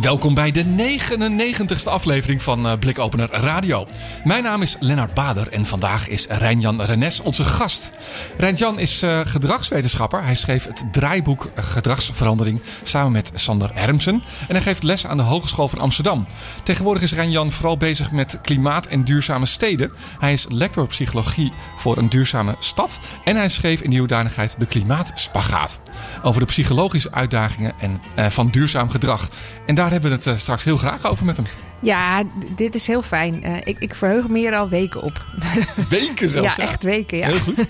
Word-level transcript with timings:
Welkom 0.00 0.34
bij 0.34 0.50
de 0.50 0.64
99ste 0.64 1.88
aflevering 1.88 2.42
van 2.42 2.66
uh, 2.66 2.72
Blikopener 2.80 3.30
Radio. 3.30 3.86
Mijn 4.24 4.42
naam 4.42 4.62
is 4.62 4.76
Lennart 4.80 5.14
Bader 5.14 5.48
en 5.48 5.66
vandaag 5.66 6.08
is 6.08 6.26
Rijnjan 6.26 6.82
Renes 6.82 7.20
onze 7.20 7.44
gast. 7.44 7.90
Rijnjan 8.36 8.78
is 8.78 9.02
uh, 9.02 9.20
gedragswetenschapper. 9.24 10.24
Hij 10.24 10.34
schreef 10.34 10.64
het 10.64 10.84
draaiboek 10.92 11.50
Gedragsverandering 11.54 12.60
samen 12.82 13.12
met 13.12 13.30
Sander 13.34 13.70
Hermsen. 13.74 14.22
En 14.48 14.54
hij 14.54 14.62
geeft 14.62 14.82
les 14.82 15.06
aan 15.06 15.16
de 15.16 15.22
Hogeschool 15.22 15.68
van 15.68 15.78
Amsterdam. 15.78 16.26
Tegenwoordig 16.62 17.02
is 17.02 17.12
Rijnjan 17.12 17.52
vooral 17.52 17.76
bezig 17.76 18.10
met 18.10 18.40
klimaat 18.42 18.86
en 18.86 19.04
duurzame 19.04 19.46
steden. 19.46 19.92
Hij 20.18 20.32
is 20.32 20.46
lector 20.48 20.86
psychologie 20.86 21.52
voor 21.76 21.98
een 21.98 22.08
duurzame 22.08 22.56
stad. 22.58 22.98
En 23.24 23.36
hij 23.36 23.48
schreef 23.48 23.80
in 23.80 23.90
die 23.90 23.98
hoedanigheid 23.98 24.54
de 24.58 24.66
Klimaatspagaat. 24.66 25.80
Over 26.22 26.40
de 26.40 26.46
psychologische 26.46 27.12
uitdagingen 27.12 27.72
en, 27.78 28.00
van 28.30 28.48
duurzaam 28.48 28.90
gedrag. 28.90 29.28
En 29.66 29.74
daar 29.74 29.87
hebben 29.90 30.10
we 30.10 30.16
het 30.16 30.26
uh, 30.26 30.36
straks 30.36 30.64
heel 30.64 30.76
graag 30.76 31.06
over 31.06 31.24
met 31.24 31.36
hem. 31.36 31.46
Ja, 31.80 32.22
dit 32.54 32.74
is 32.74 32.86
heel 32.86 33.02
fijn. 33.02 33.46
Uh, 33.46 33.56
ik, 33.64 33.78
ik 33.78 33.94
verheug 33.94 34.28
me 34.28 34.38
hier 34.38 34.56
al 34.56 34.68
weken 34.68 35.02
op. 35.02 35.24
Weken 35.88 36.30
zelfs? 36.30 36.56
Ja, 36.56 36.62
echt 36.62 36.82
weken. 36.82 37.18
Ja. 37.18 37.26
Heel 37.26 37.38
goed. 37.38 37.64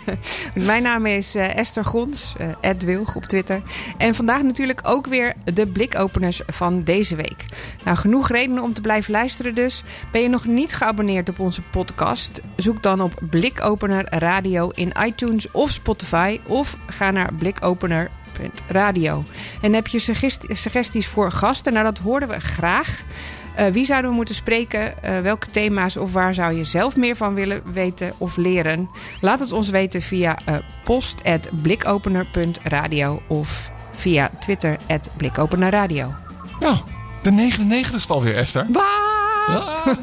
Mijn 0.67 0.83
naam 0.83 1.07
is 1.07 1.37
uh, 1.37 1.57
Esther 1.57 1.85
Gons, 1.85 2.35
uh, 2.41 2.71
Wilg 2.79 3.17
op 3.17 3.25
Twitter. 3.25 3.63
En 3.99 4.15
vandaag 4.15 4.43
natuurlijk 4.43 4.81
ook 4.83 5.07
weer 5.07 5.35
de 5.55 5.67
blikopeners 5.67 6.41
van 6.47 6.83
deze 6.85 7.17
week. 7.17 7.45
Nou, 7.85 7.97
genoeg 7.97 8.29
redenen 8.29 8.63
om 8.63 8.73
te 8.73 8.81
blijven 8.81 9.13
luisteren 9.13 9.55
dus. 9.55 9.83
Ben 10.13 10.23
je 10.23 10.29
nog 10.29 10.45
niet 10.45 10.75
geabonneerd 10.75 11.29
op 11.29 11.39
onze 11.39 11.63
podcast? 11.63 12.41
Zoek 12.57 12.83
dan 12.83 13.01
op 13.01 13.21
Blikopener 13.31 14.07
Radio 14.09 14.69
in 14.75 14.93
iTunes 15.05 15.51
of 15.51 15.71
Spotify. 15.71 16.41
Of 16.47 16.77
ga 16.87 17.11
naar 17.11 17.35
Radio. 18.69 19.25
En 19.61 19.73
heb 19.73 19.87
je 19.87 19.99
suggesties 20.49 21.07
voor 21.07 21.33
gasten? 21.33 21.73
Nou, 21.73 21.85
dat 21.85 21.99
hoorden 21.99 22.29
we 22.29 22.41
graag. 22.41 23.03
Uh, 23.59 23.67
wie 23.67 23.85
zouden 23.85 24.11
we 24.11 24.17
moeten 24.17 24.35
spreken? 24.35 24.95
Uh, 25.05 25.21
welke 25.21 25.51
thema's 25.51 25.97
of 25.97 26.13
waar 26.13 26.35
zou 26.35 26.53
je 26.53 26.65
zelf 26.65 26.97
meer 26.97 27.17
van 27.17 27.35
willen 27.35 27.63
weten 27.73 28.13
of 28.19 28.37
leren? 28.37 28.89
Laat 29.21 29.41
het 29.41 29.53
ons 29.53 29.71
weten 29.71 30.03
via 30.03 30.39
uh, 30.49 30.57
post.blikopener.radio 30.85 33.23
of 33.27 33.71
via 33.95 34.31
Twitter 34.41 34.79
blikopenerradio. 35.17 36.15
Ja, 36.61 36.81
de 37.23 37.31
99ste 37.31 38.09
alweer, 38.09 38.37
Esther. 38.37 38.67
Ja, 39.49 39.97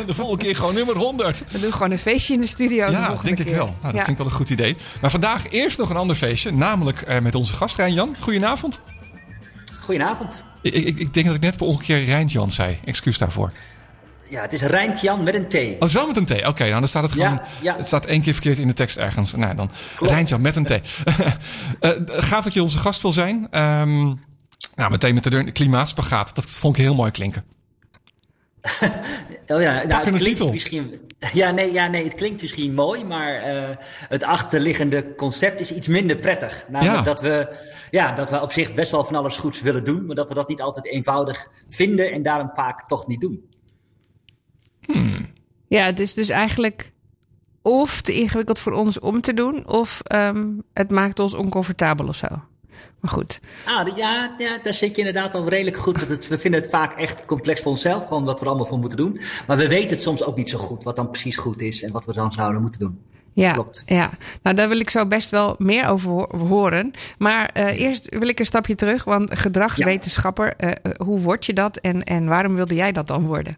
de 0.06 0.14
volgende 0.14 0.44
keer 0.44 0.56
gewoon 0.56 0.74
nummer 0.74 0.96
100. 0.96 1.44
We 1.50 1.60
doen 1.60 1.72
gewoon 1.72 1.90
een 1.90 1.98
feestje 1.98 2.34
in 2.34 2.40
de 2.40 2.46
studio. 2.46 2.90
Ja, 2.90 3.08
de 3.08 3.22
denk 3.22 3.36
keer. 3.36 3.46
ik 3.46 3.54
wel. 3.54 3.66
Nou, 3.66 3.76
dat 3.80 3.92
ja. 3.92 3.98
vind 3.98 4.08
ik 4.08 4.16
wel 4.16 4.26
een 4.26 4.32
goed 4.32 4.50
idee. 4.50 4.76
Maar 5.00 5.10
vandaag 5.10 5.50
eerst 5.50 5.78
nog 5.78 5.90
een 5.90 5.96
ander 5.96 6.16
feestje, 6.16 6.52
namelijk 6.52 7.10
uh, 7.10 7.18
met 7.18 7.34
onze 7.34 7.52
gast 7.52 7.76
Rijn-Jan. 7.76 8.16
Goedenavond. 8.20 8.80
Goedenavond. 9.80 10.42
Ik, 10.62 10.74
ik, 10.74 10.98
ik, 10.98 11.14
denk 11.14 11.26
dat 11.26 11.34
ik 11.34 11.40
net 11.40 11.56
per 11.56 11.66
ongeveer 11.66 12.04
Rijntjan 12.04 12.50
zei. 12.50 12.78
Excuus 12.84 13.18
daarvoor. 13.18 13.52
Ja, 14.30 14.42
het 14.42 14.52
is 14.52 14.62
Rijntjan 14.62 15.22
met 15.22 15.34
een 15.34 15.48
T. 15.48 15.54
Oh, 15.54 15.60
het 15.60 15.88
is 15.88 15.92
wel 15.92 16.06
met 16.06 16.16
een 16.16 16.24
T. 16.24 16.30
Oké, 16.30 16.48
okay, 16.48 16.68
nou, 16.68 16.78
dan 16.78 16.88
staat 16.88 17.02
het 17.02 17.12
gewoon... 17.12 17.32
Ja, 17.32 17.44
ja. 17.60 17.76
Het 17.76 17.86
staat 17.86 18.06
één 18.06 18.20
keer 18.20 18.32
verkeerd 18.32 18.58
in 18.58 18.66
de 18.66 18.72
tekst 18.72 18.96
ergens. 18.96 19.34
Nou, 19.34 19.54
dan 19.54 19.70
Rijntjan 19.98 20.40
met 20.40 20.56
een 20.56 20.64
T. 20.64 20.70
uh, 20.70 20.78
gaaf 22.06 22.44
dat 22.44 22.54
je 22.54 22.62
onze 22.62 22.78
gast 22.78 23.02
wil 23.02 23.12
zijn. 23.12 23.34
Um, 23.36 24.20
nou, 24.74 24.90
meteen 24.90 25.14
met 25.14 25.24
de 25.24 25.52
klimaatspagaat. 25.52 26.34
Dat 26.34 26.46
vond 26.46 26.76
ik 26.76 26.82
heel 26.82 26.94
mooi 26.94 27.10
klinken. 27.10 27.44
oh 29.54 29.60
ja, 29.60 29.84
nou, 29.86 30.04
het 30.04 30.22
titel. 30.22 30.52
Misschien, 30.52 31.00
ja, 31.32 31.50
nee, 31.50 31.72
ja, 31.72 31.86
nee, 31.86 32.04
het 32.04 32.14
klinkt 32.14 32.40
misschien 32.40 32.74
mooi, 32.74 33.04
maar 33.04 33.54
uh, 33.54 33.76
het 34.08 34.22
achterliggende 34.22 35.14
concept 35.14 35.60
is 35.60 35.72
iets 35.72 35.86
minder 35.86 36.16
prettig. 36.16 36.66
Namelijk 36.68 36.96
ja. 36.96 37.02
dat, 37.02 37.20
we, 37.20 37.56
ja, 37.90 38.12
dat 38.12 38.30
we 38.30 38.40
op 38.40 38.52
zich 38.52 38.74
best 38.74 38.90
wel 38.90 39.04
van 39.04 39.14
alles 39.14 39.36
goeds 39.36 39.60
willen 39.60 39.84
doen, 39.84 40.06
maar 40.06 40.16
dat 40.16 40.28
we 40.28 40.34
dat 40.34 40.48
niet 40.48 40.60
altijd 40.60 40.86
eenvoudig 40.86 41.48
vinden 41.68 42.12
en 42.12 42.22
daarom 42.22 42.50
vaak 42.52 42.88
toch 42.88 43.06
niet 43.06 43.20
doen. 43.20 43.48
Hmm. 44.80 45.32
Ja, 45.66 45.84
het 45.84 46.00
is 46.00 46.14
dus 46.14 46.28
eigenlijk 46.28 46.92
of 47.62 48.02
te 48.02 48.12
ingewikkeld 48.12 48.58
voor 48.58 48.72
ons 48.72 48.98
om 48.98 49.20
te 49.20 49.34
doen, 49.34 49.68
of 49.68 50.00
um, 50.14 50.62
het 50.72 50.90
maakt 50.90 51.18
ons 51.18 51.34
oncomfortabel 51.34 52.08
of 52.08 52.16
zo. 52.16 52.26
Maar 53.00 53.12
goed. 53.12 53.40
Ah, 53.64 53.96
ja, 53.96 54.34
ja, 54.38 54.58
daar 54.62 54.74
zit 54.74 54.96
je 54.96 55.02
inderdaad 55.02 55.34
al 55.34 55.48
redelijk 55.48 55.76
goed. 55.76 55.98
Dat 55.98 56.08
het, 56.08 56.28
we 56.28 56.38
vinden 56.38 56.60
het 56.60 56.70
vaak 56.70 56.98
echt 56.98 57.24
complex 57.24 57.60
voor 57.60 57.70
onszelf, 57.70 58.06
gewoon 58.06 58.24
wat 58.24 58.34
we 58.34 58.40
er 58.40 58.46
allemaal 58.46 58.66
voor 58.66 58.78
moeten 58.78 58.98
doen. 58.98 59.20
Maar 59.46 59.56
we 59.56 59.68
weten 59.68 59.90
het 59.90 60.02
soms 60.02 60.22
ook 60.22 60.36
niet 60.36 60.50
zo 60.50 60.58
goed, 60.58 60.84
wat 60.84 60.96
dan 60.96 61.10
precies 61.10 61.36
goed 61.36 61.60
is 61.60 61.82
en 61.82 61.92
wat 61.92 62.04
we 62.04 62.12
dan 62.12 62.32
zouden 62.32 62.60
moeten 62.60 62.80
doen. 62.80 62.98
Ja, 63.32 63.52
Klopt. 63.52 63.82
ja, 63.86 64.10
nou 64.42 64.56
daar 64.56 64.68
wil 64.68 64.78
ik 64.78 64.90
zo 64.90 65.06
best 65.06 65.30
wel 65.30 65.54
meer 65.58 65.88
over 65.88 66.36
horen. 66.36 66.92
Maar 67.18 67.50
uh, 67.56 67.80
eerst 67.80 68.18
wil 68.18 68.28
ik 68.28 68.38
een 68.38 68.46
stapje 68.46 68.74
terug, 68.74 69.04
want 69.04 69.38
gedragswetenschapper, 69.38 70.54
ja. 70.56 70.68
uh, 70.68 70.92
hoe 70.96 71.20
word 71.20 71.46
je 71.46 71.52
dat 71.52 71.76
en, 71.76 72.04
en 72.04 72.26
waarom 72.26 72.54
wilde 72.54 72.74
jij 72.74 72.92
dat 72.92 73.06
dan 73.06 73.26
worden? 73.26 73.56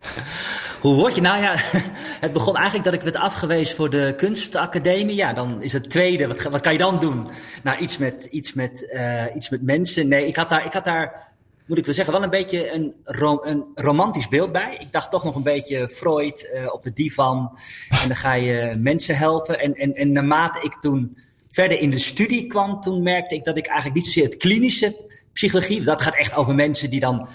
Hoe 0.80 0.94
word 0.94 1.14
je? 1.14 1.20
Nou 1.20 1.42
ja, 1.42 1.54
het 2.26 2.32
begon 2.32 2.56
eigenlijk 2.56 2.84
dat 2.84 2.94
ik 2.94 3.02
werd 3.02 3.16
afgewezen 3.16 3.76
voor 3.76 3.90
de 3.90 4.14
kunstacademie. 4.16 5.14
Ja, 5.16 5.32
dan 5.32 5.62
is 5.62 5.72
het 5.72 5.90
tweede. 5.90 6.26
Wat, 6.26 6.42
wat 6.42 6.60
kan 6.60 6.72
je 6.72 6.78
dan 6.78 6.98
doen? 6.98 7.26
Nou, 7.62 7.78
iets 7.78 7.98
met, 7.98 8.24
iets 8.24 8.52
met, 8.52 8.88
uh, 8.92 9.24
iets 9.34 9.48
met 9.48 9.62
mensen. 9.62 10.08
Nee, 10.08 10.26
ik 10.26 10.36
had 10.36 10.48
daar, 10.48 10.64
ik 10.64 10.72
had 10.72 10.84
daar, 10.84 11.34
moet 11.66 11.78
ik 11.78 11.84
wel 11.84 11.94
zeggen, 11.94 12.14
wel 12.14 12.22
een 12.22 12.30
beetje 12.30 12.72
een, 12.72 12.94
een 13.04 13.64
romantisch 13.74 14.28
beeld 14.28 14.52
bij. 14.52 14.76
Ik 14.78 14.92
dacht 14.92 15.10
toch 15.10 15.24
nog 15.24 15.34
een 15.34 15.42
beetje 15.42 15.88
Freud 15.88 16.48
uh, 16.54 16.72
op 16.72 16.82
de 16.82 16.92
divan. 16.92 17.58
En 18.02 18.08
dan 18.08 18.16
ga 18.16 18.32
je 18.32 18.76
mensen 18.78 19.16
helpen. 19.16 19.60
En, 19.60 19.74
en, 19.74 19.94
en 19.94 20.12
naarmate 20.12 20.60
ik 20.60 20.72
toen 20.72 21.16
verder 21.48 21.80
in 21.80 21.90
de 21.90 21.98
studie 21.98 22.46
kwam, 22.46 22.80
toen 22.80 23.02
merkte 23.02 23.34
ik 23.34 23.44
dat 23.44 23.56
ik 23.56 23.66
eigenlijk 23.66 23.96
niet 23.96 24.06
zozeer 24.06 24.24
het 24.24 24.36
klinische 24.36 24.96
psychologie, 25.32 25.82
dat 25.82 26.02
gaat 26.02 26.16
echt 26.16 26.34
over 26.34 26.54
mensen 26.54 26.90
die 26.90 27.00
dan 27.00 27.28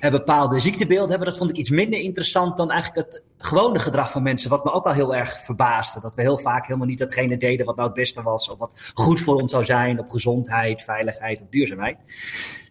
een 0.00 0.10
bepaalde 0.10 0.60
ziektebeeld 0.60 1.08
hebben. 1.08 1.28
Dat 1.28 1.36
vond 1.36 1.50
ik 1.50 1.56
iets 1.56 1.70
minder 1.70 2.00
interessant 2.00 2.56
dan 2.56 2.70
eigenlijk 2.70 3.06
het 3.06 3.22
gewone 3.38 3.78
gedrag 3.78 4.10
van 4.10 4.22
mensen. 4.22 4.50
Wat 4.50 4.64
me 4.64 4.72
ook 4.72 4.86
al 4.86 4.92
heel 4.92 5.14
erg 5.14 5.44
verbaasde. 5.44 6.00
Dat 6.00 6.14
we 6.14 6.22
heel 6.22 6.38
vaak 6.38 6.66
helemaal 6.66 6.86
niet 6.86 6.98
datgene 6.98 7.36
deden 7.36 7.66
wat 7.66 7.76
nou 7.76 7.88
het 7.88 7.96
beste 7.96 8.22
was. 8.22 8.48
Of 8.48 8.58
wat 8.58 8.90
goed 8.94 9.20
voor 9.20 9.40
ons 9.40 9.52
zou 9.52 9.64
zijn 9.64 9.98
op 9.98 10.10
gezondheid, 10.10 10.82
veiligheid 10.82 11.40
of 11.40 11.46
duurzaamheid. 11.50 11.96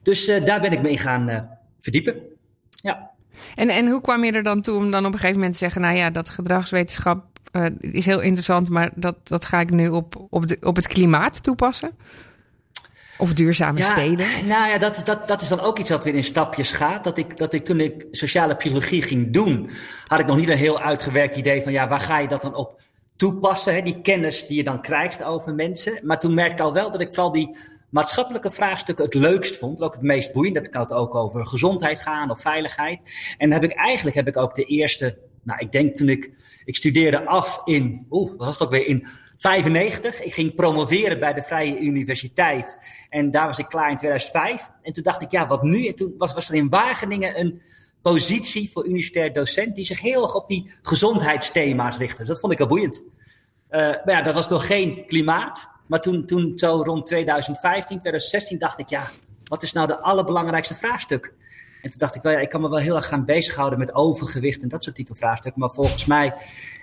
Dus 0.02 0.28
uh, 0.28 0.46
daar 0.46 0.62
ben 0.62 0.72
ik 0.72 0.82
me 0.82 0.90
in 0.90 0.98
gaan 0.98 1.30
uh, 1.30 1.40
verdiepen. 1.80 2.16
Ja. 2.70 3.12
En, 3.56 3.70
en 3.70 3.88
hoe 3.88 4.02
kwam 4.02 4.24
je 4.24 4.32
er 4.32 4.44
dan 4.44 4.62
toe 4.62 4.78
om 4.78 4.92
dan 4.92 5.06
op 5.06 5.14
een 5.14 5.20
gegeven 5.20 5.36
moment 5.36 5.54
te 5.54 5.60
zeggen... 5.60 5.82
nou 5.82 5.96
ja, 5.96 6.10
dat 6.10 6.30
gedragswetenschap 6.30 7.26
is 7.80 8.06
heel 8.06 8.22
interessant... 8.22 8.70
maar 8.70 8.92
dat, 8.96 9.16
dat 9.24 9.46
ga 9.46 9.60
ik 9.60 9.70
nu 9.72 9.90
op, 9.90 10.28
op, 10.30 10.48
de, 10.48 10.58
op 10.62 10.76
het 10.76 10.88
klimaat 10.88 11.44
toepassen? 11.44 11.92
Of 13.18 13.34
duurzame 13.34 13.80
ja, 13.80 13.86
steden? 13.86 14.28
Nou 14.48 14.70
ja, 14.70 14.78
dat, 14.78 15.02
dat, 15.06 15.28
dat 15.28 15.42
is 15.42 15.48
dan 15.48 15.60
ook 15.60 15.80
iets 15.80 15.90
wat 15.90 16.04
weer 16.04 16.16
in 16.16 16.24
stapjes 16.24 16.72
gaat. 16.72 17.04
Dat 17.04 17.18
ik, 17.18 17.38
dat 17.38 17.54
ik 17.54 17.66
toen 17.66 17.80
ik 17.80 18.06
sociale 18.12 18.56
psychologie 18.56 19.02
ging 19.02 19.34
doen, 19.34 19.70
had 20.08 20.20
ik 20.20 20.26
nog 20.26 20.38
niet 20.38 20.50
een 20.50 20.58
heel 20.58 20.80
uitgewerkt 20.80 21.36
idee 21.36 21.62
van 21.62 21.72
ja, 21.72 21.88
waar 21.88 22.00
ga 22.00 22.20
je 22.20 22.28
dat 22.28 22.42
dan 22.42 22.56
op 22.56 22.82
toepassen? 23.16 23.74
Hè? 23.74 23.82
Die 23.82 24.02
kennis 24.02 24.48
die 24.48 24.58
je 24.58 24.64
dan 24.64 24.82
krijgt 24.82 25.24
over 25.24 25.54
mensen. 25.54 26.00
Maar 26.04 26.20
toen 26.20 26.34
merkte 26.34 26.54
ik 26.54 26.62
al 26.62 26.74
wel 26.74 26.92
dat 26.92 27.02
ik 27.02 27.14
vooral 27.14 27.32
die 27.32 27.58
maatschappelijke 27.90 28.52
vraagstukken 28.52 29.06
het 29.06 29.14
leukst 29.14 29.58
vond. 29.58 29.82
Ook 29.82 29.94
het 29.94 30.02
meest 30.02 30.32
boeiend. 30.32 30.56
Dat 30.56 30.70
kan 30.70 30.82
het 30.82 30.94
ook 30.94 31.16
over 31.16 31.46
gezondheid 31.46 32.00
gaan 32.00 32.32
of 32.32 32.42
veiligheid. 32.42 33.00
En 33.38 33.52
heb 33.52 33.64
ik 33.64 33.72
eigenlijk 33.72 34.16
heb 34.16 34.28
ik 34.28 34.38
ook 34.38 34.56
de 34.56 34.66
eerste, 34.66 35.18
nou 35.44 35.60
ik 35.60 35.72
denk 35.72 35.96
toen 35.96 36.10
ik, 36.10 36.32
ik 36.66 36.76
studeerde 36.76 37.26
af 37.26 37.62
in, 37.66 38.06
oeh, 38.10 38.30
wat 38.30 38.46
was 38.46 38.60
het 38.60 38.64
ook 38.64 38.74
weer, 38.74 38.88
in 38.88 39.08
95. 39.36 40.22
Ik 40.22 40.34
ging 40.34 40.56
promoveren 40.56 41.20
bij 41.20 41.34
de 41.34 41.44
Vrije 41.44 41.80
Universiteit. 41.80 42.78
En 43.10 43.32
daar 43.32 43.46
was 43.46 43.60
ik 43.60 43.68
klaar 43.68 43.90
in 43.90 43.98
2005. 43.98 44.70
En 44.82 44.94
toen 44.94 45.04
dacht 45.04 45.22
ik, 45.22 45.32
ja, 45.32 45.48
wat 45.48 45.64
nu? 45.64 45.86
En 45.88 45.96
toen 45.96 46.14
was, 46.18 46.50
er 46.50 46.56
in 46.56 46.70
Wageningen 46.70 47.40
een 47.40 47.62
positie 48.02 48.72
voor 48.72 48.86
universitair 48.86 49.34
docent 49.34 49.76
die 49.76 49.86
zich 49.86 50.00
heel 50.00 50.24
erg 50.24 50.36
op 50.36 50.48
die 50.48 50.72
gezondheidsthema's 50.82 51.98
richtte. 51.98 52.18
Dus 52.18 52.28
dat 52.28 52.40
vond 52.40 52.54
ik 52.54 52.60
al 52.60 52.68
boeiend. 52.68 53.04
Uh, 53.70 53.80
maar 53.80 54.12
ja, 54.12 54.22
dat 54.22 54.34
was 54.34 54.50
nog 54.50 54.68
geen 54.68 55.06
klimaat. 55.06 55.70
Maar 55.88 56.02
toen, 56.02 56.26
toen 56.26 56.54
zo 56.56 56.82
rond 56.84 57.06
2015, 57.06 57.86
2016 58.00 58.58
dacht 58.58 58.80
ik, 58.80 58.90
ja, 58.90 59.10
wat 59.44 59.64
is 59.64 59.74
nou 59.74 59.88
de 59.88 60.00
allerbelangrijkste 60.00 60.76
vraagstuk? 60.76 61.34
En 61.84 61.90
toen 61.90 62.00
dacht 62.00 62.16
ik 62.16 62.22
wel, 62.22 62.32
ja, 62.32 62.40
ik 62.40 62.50
kan 62.50 62.62
me 62.62 62.70
wel 62.70 62.80
heel 62.80 62.96
erg 62.96 63.08
gaan 63.08 63.26
bezighouden 63.26 63.80
met 63.80 63.96
overgewicht 63.96 64.62
en 64.62 64.68
dat 64.68 64.84
soort 64.84 64.96
type 64.96 65.16
vraagstukken. 65.16 65.62
Maar 65.62 65.70
volgens 65.70 66.06
mij, 66.06 66.34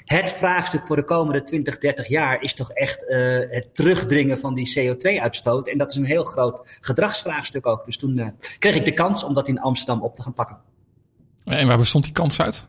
het 0.05 0.33
vraagstuk 0.33 0.87
voor 0.87 0.97
de 0.97 1.05
komende 1.05 1.43
20, 1.43 1.79
30 1.79 2.09
jaar 2.09 2.43
is 2.43 2.55
toch 2.55 2.71
echt 2.71 3.05
uh, 3.09 3.39
het 3.51 3.75
terugdringen 3.75 4.39
van 4.39 4.55
die 4.55 4.79
CO2-uitstoot. 4.79 5.69
En 5.69 5.79
dat 5.79 5.91
is 5.91 5.97
een 5.97 6.05
heel 6.05 6.25
groot 6.25 6.79
gedragsvraagstuk 6.81 7.67
ook. 7.67 7.85
Dus 7.85 7.97
toen 7.97 8.17
uh, 8.17 8.27
kreeg 8.59 8.75
ik 8.75 8.85
de 8.85 8.93
kans 8.93 9.25
om 9.25 9.35
dat 9.35 9.49
in 9.49 9.61
Amsterdam 9.61 10.03
op 10.03 10.15
te 10.15 10.23
gaan 10.23 10.35
pakken. 10.35 10.59
En 11.45 11.67
waar 11.67 11.79
bestond 11.79 12.05
die 12.05 12.13
kans 12.13 12.41
uit? 12.41 12.67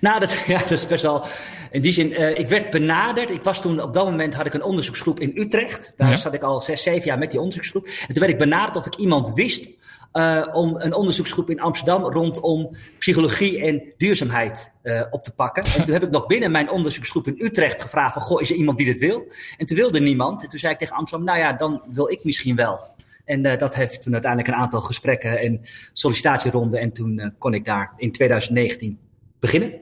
Nou, 0.00 0.20
dat, 0.20 0.32
ja, 0.46 0.58
dat 0.58 0.70
is 0.70 0.86
best 0.86 1.02
wel. 1.02 1.26
In 1.70 1.82
die 1.82 1.92
zin, 1.92 2.10
uh, 2.10 2.38
ik 2.38 2.48
werd 2.48 2.70
benaderd. 2.70 3.30
Ik 3.30 3.42
was 3.42 3.60
toen, 3.60 3.82
op 3.82 3.94
dat 3.94 4.04
moment 4.04 4.34
had 4.34 4.46
ik 4.46 4.54
een 4.54 4.62
onderzoeksgroep 4.62 5.20
in 5.20 5.32
Utrecht. 5.34 5.92
Daar 5.96 6.10
ja. 6.10 6.16
zat 6.16 6.34
ik 6.34 6.42
al 6.42 6.60
zes, 6.60 6.82
zeven 6.82 7.04
jaar 7.04 7.18
met 7.18 7.30
die 7.30 7.40
onderzoeksgroep. 7.40 7.86
En 7.86 8.06
toen 8.06 8.20
werd 8.20 8.32
ik 8.32 8.38
benaderd 8.38 8.76
of 8.76 8.86
ik 8.86 8.94
iemand 8.94 9.34
wist 9.34 9.68
uh, 10.14 10.46
om 10.52 10.76
een 10.76 10.94
onderzoeksgroep 10.94 11.50
in 11.50 11.60
Amsterdam 11.60 12.02
rondom 12.02 12.76
psychologie 12.98 13.60
en 13.60 13.82
duurzaamheid 13.96 14.72
uh, 14.82 15.02
op 15.10 15.22
te 15.22 15.34
pakken. 15.34 15.64
En 15.64 15.84
toen 15.84 15.92
heb 15.92 16.02
ik 16.02 16.10
nog 16.10 16.26
binnen 16.26 16.50
mijn 16.50 16.70
onderzoeksgroep 16.70 17.26
in 17.26 17.34
Utrecht 17.38 17.82
gevraagd 17.82 18.12
van, 18.12 18.22
goh, 18.22 18.40
is 18.40 18.50
er 18.50 18.56
iemand 18.56 18.78
die 18.78 18.86
dit 18.86 18.98
wil? 18.98 19.32
En 19.58 19.66
toen 19.66 19.76
wilde 19.76 20.00
niemand. 20.00 20.42
En 20.42 20.48
toen 20.48 20.58
zei 20.58 20.72
ik 20.72 20.78
tegen 20.78 20.96
Amsterdam, 20.96 21.26
nou 21.26 21.38
ja, 21.38 21.52
dan 21.52 21.82
wil 21.92 22.10
ik 22.10 22.24
misschien 22.24 22.56
wel. 22.56 22.80
En 23.24 23.44
uh, 23.44 23.58
dat 23.58 23.74
heeft 23.74 24.02
toen 24.02 24.12
uiteindelijk 24.12 24.54
een 24.54 24.60
aantal 24.60 24.80
gesprekken 24.80 25.38
en 25.38 25.60
sollicitatieronden. 25.92 26.80
En 26.80 26.92
toen 26.92 27.34
kon 27.38 27.54
ik 27.54 27.64
daar 27.64 27.92
in 27.96 28.12
2019 28.12 28.98
beginnen. 29.40 29.72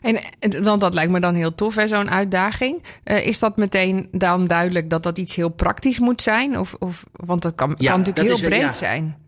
En 0.00 0.20
dan, 0.62 0.78
dat 0.78 0.94
lijkt 0.94 1.12
me 1.12 1.20
dan 1.20 1.34
heel 1.34 1.54
tof, 1.54 1.82
zo'n 1.86 2.10
uitdaging. 2.10 2.82
Uh, 3.04 3.26
is 3.26 3.38
dat 3.38 3.56
meteen 3.56 4.08
dan 4.12 4.44
duidelijk 4.44 4.90
dat 4.90 5.02
dat 5.02 5.18
iets 5.18 5.36
heel 5.36 5.48
praktisch 5.48 5.98
moet 5.98 6.22
zijn? 6.22 6.58
Of, 6.58 6.74
of, 6.78 7.04
want 7.12 7.42
dat 7.42 7.54
kan, 7.54 7.74
ja, 7.74 7.90
kan 7.90 7.98
natuurlijk 7.98 8.28
heel 8.28 8.48
breed 8.48 8.60
ja. 8.60 8.72
zijn. 8.72 9.25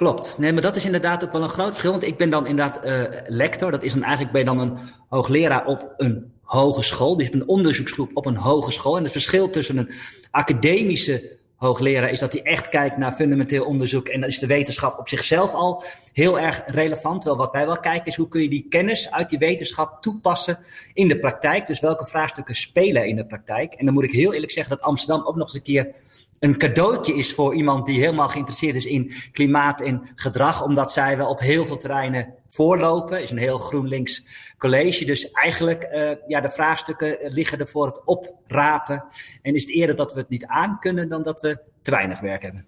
Klopt. 0.00 0.38
Nee, 0.38 0.52
maar 0.52 0.62
dat 0.62 0.76
is 0.76 0.84
inderdaad 0.84 1.24
ook 1.24 1.32
wel 1.32 1.42
een 1.42 1.48
groot 1.48 1.68
verschil. 1.68 1.90
Want 1.90 2.04
ik 2.04 2.16
ben 2.16 2.30
dan 2.30 2.46
inderdaad 2.46 2.84
uh, 2.84 3.02
lector. 3.26 3.70
Dat 3.70 3.82
is 3.82 3.92
dan 3.92 4.02
eigenlijk 4.02 4.32
ben 4.32 4.40
je 4.40 4.46
dan 4.46 4.58
een 4.58 4.78
hoogleraar 5.08 5.66
op 5.66 5.94
een 5.96 6.32
hogeschool. 6.42 7.16
Dus 7.16 7.28
een 7.32 7.48
onderzoeksgroep 7.48 8.10
op 8.14 8.26
een 8.26 8.36
hogeschool. 8.36 8.96
En 8.96 9.02
het 9.02 9.12
verschil 9.12 9.50
tussen 9.50 9.76
een 9.76 9.90
academische 10.30 11.36
hoogleraar 11.56 12.10
is 12.10 12.20
dat 12.20 12.32
hij 12.32 12.42
echt 12.42 12.68
kijkt 12.68 12.96
naar 12.96 13.12
fundamenteel 13.12 13.64
onderzoek. 13.64 14.08
En 14.08 14.20
dan 14.20 14.28
is 14.28 14.38
de 14.38 14.46
wetenschap 14.46 14.98
op 14.98 15.08
zichzelf 15.08 15.52
al 15.52 15.84
heel 16.12 16.38
erg 16.38 16.62
relevant. 16.66 17.20
Terwijl 17.20 17.42
wat 17.42 17.52
wij 17.52 17.66
wel 17.66 17.80
kijken 17.80 18.06
is 18.06 18.16
hoe 18.16 18.28
kun 18.28 18.42
je 18.42 18.48
die 18.48 18.66
kennis 18.68 19.10
uit 19.10 19.28
die 19.28 19.38
wetenschap 19.38 19.96
toepassen 19.96 20.58
in 20.94 21.08
de 21.08 21.18
praktijk. 21.18 21.66
Dus 21.66 21.80
welke 21.80 22.06
vraagstukken 22.06 22.54
spelen 22.54 23.06
in 23.06 23.16
de 23.16 23.26
praktijk. 23.26 23.72
En 23.72 23.84
dan 23.84 23.94
moet 23.94 24.04
ik 24.04 24.12
heel 24.12 24.34
eerlijk 24.34 24.52
zeggen 24.52 24.76
dat 24.76 24.84
Amsterdam 24.84 25.26
ook 25.26 25.36
nog 25.36 25.46
eens 25.46 25.54
een 25.54 25.62
keer 25.62 25.94
een 26.40 26.56
cadeautje 26.56 27.14
is 27.14 27.34
voor 27.34 27.54
iemand 27.54 27.86
die 27.86 28.00
helemaal 28.00 28.28
geïnteresseerd 28.28 28.76
is 28.76 28.86
in 28.86 29.12
klimaat 29.32 29.80
en 29.80 30.10
gedrag, 30.14 30.62
omdat 30.62 30.92
zij 30.92 31.16
wel 31.16 31.28
op 31.28 31.40
heel 31.40 31.66
veel 31.66 31.76
terreinen 31.76 32.34
voorlopen. 32.48 33.22
Is 33.22 33.30
een 33.30 33.38
heel 33.38 33.58
GroenLinks 33.58 34.24
college. 34.58 35.04
Dus 35.04 35.30
eigenlijk, 35.30 35.88
uh, 35.92 36.10
ja, 36.26 36.40
de 36.40 36.50
vraagstukken 36.50 37.18
liggen 37.20 37.58
er 37.58 37.68
voor 37.68 37.86
het 37.86 38.04
oprapen. 38.04 39.04
En 39.42 39.54
is 39.54 39.62
het 39.62 39.72
eerder 39.72 39.96
dat 39.96 40.12
we 40.12 40.20
het 40.20 40.28
niet 40.28 40.46
aankunnen 40.46 41.08
dan 41.08 41.22
dat 41.22 41.40
we 41.40 41.58
te 41.82 41.90
weinig 41.90 42.20
werk 42.20 42.42
hebben. 42.42 42.66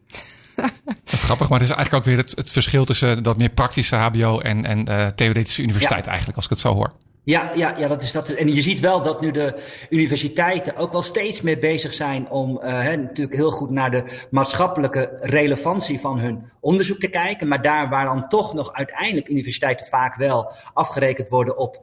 Dat 0.85 1.13
is 1.13 1.23
grappig, 1.23 1.49
maar 1.49 1.61
het 1.61 1.69
is 1.69 1.75
eigenlijk 1.75 2.07
ook 2.07 2.15
weer 2.15 2.25
het, 2.25 2.37
het 2.37 2.51
verschil 2.51 2.85
tussen 2.85 3.23
dat 3.23 3.39
meer 3.39 3.51
praktische 3.51 3.97
HBO 3.97 4.39
en, 4.39 4.65
en 4.65 4.91
uh, 4.91 5.07
theoretische 5.07 5.63
universiteit, 5.63 6.05
ja. 6.05 6.11
eigenlijk, 6.11 6.37
als 6.37 6.45
ik 6.45 6.51
het 6.51 6.61
zo 6.61 6.75
hoor. 6.75 6.93
Ja, 7.25 7.53
ja, 7.55 7.79
ja, 7.79 7.89
dat 7.89 8.03
is 8.03 8.13
dat. 8.13 8.29
En 8.29 8.55
je 8.55 8.63
ziet 8.63 8.81
wel 8.81 9.03
dat 9.03 9.21
nu 9.21 9.31
de 9.31 9.55
universiteiten 9.89 10.77
ook 10.77 10.93
wel 10.93 11.03
steeds 11.03 11.41
meer 11.41 11.59
bezig 11.59 11.95
zijn 11.95 12.31
om 12.31 12.61
uh, 12.63 12.63
hè, 12.63 12.97
natuurlijk 12.97 13.37
heel 13.37 13.51
goed 13.51 13.71
naar 13.71 13.91
de 13.91 14.05
maatschappelijke 14.31 15.19
relevantie 15.21 16.01
van 16.01 16.19
hun 16.19 16.51
onderzoek 16.61 16.99
te 16.99 17.09
kijken. 17.09 17.49
Maar 17.49 17.63
daar 17.63 17.89
waar 17.89 18.05
dan 18.05 18.29
toch 18.29 18.55
nog 18.55 18.73
uiteindelijk 18.73 19.29
universiteiten 19.29 19.87
vaak 19.87 20.15
wel 20.15 20.53
afgerekend 20.73 21.29
worden 21.29 21.57
op 21.57 21.83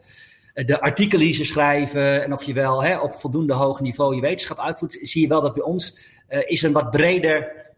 de 0.54 0.82
artikelen 0.82 1.26
die 1.26 1.34
ze 1.34 1.46
schrijven 1.46 2.24
en 2.24 2.34
of 2.34 2.44
je 2.44 2.54
wel 2.54 2.84
hè, 2.84 2.98
op 2.98 3.14
voldoende 3.14 3.54
hoog 3.54 3.82
niveau 3.82 4.16
je 4.16 4.22
wetenschap 4.22 4.60
uitvoert, 4.60 4.98
zie 5.02 5.22
je 5.22 5.28
wel 5.28 5.42
dat 5.42 5.54
bij 5.54 5.64
ons 5.64 5.98
uh, 6.30 6.50
is 6.50 6.62
een 6.62 6.72
wat 6.72 6.92
breder 6.92 7.69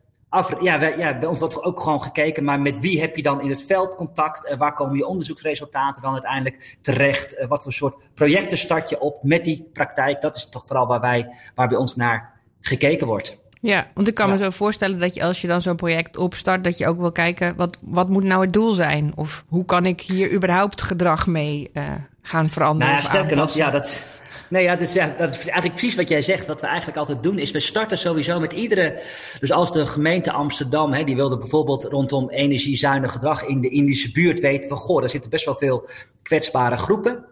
ja, 0.59 0.79
wij, 0.79 0.97
ja, 0.97 1.17
bij 1.17 1.27
ons 1.27 1.39
wordt 1.39 1.63
ook 1.63 1.79
gewoon 1.79 2.01
gekeken, 2.01 2.43
maar 2.43 2.59
met 2.59 2.79
wie 2.79 3.01
heb 3.01 3.15
je 3.15 3.21
dan 3.21 3.41
in 3.41 3.49
het 3.49 3.65
veld 3.65 3.95
contact? 3.95 4.49
Uh, 4.51 4.57
waar 4.57 4.73
komen 4.73 4.97
je 4.97 5.05
onderzoeksresultaten 5.05 6.01
dan 6.01 6.13
uiteindelijk 6.13 6.77
terecht? 6.81 7.37
Uh, 7.37 7.47
wat 7.47 7.63
voor 7.63 7.73
soort 7.73 7.95
projecten 8.13 8.57
start 8.57 8.89
je 8.89 8.99
op 8.99 9.23
met 9.23 9.43
die 9.43 9.69
praktijk? 9.73 10.21
Dat 10.21 10.35
is 10.35 10.49
toch 10.49 10.65
vooral 10.65 10.87
waar, 10.87 11.01
wij, 11.01 11.35
waar 11.55 11.67
bij 11.67 11.77
ons 11.77 11.95
naar 11.95 12.39
gekeken 12.59 13.07
wordt. 13.07 13.39
Ja, 13.61 13.87
want 13.93 14.07
ik 14.07 14.15
kan 14.15 14.27
ja. 14.27 14.31
me 14.33 14.43
zo 14.43 14.49
voorstellen 14.49 14.99
dat 14.99 15.13
je 15.13 15.23
als 15.23 15.41
je 15.41 15.47
dan 15.47 15.61
zo'n 15.61 15.75
project 15.75 16.17
opstart, 16.17 16.63
dat 16.63 16.77
je 16.77 16.87
ook 16.87 16.99
wil 16.99 17.11
kijken, 17.11 17.55
wat, 17.55 17.77
wat 17.81 18.09
moet 18.09 18.23
nou 18.23 18.41
het 18.41 18.53
doel 18.53 18.73
zijn? 18.73 19.11
Of 19.15 19.43
hoe 19.47 19.65
kan 19.65 19.85
ik 19.85 20.01
hier 20.01 20.33
überhaupt 20.33 20.81
gedrag 20.81 21.27
mee 21.27 21.69
uh, 21.73 21.83
gaan 22.21 22.49
veranderen? 22.49 22.93
Nou 22.93 23.03
ja, 23.03 23.09
sterker 23.09 23.37
nog, 23.37 23.53
ja, 23.53 23.69
dat, 23.69 24.19
Nee, 24.47 24.63
ja, 24.63 24.75
dus 24.75 24.93
ja, 24.93 25.15
dat 25.17 25.29
is 25.29 25.37
eigenlijk 25.37 25.73
precies 25.73 25.95
wat 25.95 26.09
jij 26.09 26.21
zegt. 26.21 26.47
Wat 26.47 26.61
we 26.61 26.67
eigenlijk 26.67 26.97
altijd 26.97 27.23
doen, 27.23 27.37
is 27.39 27.51
we 27.51 27.59
starten 27.59 27.97
sowieso 27.97 28.39
met 28.39 28.53
iedere. 28.53 29.01
Dus 29.39 29.51
als 29.51 29.71
de 29.71 29.85
gemeente 29.85 30.31
Amsterdam, 30.31 30.93
hè, 30.93 31.03
die 31.03 31.15
wilde 31.15 31.37
bijvoorbeeld 31.37 31.83
rondom 31.83 32.29
energiezuinig 32.29 33.11
gedrag 33.11 33.45
in 33.45 33.61
de 33.61 33.69
Indische 33.69 34.11
buurt 34.11 34.39
weten 34.39 34.69
van 34.69 34.77
goh, 34.77 34.99
daar 34.99 35.09
zitten 35.09 35.29
best 35.29 35.45
wel 35.45 35.55
veel 35.55 35.87
kwetsbare 36.23 36.77
groepen. 36.77 37.25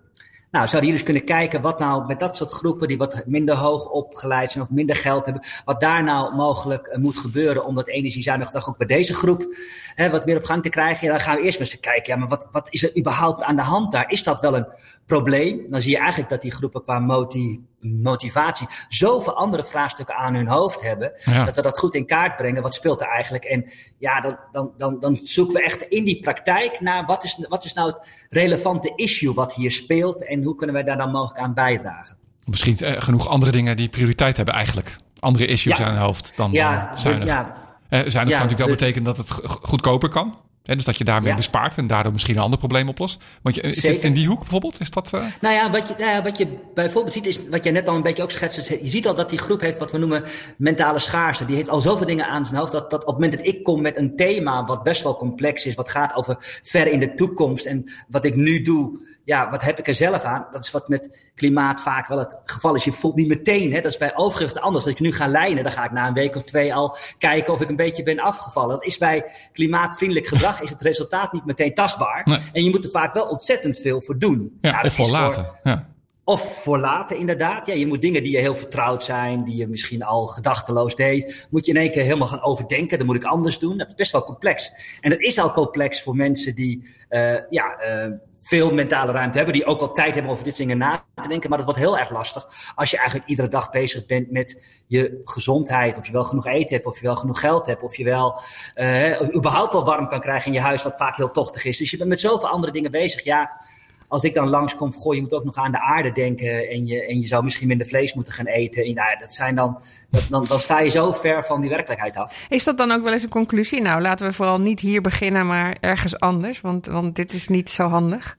Nou, 0.52 0.68
zouden 0.68 0.90
jullie 0.90 1.06
dus 1.06 1.14
kunnen 1.14 1.38
kijken 1.38 1.62
wat 1.62 1.80
nou 1.80 2.06
met 2.06 2.20
dat 2.20 2.36
soort 2.36 2.52
groepen 2.52 2.88
die 2.88 2.98
wat 2.98 3.24
minder 3.26 3.56
hoog 3.56 3.90
opgeleid 3.90 4.52
zijn 4.52 4.64
of 4.64 4.70
minder 4.70 4.96
geld 4.96 5.26
hebben, 5.26 5.44
wat 5.66 5.80
daar 5.80 6.04
nou 6.04 6.36
mogelijk 6.36 6.88
uh, 6.88 6.98
moet 6.98 7.18
gebeuren 7.18 7.66
om 7.66 7.76
dat 7.76 7.88
energiezuinig 7.88 8.48
gedrag 8.48 8.70
ook 8.70 8.78
bij 8.78 8.88
deze 8.88 9.14
groep 9.14 9.56
hè, 9.96 10.10
wat 10.10 10.26
meer 10.26 10.38
op 10.38 10.44
gang 10.44 10.64
te 10.64 10.70
krijgen? 10.70 11.06
Ja, 11.06 11.12
dan 11.14 11.22
gaan 11.22 11.36
we 11.36 11.44
eerst 11.44 11.60
eens 11.60 11.80
kijken, 11.80 12.14
ja, 12.14 12.20
maar 12.20 12.28
wat, 12.28 12.48
wat 12.52 12.68
is 12.70 12.84
er 12.84 12.98
überhaupt 12.98 13.44
aan 13.44 13.56
de 13.56 13.62
hand 13.62 13.92
daar? 13.92 14.12
Is 14.12 14.24
dat 14.24 14.42
wel 14.42 14.56
een 14.56 14.68
probleem? 15.06 15.66
Dan 15.70 15.82
zie 15.82 15.92
je 15.92 15.98
eigenlijk 15.98 16.30
dat 16.30 16.42
die 16.42 16.52
groepen 16.52 16.84
qua 16.84 17.00
motie, 17.00 17.69
motivatie 17.82 18.68
zoveel 18.88 19.36
andere 19.36 19.64
vraagstukken 19.64 20.16
aan 20.16 20.36
hun 20.36 20.48
hoofd 20.48 20.82
hebben, 20.82 21.12
ja. 21.24 21.46
dat 21.46 21.56
we 21.56 21.62
dat 21.62 21.80
goed 21.80 21.96
in 21.96 22.06
kaart 22.06 22.36
brengen. 22.36 22.62
Wat 22.62 22.74
speelt 22.74 23.02
er 23.02 23.08
eigenlijk? 23.08 23.44
En 23.44 23.66
ja, 23.98 24.22
dan, 24.22 24.38
dan, 24.52 24.72
dan, 24.78 25.00
dan 25.00 25.16
zoeken 25.16 25.56
we 25.56 25.64
echt 25.64 25.82
in 25.82 26.04
die 26.04 26.20
praktijk 26.20 26.80
naar 26.80 27.06
wat 27.06 27.24
is, 27.24 27.46
wat 27.50 27.66
is 27.66 27.74
nou 27.74 27.90
het 27.90 28.00
relevante 28.30 28.94
issue 28.96 29.34
wat 29.34 29.54
hier 29.54 29.72
speelt 29.72 30.26
en 30.26 30.44
hoe 30.44 30.56
kunnen 30.56 30.76
wij 30.76 30.84
daar 30.84 30.98
dan 30.98 31.12
mogelijk 31.12 31.40
aan 31.40 31.54
bijdragen? 31.54 32.18
Misschien 32.46 32.78
uh, 32.82 33.02
genoeg 33.02 33.28
andere 33.28 33.52
dingen 33.52 33.78
die 33.78 33.90
prioriteit 33.90 34.36
hebben 34.36 34.56
eigenlijk. 34.56 34.96
Andere 35.20 35.46
issues 35.46 35.78
ja. 35.78 35.86
aan 35.86 35.92
hun 35.92 36.02
hoofd 36.02 36.34
dan 36.36 36.52
ja, 36.52 36.90
uh, 36.90 36.96
zuinig. 36.96 37.28
Ja, 37.28 37.42
uh, 37.42 37.50
zuinig 37.90 38.14
kan 38.14 38.26
natuurlijk 38.28 38.58
wel 38.58 38.68
betekenen 38.68 39.04
dat 39.04 39.18
het 39.18 39.32
goedkoper 39.62 40.10
kan. 40.10 40.38
Hè, 40.70 40.76
dus 40.76 40.86
dat 40.86 40.98
je 40.98 41.04
daarmee 41.04 41.30
ja. 41.30 41.36
bespaart 41.36 41.78
en 41.78 41.88
daardoor 41.88 42.12
misschien 42.12 42.36
een 42.36 42.42
ander 42.42 42.60
probleem 42.60 42.90
oplost. 42.90 43.24
Want 43.42 43.56
je, 43.56 43.72
zit 43.72 43.96
het 43.96 44.04
in 44.04 44.14
die 44.14 44.28
hoek 44.28 44.40
bijvoorbeeld? 44.40 44.80
Is 44.80 44.92
dat, 44.92 45.12
uh... 45.16 45.26
Nou 45.42 45.56
ja, 45.56 45.72
wat 45.72 45.88
je, 45.88 45.96
nou 45.98 46.12
ja, 46.12 46.24
wat 46.24 46.38
je 46.38 46.48
bijvoorbeeld 46.74 47.14
ziet 47.14 47.26
is, 47.26 47.40
wat 47.50 47.64
jij 47.64 47.74
net 47.74 47.88
al 47.88 47.96
een 47.96 48.02
beetje 48.02 48.24
ook 48.24 48.32
schetst, 48.32 48.68
je 48.68 48.80
ziet 48.84 49.08
al 49.08 49.16
dat 49.16 49.30
die 49.30 49.40
groep 49.40 49.62
heeft 49.62 49.78
wat 49.78 49.92
we 49.92 49.98
noemen 49.98 50.24
mentale 50.58 51.00
schaarste. 51.00 51.46
Die 51.46 51.56
heeft 51.56 51.70
al 51.70 51.80
zoveel 51.80 52.06
dingen 52.06 52.28
aan 52.28 52.46
zijn 52.46 52.60
hoofd, 52.60 52.72
dat, 52.72 52.90
dat 52.90 53.02
op 53.02 53.08
het 53.08 53.16
moment 53.16 53.38
dat 53.38 53.48
ik 53.48 53.64
kom 53.64 53.82
met 53.82 53.98
een 53.98 54.16
thema 54.16 54.66
wat 54.66 54.84
best 54.84 55.04
wel 55.04 55.16
complex 55.16 55.66
is, 55.66 55.76
wat 55.76 55.90
gaat 55.90 56.16
over 56.16 56.60
ver 56.64 56.88
in 56.88 57.00
de 57.00 57.14
toekomst 57.14 57.66
en 57.66 57.92
wat 58.08 58.26
ik 58.26 58.36
nu 58.36 58.62
doe, 58.62 59.00
ja, 59.30 59.50
wat 59.50 59.62
heb 59.62 59.80
ik 59.80 59.88
er 59.88 59.96
zelf 59.96 60.24
aan? 60.24 60.48
Dat 60.52 60.64
is 60.64 60.72
wat 60.72 60.88
met 60.88 61.18
klimaat 61.36 61.82
vaak 61.82 62.08
wel 62.08 62.18
het 62.18 62.38
geval 62.44 62.76
is. 62.76 62.84
Je 62.84 62.92
voelt 62.92 63.16
niet 63.16 63.28
meteen, 63.28 63.74
hè, 63.74 63.82
dat 63.82 63.92
is 63.92 63.98
bij 63.98 64.16
overgewicht 64.16 64.60
anders. 64.60 64.86
Als 64.86 64.94
ik 64.94 65.00
nu 65.00 65.12
ga 65.12 65.28
lijnen, 65.28 65.64
dan 65.64 65.72
ga 65.72 65.84
ik 65.84 65.92
na 65.92 66.08
een 66.08 66.14
week 66.14 66.36
of 66.36 66.44
twee 66.44 66.74
al 66.74 66.98
kijken 67.18 67.54
of 67.54 67.62
ik 67.62 67.70
een 67.70 67.76
beetje 67.76 68.04
ben 68.04 68.20
afgevallen. 68.20 68.70
Dat 68.70 68.86
is 68.86 68.98
bij 68.98 69.26
klimaatvriendelijk 69.54 70.28
gedrag, 70.28 70.62
is 70.62 70.70
het 70.70 70.82
resultaat 70.82 71.34
niet 71.34 71.46
meteen 71.46 71.74
tastbaar. 71.74 72.22
Nee. 72.26 72.40
En 72.54 72.64
je 72.64 72.70
moet 72.70 72.84
er 72.84 72.90
vaak 72.90 73.14
wel 73.14 73.26
ontzettend 73.28 73.78
veel 73.78 74.02
voor 74.02 74.18
doen. 74.18 74.58
Ja, 74.62 74.70
ja 74.70 74.82
of 74.82 74.94
voor 74.94 75.10
later. 75.10 75.44
Voor, 75.44 75.60
ja. 75.64 75.88
Of 76.30 76.62
voor 76.64 76.80
later, 76.80 77.18
inderdaad. 77.18 77.66
Ja, 77.66 77.74
je 77.74 77.88
moet 77.88 78.02
dingen 78.02 78.24
die 78.24 78.32
je 78.32 78.38
heel 78.38 78.56
vertrouwd 78.56 79.04
zijn, 79.04 79.44
die 79.44 79.56
je 79.56 79.68
misschien 79.68 80.04
al 80.04 80.28
gedachteloos 80.28 80.96
deed, 80.96 81.48
moet 81.50 81.66
je 81.66 81.72
in 81.72 81.78
één 81.80 81.92
keer 81.92 82.04
helemaal 82.04 82.28
gaan 82.28 82.44
overdenken. 82.44 82.98
Dat 82.98 83.08
moet 83.08 83.16
ik 83.16 83.24
anders 83.24 83.60
doen. 83.60 83.78
Dat 83.78 83.88
is 83.88 83.94
best 83.94 84.12
wel 84.12 84.24
complex. 84.24 84.72
En 85.02 85.10
dat 85.10 85.20
is 85.20 85.40
al 85.40 85.52
complex 85.52 86.04
voor 86.04 86.16
mensen 86.16 86.56
die, 86.56 86.90
uh, 87.10 87.50
ja, 87.50 87.78
uh, 87.82 88.12
veel 88.40 88.74
mentale 88.74 89.12
ruimte 89.12 89.38
hebben, 89.38 89.56
die 89.56 89.66
ook 89.66 89.80
wel 89.80 89.92
tijd 89.92 90.14
hebben 90.14 90.32
over 90.32 90.44
dit 90.44 90.58
dingen 90.58 90.78
na 90.78 91.06
te 91.16 91.28
denken. 91.28 91.50
Maar 91.50 91.58
dat 91.58 91.68
wordt 91.68 91.82
heel 91.82 91.98
erg 91.98 92.10
lastig 92.10 92.74
als 92.76 92.92
je 92.92 92.98
eigenlijk 92.98 93.28
iedere 93.28 93.48
dag 93.48 93.70
bezig 93.70 94.06
bent 94.06 94.32
met 94.32 94.64
je 94.88 95.22
gezondheid. 95.24 95.98
Of 95.98 96.06
je 96.06 96.12
wel 96.12 96.24
genoeg 96.24 96.48
eten 96.48 96.76
hebt, 96.76 96.88
of 96.88 97.00
je 97.00 97.06
wel 97.06 97.16
genoeg 97.16 97.40
geld 97.40 97.66
hebt, 97.66 97.84
of 97.84 97.96
je 97.96 98.04
wel 98.04 98.40
uh, 98.76 99.36
überhaupt 99.36 99.74
wel 99.74 99.86
warm 99.86 100.08
kan 100.08 100.20
krijgen 100.20 100.48
in 100.48 100.54
je 100.54 100.64
huis, 100.64 100.84
wat 100.84 100.98
vaak 100.98 101.16
heel 101.16 101.32
tochtig 101.32 101.66
is. 101.66 101.78
Dus 101.78 101.92
je 101.92 101.98
bent 101.98 102.10
met 102.10 102.20
zoveel 102.20 102.50
andere 102.50 102.72
dingen 102.72 102.92
bezig. 102.92 103.24
Ja, 103.24 103.62
als 104.10 104.24
ik 104.24 104.34
dan 104.34 104.50
langskom, 104.50 104.94
goh, 104.94 105.16
je 105.16 105.22
moet 105.22 105.34
ook 105.34 105.44
nog 105.44 105.56
aan 105.56 105.72
de 105.72 105.82
aarde 105.82 106.12
denken. 106.12 106.70
En 106.70 106.86
je, 106.86 107.06
en 107.06 107.22
je 107.22 107.28
zou 107.28 107.44
misschien 107.44 107.68
minder 107.68 107.88
vlees 107.88 108.14
moeten 108.14 108.34
gaan 108.34 108.46
eten. 108.46 108.84
En, 108.84 108.94
nou, 108.94 109.20
dat 109.20 109.34
zijn 109.34 109.56
dan, 109.56 109.82
dat, 110.10 110.28
dan, 110.30 110.46
dan 110.48 110.60
sta 110.60 110.80
je 110.80 110.90
zo 110.90 111.12
ver 111.12 111.46
van 111.46 111.62
die 111.62 111.70
werkelijkheid 111.70 112.16
af. 112.16 112.46
Is 112.50 112.64
dat 112.64 112.78
dan 112.78 112.92
ook 112.92 113.04
wel 113.04 113.14
eens 113.14 113.24
een 113.24 113.30
conclusie? 113.30 113.82
Nou, 113.82 114.02
laten 114.02 114.28
we 114.28 114.34
vooral 114.34 114.60
niet 114.60 114.80
hier 114.80 115.02
beginnen, 115.02 115.48
maar 115.48 115.78
ergens 115.80 116.20
anders. 116.20 116.62
Want, 116.62 116.86
want 116.86 117.16
dit 117.16 117.34
is 117.34 117.48
niet 117.48 117.70
zo 117.70 117.88
handig. 117.88 118.38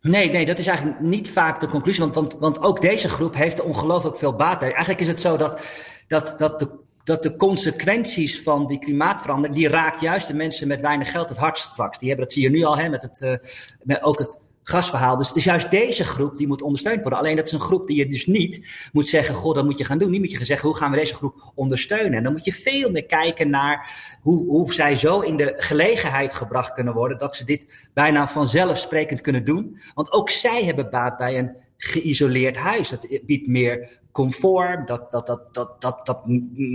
Nee, 0.00 0.30
nee, 0.30 0.44
dat 0.44 0.58
is 0.58 0.66
eigenlijk 0.66 1.00
niet 1.00 1.30
vaak 1.30 1.60
de 1.60 1.66
conclusie. 1.66 2.02
Want, 2.02 2.14
want, 2.14 2.36
want 2.38 2.60
ook 2.60 2.80
deze 2.80 3.08
groep 3.08 3.34
heeft 3.34 3.58
er 3.58 3.64
ongelooflijk 3.64 4.16
veel 4.16 4.34
baat 4.36 4.58
bij. 4.58 4.68
Eigenlijk 4.68 5.00
is 5.00 5.08
het 5.08 5.20
zo 5.20 5.36
dat, 5.36 5.60
dat, 6.06 6.34
dat 6.38 6.58
de 6.58 6.82
dat 7.04 7.22
de 7.22 7.36
consequenties 7.36 8.42
van 8.42 8.66
die 8.66 8.78
klimaatverandering, 8.78 9.58
die 9.58 9.68
raakt 9.68 10.00
juist 10.00 10.26
de 10.26 10.34
mensen 10.34 10.68
met 10.68 10.80
weinig 10.80 11.10
geld 11.10 11.28
het 11.28 11.38
hardst 11.38 11.70
straks. 11.70 11.98
Die 11.98 12.08
hebben, 12.08 12.26
dat 12.26 12.34
zie 12.34 12.42
je 12.42 12.50
nu 12.50 12.62
al, 12.62 12.78
hè, 12.78 12.88
met 12.88 13.02
het, 13.02 13.20
uh, 13.20 13.36
met 13.82 14.02
ook 14.02 14.18
het 14.18 14.38
gasverhaal. 14.64 15.16
Dus 15.16 15.28
het 15.28 15.36
is 15.36 15.44
juist 15.44 15.70
deze 15.70 16.04
groep 16.04 16.36
die 16.36 16.46
moet 16.46 16.62
ondersteund 16.62 17.00
worden. 17.00 17.18
Alleen 17.18 17.36
dat 17.36 17.46
is 17.46 17.52
een 17.52 17.60
groep 17.60 17.86
die 17.86 17.96
je 17.96 18.06
dus 18.06 18.26
niet 18.26 18.66
moet 18.92 19.08
zeggen, 19.08 19.34
goh, 19.34 19.54
dat 19.54 19.64
moet 19.64 19.78
je 19.78 19.84
gaan 19.84 19.98
doen. 19.98 20.10
Niet 20.10 20.20
moet 20.20 20.30
je 20.30 20.44
zeggen, 20.44 20.68
hoe 20.68 20.76
gaan 20.76 20.90
we 20.90 20.96
deze 20.96 21.14
groep 21.14 21.52
ondersteunen? 21.54 22.12
En 22.12 22.22
dan 22.22 22.32
moet 22.32 22.44
je 22.44 22.52
veel 22.52 22.90
meer 22.90 23.06
kijken 23.06 23.50
naar 23.50 23.90
hoe, 24.20 24.46
hoe 24.46 24.72
zij 24.72 24.96
zo 24.96 25.20
in 25.20 25.36
de 25.36 25.54
gelegenheid 25.56 26.34
gebracht 26.34 26.72
kunnen 26.72 26.94
worden, 26.94 27.18
dat 27.18 27.36
ze 27.36 27.44
dit 27.44 27.88
bijna 27.92 28.28
vanzelfsprekend 28.28 29.20
kunnen 29.20 29.44
doen. 29.44 29.80
Want 29.94 30.12
ook 30.12 30.30
zij 30.30 30.64
hebben 30.64 30.90
baat 30.90 31.16
bij 31.16 31.38
een 31.38 31.56
geïsoleerd 31.76 32.56
huis. 32.56 32.88
Dat 32.88 33.20
biedt 33.26 33.46
meer 33.46 34.00
comfort, 34.12 34.86
dat, 34.86 35.10
dat, 35.10 35.26
dat, 35.26 35.54
dat, 35.54 35.80
dat, 35.80 36.06
dat 36.06 36.20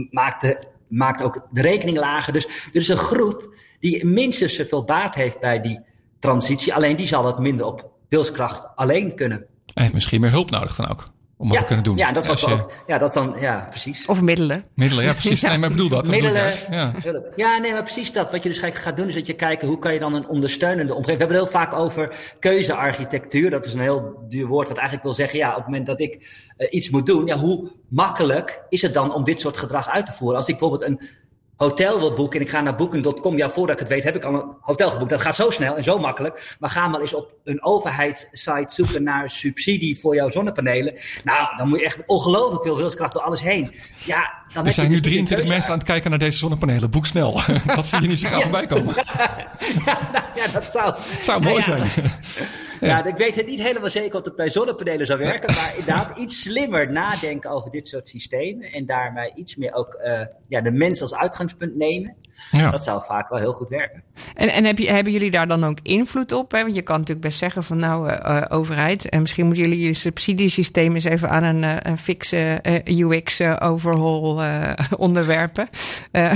maakt, 0.10 0.42
de, 0.42 0.60
maakt 0.88 1.24
ook 1.24 1.48
de 1.52 1.62
rekening 1.62 1.98
lager. 1.98 2.34
Dus 2.34 2.46
er 2.46 2.80
is 2.80 2.88
een 2.88 2.98
groep 2.98 3.56
die 3.80 4.06
minstens 4.06 4.56
zoveel 4.56 4.84
baat 4.84 5.16
heeft 5.16 5.40
bij 5.40 5.62
die 5.62 5.80
transitie. 6.20 6.74
Alleen 6.74 6.96
die 6.96 7.08
zal 7.08 7.26
het 7.26 7.40
minder 7.40 7.66
op 7.66 7.90
wilskracht 8.08 8.68
alleen 8.76 9.16
kunnen. 9.16 9.46
En 9.74 9.82
heeft 9.82 9.94
misschien 9.94 10.22
meer 10.22 10.32
hulp 10.32 10.50
nodig 10.50 10.76
dan 10.76 10.90
ook. 10.90 11.10
Om 11.38 11.50
wat 11.50 11.58
te 11.58 11.64
kunnen 11.64 11.84
doen. 11.84 11.98
Ja, 11.98 12.12
dat 12.12 12.30
is 12.30 12.42
je... 12.42 12.52
ook, 12.52 12.72
ja, 12.88 12.98
dat 12.98 13.14
dan, 13.14 13.36
ja, 13.40 13.68
precies. 13.70 14.06
Of 14.06 14.22
middelen. 14.22 14.66
Middelen, 14.74 15.04
ja, 15.04 15.12
precies. 15.12 15.42
Nee, 15.50 15.58
maar 15.58 15.70
ik 15.70 15.76
bedoel 15.76 15.90
dat. 15.90 16.08
middelen. 16.08 16.54
ja. 16.72 16.94
ja, 17.36 17.58
nee, 17.58 17.72
maar 17.72 17.84
precies 17.84 18.12
dat. 18.12 18.32
Wat 18.32 18.44
je 18.44 18.50
dus 18.50 18.60
gaat 18.60 18.98
doen, 18.98 19.08
is 19.08 19.14
dat 19.14 19.28
je 19.28 19.34
kijkt 19.34 19.64
hoe 19.64 19.80
kan 19.80 19.94
je 19.94 20.00
dan 20.00 20.14
een 20.14 20.28
ondersteunende 20.28 20.94
omgeving. 20.94 21.18
We 21.18 21.24
hebben 21.24 21.44
het 21.44 21.54
heel 21.54 21.62
vaak 21.62 21.74
over 21.74 22.16
keuzearchitectuur. 22.40 23.50
Dat 23.50 23.66
is 23.66 23.74
een 23.74 23.80
heel 23.80 24.26
duur 24.28 24.48
woord, 24.48 24.68
wat 24.68 24.78
eigenlijk 24.78 25.06
wil 25.06 25.16
zeggen, 25.16 25.40
ja, 25.40 25.50
op 25.50 25.56
het 25.56 25.66
moment 25.66 25.86
dat 25.86 26.00
ik 26.00 26.16
uh, 26.58 26.68
iets 26.70 26.90
moet 26.90 27.06
doen, 27.06 27.26
ja, 27.26 27.38
hoe 27.38 27.72
makkelijk 27.88 28.62
is 28.70 28.82
het 28.82 28.94
dan 28.94 29.14
om 29.14 29.24
dit 29.24 29.40
soort 29.40 29.58
gedrag 29.58 29.90
uit 29.90 30.06
te 30.06 30.12
voeren? 30.12 30.38
Als 30.38 30.48
ik 30.48 30.58
bijvoorbeeld 30.58 30.90
een 30.90 31.02
hotel 31.60 32.00
wil 32.00 32.14
boeken 32.14 32.40
en 32.40 32.46
ik 32.46 32.52
ga 32.52 32.62
naar 32.62 32.76
booking.com, 32.76 33.38
ja, 33.38 33.50
voordat 33.50 33.76
ik 33.76 33.80
het 33.80 33.90
weet 33.90 34.04
heb 34.04 34.16
ik 34.16 34.24
al 34.24 34.34
een 34.34 34.46
hotel 34.62 34.92
geboekt. 34.92 35.10
Dat 35.10 35.22
gaat 35.22 35.36
zo 35.36 35.50
snel 35.50 35.76
en 35.76 35.84
zo 35.84 35.98
makkelijk. 35.98 36.56
Maar 36.60 36.70
ga 36.70 36.88
maar 36.88 37.02
eens 37.02 37.14
op 37.14 37.34
een 37.44 37.64
overheidssite 37.64 38.66
zoeken 38.68 39.04
naar 39.04 39.30
subsidie 39.30 40.00
voor 40.00 40.16
jouw 40.16 40.30
zonnepanelen. 40.30 40.94
Nou, 41.24 41.58
dan 41.58 41.68
moet 41.68 41.80
je 41.80 41.86
echt 41.86 41.98
ongelooflijk 42.06 42.64
veel 42.64 42.78
wilskracht 42.78 43.14
door 43.14 43.22
alles 43.22 43.42
heen. 43.42 43.76
Ja, 44.04 44.34
dan 44.54 44.66
er 44.66 44.74
zijn 44.74 44.90
nu 44.90 45.00
23 45.00 45.38
dus 45.38 45.48
mensen 45.48 45.72
aan 45.72 45.78
het 45.78 45.88
kijken 45.88 46.10
naar 46.10 46.20
deze 46.20 46.38
zonnepanelen. 46.38 46.90
Boek 46.90 47.06
snel. 47.06 47.42
dat 47.76 47.88
zie 47.88 48.02
je 48.02 48.08
niet 48.08 48.20
zo 48.20 48.28
gauw 48.28 48.42
voorbij 48.42 48.66
komen. 48.66 48.96
ja, 50.36 50.48
dat 50.54 50.66
zou... 50.66 50.96
zou 51.20 51.42
mooi 51.42 51.62
zijn. 51.64 51.84
Ja. 52.80 53.06
ik 53.06 53.18
weet 53.18 53.36
het 53.36 53.46
niet 53.46 53.62
helemaal 53.62 53.90
zeker 53.90 54.20
of 54.20 54.26
het 54.26 54.36
bij 54.36 54.50
zonnepanelen 54.50 55.06
zou 55.06 55.20
werken. 55.20 55.56
Maar 55.56 55.74
inderdaad, 55.78 56.18
iets 56.18 56.42
slimmer 56.42 56.92
nadenken 56.92 57.50
over 57.50 57.72
dit 57.72 57.88
soort 57.88 58.08
systemen. 58.08 58.72
En 58.72 58.86
daarmee 58.86 59.32
iets 59.36 59.56
meer 59.56 59.74
ook 59.74 60.00
uh, 60.04 60.22
ja, 60.48 60.62
de 60.62 60.72
mens 60.72 61.02
als 61.02 61.16
uitgangspunt 61.16 61.76
nemen. 61.76 62.16
Ja. 62.52 62.72
Dat 62.72 62.84
zou 62.84 63.04
vaak 63.08 63.30
wel 63.30 63.40
heel 63.40 63.54
goed 63.54 63.70
werken. 63.70 64.04
En, 64.36 64.50
en 64.50 64.66
heb 64.66 64.78
je, 64.78 64.92
hebben 64.92 65.14
jullie 65.14 65.32
daar 65.32 65.48
dan 65.48 65.64
ook 65.64 65.78
invloed 65.84 66.32
op? 66.32 66.52
Hè? 66.52 66.62
Want 66.62 66.76
je 66.76 66.82
kan 66.82 67.00
natuurlijk 67.00 67.26
best 67.26 67.38
zeggen 67.38 67.64
van 67.64 67.78
nou, 67.78 68.10
uh, 68.10 68.42
overheid, 68.50 69.10
en 69.10 69.22
misschien 69.22 69.46
moeten 69.46 69.64
jullie 69.64 69.88
je 69.88 69.94
subsidiesysteem 69.94 70.94
eens 70.94 71.04
even 71.04 71.30
aan 71.30 71.44
een, 71.44 71.64
uh, 71.64 71.76
een 71.80 71.98
fixe 71.98 72.62
UX-overhaul 72.86 74.42
onderwerpen. 74.98 75.68
Ja. 76.12 76.34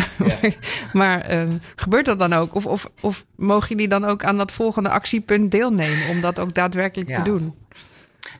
maar 0.93 1.47
gebeurt 1.75 2.05
dat 2.05 2.19
dan 2.19 2.33
ook? 2.33 2.55
Of, 2.55 2.65
of, 2.65 2.89
of 3.01 3.25
mogen 3.35 3.69
jullie 3.69 3.87
dan 3.87 4.05
ook 4.05 4.23
aan 4.23 4.37
dat 4.37 4.51
volgende 4.51 4.89
actiepunt 4.89 5.51
deelnemen 5.51 6.09
om 6.09 6.21
dat 6.35 6.45
ook 6.45 6.53
daadwerkelijk 6.53 7.09
ja. 7.09 7.15
te 7.15 7.21
doen? 7.31 7.55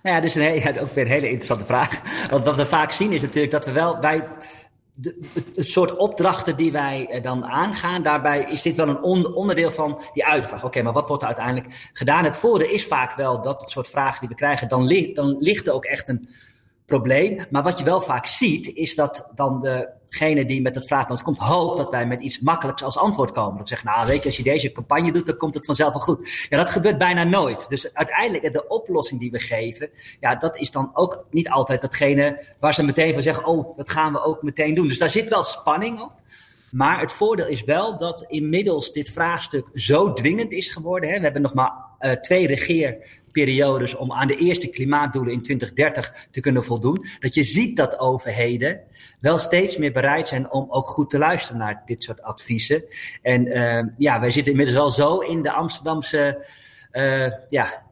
Nou 0.03 0.15
ja, 0.15 0.21
dus 0.21 0.35
een, 0.35 0.53
ja, 0.53 0.81
ook 0.81 0.93
weer 0.93 1.05
een 1.05 1.12
hele 1.12 1.25
interessante 1.25 1.65
vraag. 1.65 2.01
Want 2.29 2.43
wat 2.43 2.55
we 2.55 2.65
vaak 2.65 2.91
zien 2.91 3.12
is 3.12 3.21
natuurlijk 3.21 3.51
dat 3.51 3.65
we 3.65 3.71
wel, 3.71 4.00
wij 4.00 4.27
de, 4.93 5.27
het, 5.55 5.67
soort 5.67 5.95
opdrachten 5.95 6.57
die 6.57 6.71
wij 6.71 7.07
eh, 7.09 7.23
dan 7.23 7.45
aangaan, 7.45 8.03
daarbij 8.03 8.47
is 8.50 8.62
dit 8.62 8.77
wel 8.77 8.88
een 8.88 9.03
onderdeel 9.33 9.71
van 9.71 10.01
die 10.13 10.25
uitvraag. 10.25 10.63
Oké, 10.63 10.81
maar 10.81 10.93
wat 10.93 11.07
wordt 11.07 11.21
er 11.21 11.27
uiteindelijk 11.27 11.89
gedaan? 11.93 12.23
Het 12.23 12.35
voordeel 12.35 12.69
is 12.69 12.85
vaak 12.85 13.15
wel 13.15 13.41
dat 13.41 13.59
het 13.59 13.69
soort 13.69 13.88
vragen 13.88 14.19
die 14.19 14.29
we 14.29 14.35
krijgen, 14.35 14.67
dan, 14.67 14.85
li 14.85 15.13
dan 15.13 15.38
ligt 15.39 15.67
er 15.67 15.73
ook 15.73 15.85
echt 15.85 16.07
een 16.07 16.29
probleem. 16.86 17.46
Maar 17.50 17.63
wat 17.63 17.78
je 17.78 17.84
wel 17.84 18.02
vaak 18.02 18.28
ziet, 18.28 18.72
is 18.75 18.96
dat 18.96 19.32
dan 19.36 19.60
degene 20.13 20.46
die 20.46 20.62
met 20.62 20.75
het 20.75 20.88
vraagpunt 20.88 21.22
komt, 21.22 21.38
hoopt 21.38 21.78
dat 21.78 21.92
wij 21.92 22.06
met 22.06 22.22
iets 22.22 22.40
makkelijks 22.40 22.84
als 22.84 22.98
antwoord 22.98 23.32
komen. 23.32 23.58
Dat 23.58 23.68
zeggen, 23.68 23.88
nou 23.88 24.08
weet 24.08 24.22
je, 24.22 24.28
als 24.28 24.38
je 24.38 24.44
deze 24.44 24.72
campagne 24.72 25.12
doet, 25.12 25.25
dan 25.25 25.38
komt 25.38 25.54
het 25.54 25.66
vanzelf 25.66 25.94
wel 25.94 26.02
goed. 26.02 26.48
Ja, 26.50 26.58
dat 26.58 26.72
gebeurt 26.72 26.98
bijna 26.98 27.24
nooit. 27.24 27.70
Dus 27.70 27.94
uiteindelijk, 27.94 28.54
de 28.54 28.68
oplossing 28.68 29.20
die 29.20 29.32
we 29.32 29.40
geven, 29.40 29.90
ja, 30.20 30.36
dat 30.36 30.58
is 30.58 30.72
dan 30.72 30.92
ook 30.94 31.25
niet 31.30 31.50
altijd 31.50 31.82
datgene 31.82 32.46
waar 32.60 32.74
ze 32.74 32.84
meteen 32.84 33.13
van 33.13 33.22
zeggen, 33.22 33.46
oh, 33.46 33.78
dat 33.78 33.90
gaan 33.90 34.13
we 34.13 34.24
ook 34.24 34.42
meteen 34.42 34.74
doen. 34.74 34.88
Dus 34.88 34.98
daar 34.98 35.10
zit 35.10 35.30
wel 35.30 35.44
spanning 35.44 36.02
op. 36.02 36.12
Maar 36.72 37.00
het 37.00 37.12
voordeel 37.12 37.48
is 37.48 37.63
wel 37.63 37.98
dat 37.98 38.25
inmiddels 38.28 38.92
dit 38.92 39.10
vraagstuk 39.10 39.68
zo 39.74 40.13
dwingend 40.13 40.52
is 40.52 40.70
geworden. 40.70 41.10
Hè. 41.10 41.18
We 41.18 41.24
hebben 41.24 41.42
nog 41.42 41.54
maar 41.54 41.72
uh, 42.00 42.12
twee 42.12 42.48
regeerperiodes 43.34 43.96
om 43.96 44.12
aan 44.12 44.28
de 44.28 44.36
eerste 44.36 44.68
klimaatdoelen 44.68 45.34
in 45.34 45.42
2030 45.42 46.28
te 46.32 46.40
kunnen 46.40 46.63
voldoen. 46.63 47.06
Dat 47.20 47.36
je 47.36 47.44
ziet 47.44 47.78
dat 47.78 48.00
overheden 48.00 48.82
wel 49.20 49.38
steeds 49.38 49.78
meer 49.78 49.92
bereid 49.92 50.28
zijn 50.28 50.52
om 50.52 50.66
ook 50.70 50.88
goed 50.88 51.10
te 51.10 51.18
luisteren 51.18 51.58
naar 51.58 51.82
dit 51.86 52.04
soort 52.04 52.22
adviezen. 52.22 52.84
En 53.22 53.48
uh, 53.48 53.84
ja, 53.98 54.20
wij 54.20 54.32
zitten 54.32 54.52
inmiddels 54.52 54.78
wel 54.78 54.90
zo 54.90 55.20
in 55.20 55.42
de 55.42 55.52
Amsterdamse 55.52 56.46
uh, 56.92 57.32
ja, 57.50 57.84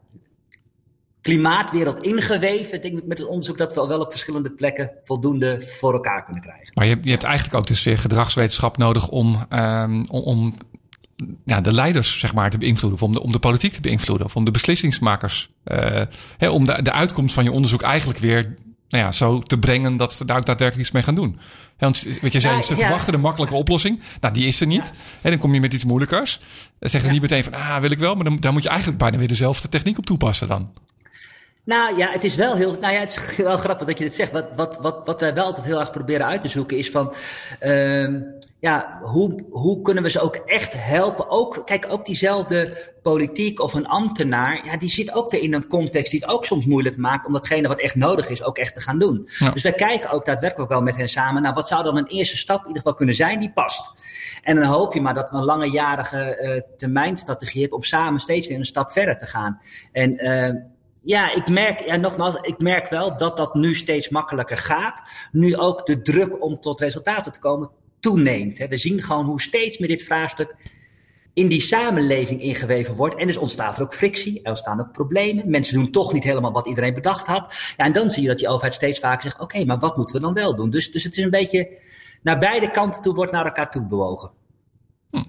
klimaatwereld 1.22 2.04
ingeweven. 2.04 2.74
Ik 2.74 2.82
denk 2.82 3.04
met 3.04 3.18
het 3.18 3.28
onderzoek 3.28 3.58
dat 3.58 3.74
we 3.74 3.80
al 3.80 3.88
wel 3.88 4.00
op 4.00 4.12
verschillende 4.12 4.52
plekken 4.52 4.92
voldoende 5.02 5.62
voor 5.62 5.94
elkaar 5.94 6.24
kunnen 6.24 6.42
krijgen. 6.42 6.72
Maar 6.74 6.86
je, 6.86 6.98
je 7.02 7.10
hebt 7.12 7.24
eigenlijk 7.24 7.56
ook 7.56 7.68
dus 7.68 7.84
weer 7.84 7.98
gedragswetenschap 7.98 8.78
nodig 8.78 9.10
om, 9.10 9.46
um, 9.54 10.06
om 10.10 10.56
ja, 11.46 11.62
de 11.62 11.74
leiders 11.74 12.20
zeg 12.20 12.34
maar, 12.34 12.50
te 12.50 12.58
beïnvloeden. 12.58 13.00
Of 13.00 13.08
om 13.08 13.14
de, 13.14 13.22
om 13.22 13.32
de 13.32 13.40
politiek 13.40 13.74
te 13.74 13.82
beïnvloeden. 13.82 14.26
Of 14.26 14.36
om 14.36 14.46
de 14.46 14.52
beslissingsmakers. 14.52 15.50
Uh, 15.66 16.02
hè, 16.38 16.50
om 16.50 16.66
de, 16.66 16.82
de 16.82 16.92
uitkomst 16.92 17.34
van 17.34 17.44
je 17.44 17.52
onderzoek 17.52 17.82
eigenlijk 17.82 18.20
weer 18.20 18.56
nou 18.92 19.04
ja, 19.04 19.12
zo 19.12 19.40
te 19.40 19.60
brengen 19.60 19.98
dat 19.98 20.14
ze 20.14 20.26
daar 20.26 20.38
ook 20.38 20.46
daadwerkelijk 20.46 20.86
iets 20.86 20.96
mee 20.96 21.04
gaan 21.04 21.16
doen. 21.16 21.40
want 21.78 22.08
wat 22.22 22.34
je 22.34 22.40
zei, 22.40 22.56
ja, 22.56 22.62
ze 22.62 22.76
verwachten 22.76 23.14
de 23.14 23.20
makkelijke 23.20 23.56
oplossing. 23.56 24.00
Nou, 24.20 24.34
die 24.34 24.48
is 24.48 24.62
er 24.62 24.68
niet. 24.68 24.94
En 25.22 25.30
dan 25.32 25.40
kom 25.40 25.54
je 25.54 25.60
met 25.60 25.74
iets 25.74 25.86
moeilijkers. 25.86 26.40
Dan 26.80 26.90
zeggen 26.90 27.06
ze 27.14 27.20
niet 27.20 27.22
meteen 27.22 27.44
van, 27.44 27.54
ah, 27.54 27.78
wil 27.78 27.92
ik 27.92 28.00
wel. 28.00 28.16
Maar 28.16 28.24
dan, 28.24 28.40
dan 28.40 28.54
moet 28.54 28.64
je 28.64 28.70
eigenlijk 28.70 29.00
bijna 29.00 29.18
weer 29.18 29.28
dezelfde 29.28 29.70
techniek 29.70 29.98
op 29.98 30.06
toepassen 30.06 30.48
dan. 30.48 30.72
Nou 31.64 31.98
ja, 31.98 32.10
het 32.10 32.24
is 32.24 32.36
wel 32.36 32.56
heel. 32.56 32.78
Nou 32.82 32.94
ja, 32.94 33.00
het 33.00 33.10
is 33.10 33.36
wel 33.44 33.58
grappig 33.58 33.88
dat 33.88 33.98
je 33.98 34.04
dit 34.04 34.16
zegt. 34.16 34.32
Wat, 34.32 34.46
wat, 34.56 34.78
wat, 34.82 35.06
wat 35.06 35.20
wij 35.22 35.34
wel 35.34 35.46
altijd 35.46 35.66
heel 35.66 35.80
erg 35.80 35.92
proberen 35.92 36.26
uit 36.26 36.42
te 36.42 36.50
zoeken 36.50 36.78
is 36.78 36.92
van. 36.92 37.14
Uh, 37.62 38.22
ja, 38.60 38.98
hoe, 39.00 39.44
hoe 39.50 39.82
kunnen 39.82 40.04
we 40.04 40.10
ze 40.10 40.20
ook 40.20 40.36
echt 40.36 40.74
helpen? 40.78 41.30
Ook, 41.30 41.62
kijk, 41.66 41.86
ook 41.90 42.06
diezelfde 42.06 42.92
politiek 43.02 43.60
of 43.60 43.74
een 43.74 43.88
ambtenaar, 43.88 44.66
ja, 44.66 44.78
die 44.78 44.90
zit 44.90 45.14
ook 45.14 45.32
weer 45.32 45.42
in 45.42 45.54
een 45.54 45.68
context 45.68 46.12
die 46.12 46.20
het 46.20 46.30
ook 46.30 46.46
soms 46.46 46.66
moeilijk 46.66 46.98
maakt 46.98 47.26
om 47.26 47.34
datgene 47.34 47.68
wat 47.68 47.80
echt 47.80 47.96
nodig 47.96 48.30
is 48.30 48.44
ook 48.44 48.58
echt 48.58 48.76
te 48.76 48.82
gaan 48.82 49.00
doen. 49.00 49.30
Dus 49.54 49.64
wij 49.64 49.74
kijken 49.74 50.12
ook 50.12 50.26
daadwerkelijk 50.26 50.70
wel 50.70 50.82
met 50.82 50.96
hen 50.96 51.10
samen 51.10 51.42
naar 51.42 51.54
wat 51.54 51.68
zou 51.68 51.84
dan 51.84 51.98
een 51.98 52.08
eerste 52.08 52.38
stap 52.38 52.60
in 52.60 52.68
ieder 52.68 52.82
geval 52.82 52.98
kunnen 52.98 53.16
zijn 53.16 53.40
die 53.40 53.52
past. 53.52 53.92
En 54.42 54.56
dan 54.56 54.66
hoop 54.66 54.94
je 54.94 55.02
maar 55.02 55.14
dat 55.14 55.30
we 55.30 55.38
een 55.38 55.44
langejarige 55.44 56.40
uh, 56.42 56.76
termijnstrategie 56.78 57.62
hebben 57.62 57.78
om 57.78 57.84
samen 57.84 58.20
steeds 58.20 58.48
weer 58.48 58.58
een 58.58 58.66
stap 58.66 58.92
verder 58.92 59.18
te 59.18 59.26
gaan. 59.26 59.60
En 59.92 60.26
uh, 60.26 60.62
ja, 61.04 61.34
ik 61.34 61.48
merk, 61.48 61.86
ja, 61.86 61.96
nogmaals, 61.96 62.36
ik 62.36 62.60
merk 62.60 62.90
wel 62.90 63.18
dat 63.18 63.38
dat 63.38 63.54
nu 63.54 63.76
steeds 63.76 64.10
makkelijker 64.10 64.58
gaat. 64.58 65.04
Nu 65.32 65.56
ook 65.56 65.86
de 65.86 66.02
druk 66.02 66.44
om 66.44 66.60
tot 66.60 66.80
resultaten 66.80 67.32
te 67.32 67.40
komen 67.40 67.70
toeneemt. 68.00 68.58
We 68.58 68.78
zien 68.78 69.02
gewoon 69.02 69.26
hoe 69.26 69.42
steeds 69.42 69.78
meer 69.78 69.90
dit 69.90 70.04
vraagstuk 70.04 70.56
in 71.34 71.48
die 71.48 71.62
samenleving 71.62 72.42
ingeweven 72.42 72.96
wordt. 72.96 73.16
En 73.16 73.28
dus 73.28 73.38
ontstaat 73.38 73.78
er 73.78 73.84
ook 73.84 73.94
frictie, 73.94 74.42
er 74.44 74.50
ontstaan 74.50 74.80
ook 74.80 74.92
problemen. 74.92 75.50
Mensen 75.50 75.74
doen 75.74 75.92
toch 75.92 76.14
niet 76.14 76.24
helemaal 76.24 76.52
wat 76.52 76.68
iedereen 76.68 76.94
bedacht 76.94 77.28
had. 77.28 77.74
Ja, 77.78 77.86
en 77.86 77.94
dan 77.94 78.10
zie 78.10 78.22
je 78.22 78.28
dat 78.28 78.38
die 78.38 78.48
overheid 78.48 78.74
steeds 78.74 79.00
vaker 79.00 79.24
zegt: 79.24 79.40
oké, 79.40 79.66
maar 79.66 79.80
wat 79.80 79.98
moeten 79.98 80.16
we 80.16 80.22
dan 80.22 80.34
wel 80.34 80.56
doen? 80.56 80.70
Dus, 80.70 80.92
dus 80.92 81.04
het 81.04 81.18
is 81.18 81.24
een 81.24 81.30
beetje 81.30 81.70
naar 82.22 82.40
beide 82.40 82.72
kanten 82.72 83.02
toe 83.02 83.14
wordt 83.14 83.32
naar 83.32 83.46
elkaar 83.46 83.72
toe 83.72 83.86
bewogen. 83.86 84.32
Hm. 85.10 85.24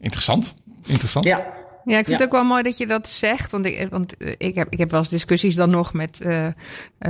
Interessant. 0.00 0.54
Interessant. 0.86 1.24
Ja. 1.24 1.59
Ja, 1.84 1.98
ik 1.98 2.04
vind 2.04 2.18
het 2.18 2.28
ook 2.28 2.34
wel 2.34 2.44
mooi 2.44 2.62
dat 2.62 2.76
je 2.76 2.86
dat 2.86 3.08
zegt. 3.08 3.50
Want 3.50 3.66
ik, 3.66 3.86
want 3.90 4.16
eh, 4.16 4.34
ik, 4.38 4.54
heb, 4.54 4.66
ik 4.70 4.78
heb 4.78 4.90
wel 4.90 5.00
eens 5.00 5.08
discussies 5.08 5.54
dan 5.54 5.70
nog 5.70 5.92
met, 5.92 6.20
uh, 6.26 6.46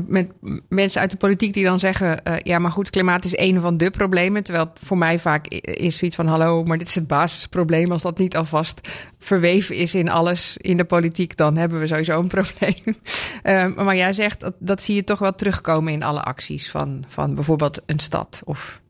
met 0.06 0.30
mensen 0.68 1.00
uit 1.00 1.10
de 1.10 1.16
politiek 1.16 1.54
die 1.54 1.64
dan 1.64 1.78
zeggen: 1.78 2.20
uh, 2.28 2.34
ja, 2.38 2.58
maar 2.58 2.70
goed, 2.70 2.90
klimaat 2.90 3.24
is 3.24 3.38
een 3.38 3.60
van 3.60 3.76
de 3.76 3.90
problemen. 3.90 4.42
Terwijl 4.42 4.66
het 4.66 4.78
voor 4.82 4.98
mij 4.98 5.18
vaak 5.18 5.46
is 5.48 5.96
zoiets 5.96 6.16
van: 6.16 6.26
hallo, 6.26 6.64
maar 6.64 6.78
dit 6.78 6.88
is 6.88 6.94
het 6.94 7.06
basisprobleem. 7.06 7.92
Als 7.92 8.02
dat 8.02 8.18
niet 8.18 8.36
alvast 8.36 8.88
verweven 9.18 9.76
is 9.76 9.94
in 9.94 10.08
alles 10.08 10.56
in 10.56 10.76
de 10.76 10.84
politiek, 10.84 11.36
dan 11.36 11.56
hebben 11.56 11.80
we 11.80 11.86
sowieso 11.86 12.20
een 12.20 12.28
probleem. 12.38 12.96
uh, 13.42 13.84
maar 13.84 13.96
jij 13.96 14.12
zegt 14.12 14.40
dat, 14.40 14.54
dat 14.58 14.82
zie 14.82 14.94
je 14.94 15.04
toch 15.04 15.18
wel 15.18 15.34
terugkomen 15.34 15.92
in 15.92 16.02
alle 16.02 16.22
acties 16.22 16.70
van, 16.70 17.04
van 17.08 17.34
bijvoorbeeld 17.34 17.82
een 17.86 17.98
stad 17.98 18.42
of 18.44 18.80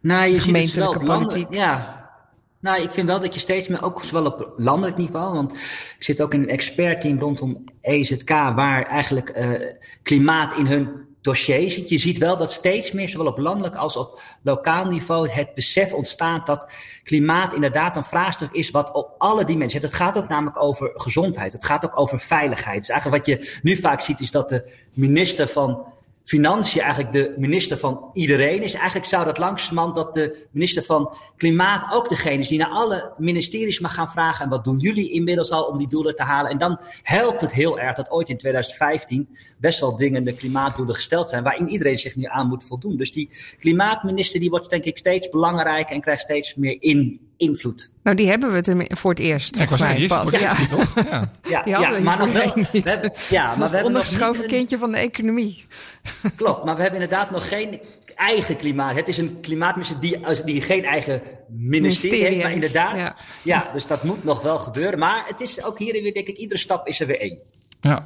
nou, 0.00 0.26
je 0.26 0.38
gemeentelijke 0.38 0.92
ziet 0.92 1.08
het 1.08 1.18
politiek. 1.18 1.52
ja, 1.52 1.99
nou, 2.60 2.82
ik 2.82 2.92
vind 2.92 3.06
wel 3.06 3.20
dat 3.20 3.34
je 3.34 3.40
steeds 3.40 3.68
meer, 3.68 3.82
ook 3.82 4.02
zowel 4.02 4.26
op 4.26 4.52
landelijk 4.56 4.96
niveau, 4.96 5.34
want 5.34 5.52
ik 5.52 6.04
zit 6.04 6.22
ook 6.22 6.34
in 6.34 6.42
een 6.42 6.48
expertteam 6.48 7.18
rondom 7.18 7.64
EZK, 7.80 8.28
waar 8.28 8.86
eigenlijk 8.86 9.36
uh, 9.36 9.72
klimaat 10.02 10.56
in 10.56 10.66
hun 10.66 11.08
dossier 11.20 11.70
ziet. 11.70 11.88
Je 11.88 11.98
ziet 11.98 12.18
wel 12.18 12.36
dat 12.36 12.52
steeds 12.52 12.92
meer, 12.92 13.08
zowel 13.08 13.26
op 13.26 13.38
landelijk 13.38 13.74
als 13.76 13.96
op 13.96 14.20
lokaal 14.42 14.84
niveau, 14.84 15.28
het 15.28 15.54
besef 15.54 15.92
ontstaat 15.92 16.46
dat 16.46 16.70
klimaat 17.02 17.54
inderdaad 17.54 17.96
een 17.96 18.04
vraagstuk 18.04 18.52
is 18.52 18.70
wat 18.70 18.92
op 18.92 19.14
alle 19.18 19.44
dimensies. 19.44 19.82
Het 19.82 19.94
gaat 19.94 20.18
ook 20.18 20.28
namelijk 20.28 20.62
over 20.62 20.90
gezondheid. 20.94 21.52
Het 21.52 21.64
gaat 21.64 21.84
ook 21.84 21.98
over 21.98 22.20
veiligheid. 22.20 22.78
Dus 22.78 22.88
eigenlijk 22.88 23.26
wat 23.26 23.36
je 23.36 23.58
nu 23.62 23.76
vaak 23.76 24.00
ziet, 24.00 24.20
is 24.20 24.30
dat 24.30 24.48
de 24.48 24.72
minister 24.94 25.48
van 25.48 25.84
Financiën 26.24 26.82
eigenlijk 26.82 27.12
de 27.12 27.34
minister 27.38 27.78
van 27.78 28.10
iedereen 28.12 28.62
is. 28.62 28.74
Eigenlijk 28.74 29.06
zou 29.06 29.24
dat 29.24 29.38
langzamerhand 29.38 29.94
dat 29.94 30.14
de 30.14 30.46
minister 30.50 30.82
van 30.82 31.14
Klimaat 31.36 31.86
ook 31.92 32.08
degene 32.08 32.38
is 32.38 32.48
die 32.48 32.58
naar 32.58 32.68
alle 32.68 33.12
ministeries 33.16 33.80
mag 33.80 33.94
gaan 33.94 34.10
vragen. 34.10 34.44
En 34.44 34.50
wat 34.50 34.64
doen 34.64 34.78
jullie 34.78 35.10
inmiddels 35.10 35.50
al 35.50 35.64
om 35.64 35.76
die 35.76 35.88
doelen 35.88 36.16
te 36.16 36.22
halen? 36.22 36.50
En 36.50 36.58
dan 36.58 36.80
helpt 37.02 37.40
het 37.40 37.52
heel 37.52 37.78
erg 37.78 37.96
dat 37.96 38.10
ooit 38.10 38.28
in 38.28 38.36
2015 38.36 39.28
best 39.58 39.80
wel 39.80 39.94
dwingende 39.94 40.32
klimaatdoelen 40.32 40.94
gesteld 40.94 41.28
zijn. 41.28 41.42
Waarin 41.42 41.68
iedereen 41.68 41.98
zich 41.98 42.16
nu 42.16 42.24
aan 42.24 42.46
moet 42.46 42.64
voldoen. 42.64 42.96
Dus 42.96 43.12
die 43.12 43.30
klimaatminister 43.58 44.40
die 44.40 44.50
wordt 44.50 44.70
denk 44.70 44.84
ik 44.84 44.98
steeds 44.98 45.28
belangrijker 45.28 45.94
en 45.94 46.00
krijgt 46.00 46.22
steeds 46.22 46.54
meer 46.54 46.76
in, 46.82 47.29
invloed. 47.40 47.90
Nou, 48.02 48.16
die 48.16 48.28
hebben 48.28 48.50
we 48.50 48.56
het 48.56 48.98
voor 48.98 49.10
het 49.10 49.18
eerst. 49.18 49.56
Ja, 49.56 49.62
ik 49.62 49.68
was 49.68 49.78
die 49.78 50.04
is 50.04 50.12
voor 50.12 50.32
het 50.32 50.40
eerst 50.40 50.58
niet, 50.58 50.68
toch? 50.68 50.94
Ja. 51.42 51.62
Ja, 51.64 51.92
we 51.92 52.00
maar 52.00 52.18
nog 52.18 52.32
wel. 52.32 52.42
hiervoor 52.42 52.66
niet. 52.72 52.84
We 52.84 52.90
hebben, 52.90 53.12
ja, 53.30 53.54
maar 53.56 53.68
we 53.68 53.74
hebben 53.74 53.92
nog 53.92 54.36
niet 54.38 54.46
kindje 54.46 54.78
van 54.78 54.90
de 54.90 54.98
economie. 54.98 55.64
Klopt, 56.36 56.64
maar 56.64 56.76
we 56.76 56.82
hebben 56.82 57.00
inderdaad 57.00 57.30
nog 57.30 57.48
geen 57.48 57.80
eigen 58.16 58.56
klimaat. 58.56 58.96
Het 58.96 59.08
is 59.08 59.18
een 59.18 59.38
klimaatminister 59.40 60.00
die, 60.00 60.26
als- 60.26 60.42
die 60.44 60.62
geen 60.62 60.84
eigen 60.84 61.22
ministerie 61.22 61.70
Ministerie 61.70 62.24
heeft, 62.24 62.42
maar 62.42 62.52
inderdaad. 62.52 62.96
ja. 62.96 63.16
Ja. 63.42 63.70
dus 63.72 63.86
dat 63.86 64.02
moet 64.04 64.24
nog 64.24 64.42
wel 64.42 64.58
gebeuren. 64.58 64.98
Maar 64.98 65.24
het 65.26 65.40
is 65.40 65.62
ook 65.64 65.78
hierin 65.78 66.02
weer, 66.02 66.14
denk 66.14 66.26
ik, 66.26 66.36
iedere 66.36 66.60
stap 66.60 66.86
is 66.86 67.00
er 67.00 67.06
weer 67.06 67.20
één. 67.20 67.38
Ja. 67.80 68.04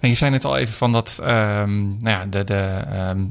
En 0.00 0.08
je 0.08 0.14
zei 0.14 0.30
net 0.30 0.44
al 0.44 0.56
even 0.56 0.74
van 0.74 0.92
dat 0.92 1.20
ehm, 1.22 1.86
nou 1.86 2.08
ja, 2.08 2.26
de, 2.26 2.44
de, 2.44 2.54
ehm, 2.90 3.26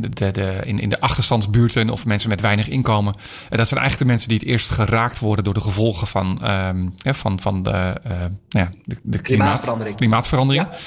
de, 0.00 0.08
de, 0.08 0.30
de, 0.30 0.60
in, 0.64 0.78
in 0.78 0.88
de 0.88 1.00
achterstandsbuurten 1.00 1.90
of 1.90 2.06
mensen 2.06 2.28
met 2.28 2.40
weinig 2.40 2.68
inkomen, 2.68 3.14
eh, 3.48 3.58
dat 3.58 3.68
zijn 3.68 3.80
eigenlijk 3.80 3.98
de 3.98 4.04
mensen 4.04 4.28
die 4.28 4.38
het 4.38 4.46
eerst 4.46 4.70
geraakt 4.70 5.18
worden 5.18 5.44
door 5.44 5.54
de 5.54 5.60
gevolgen 5.60 6.06
van, 6.06 6.38
ehm, 6.42 6.88
van, 7.04 7.40
van 7.40 7.62
de, 7.62 7.70
eh, 7.70 8.10
nou 8.18 8.30
ja, 8.48 8.70
de, 8.84 8.96
de 9.02 9.18
klimaat, 9.18 9.22
Klimaatverandering. 9.22 9.96
klimaatverandering. 9.96 10.66
Ja. 10.70 10.78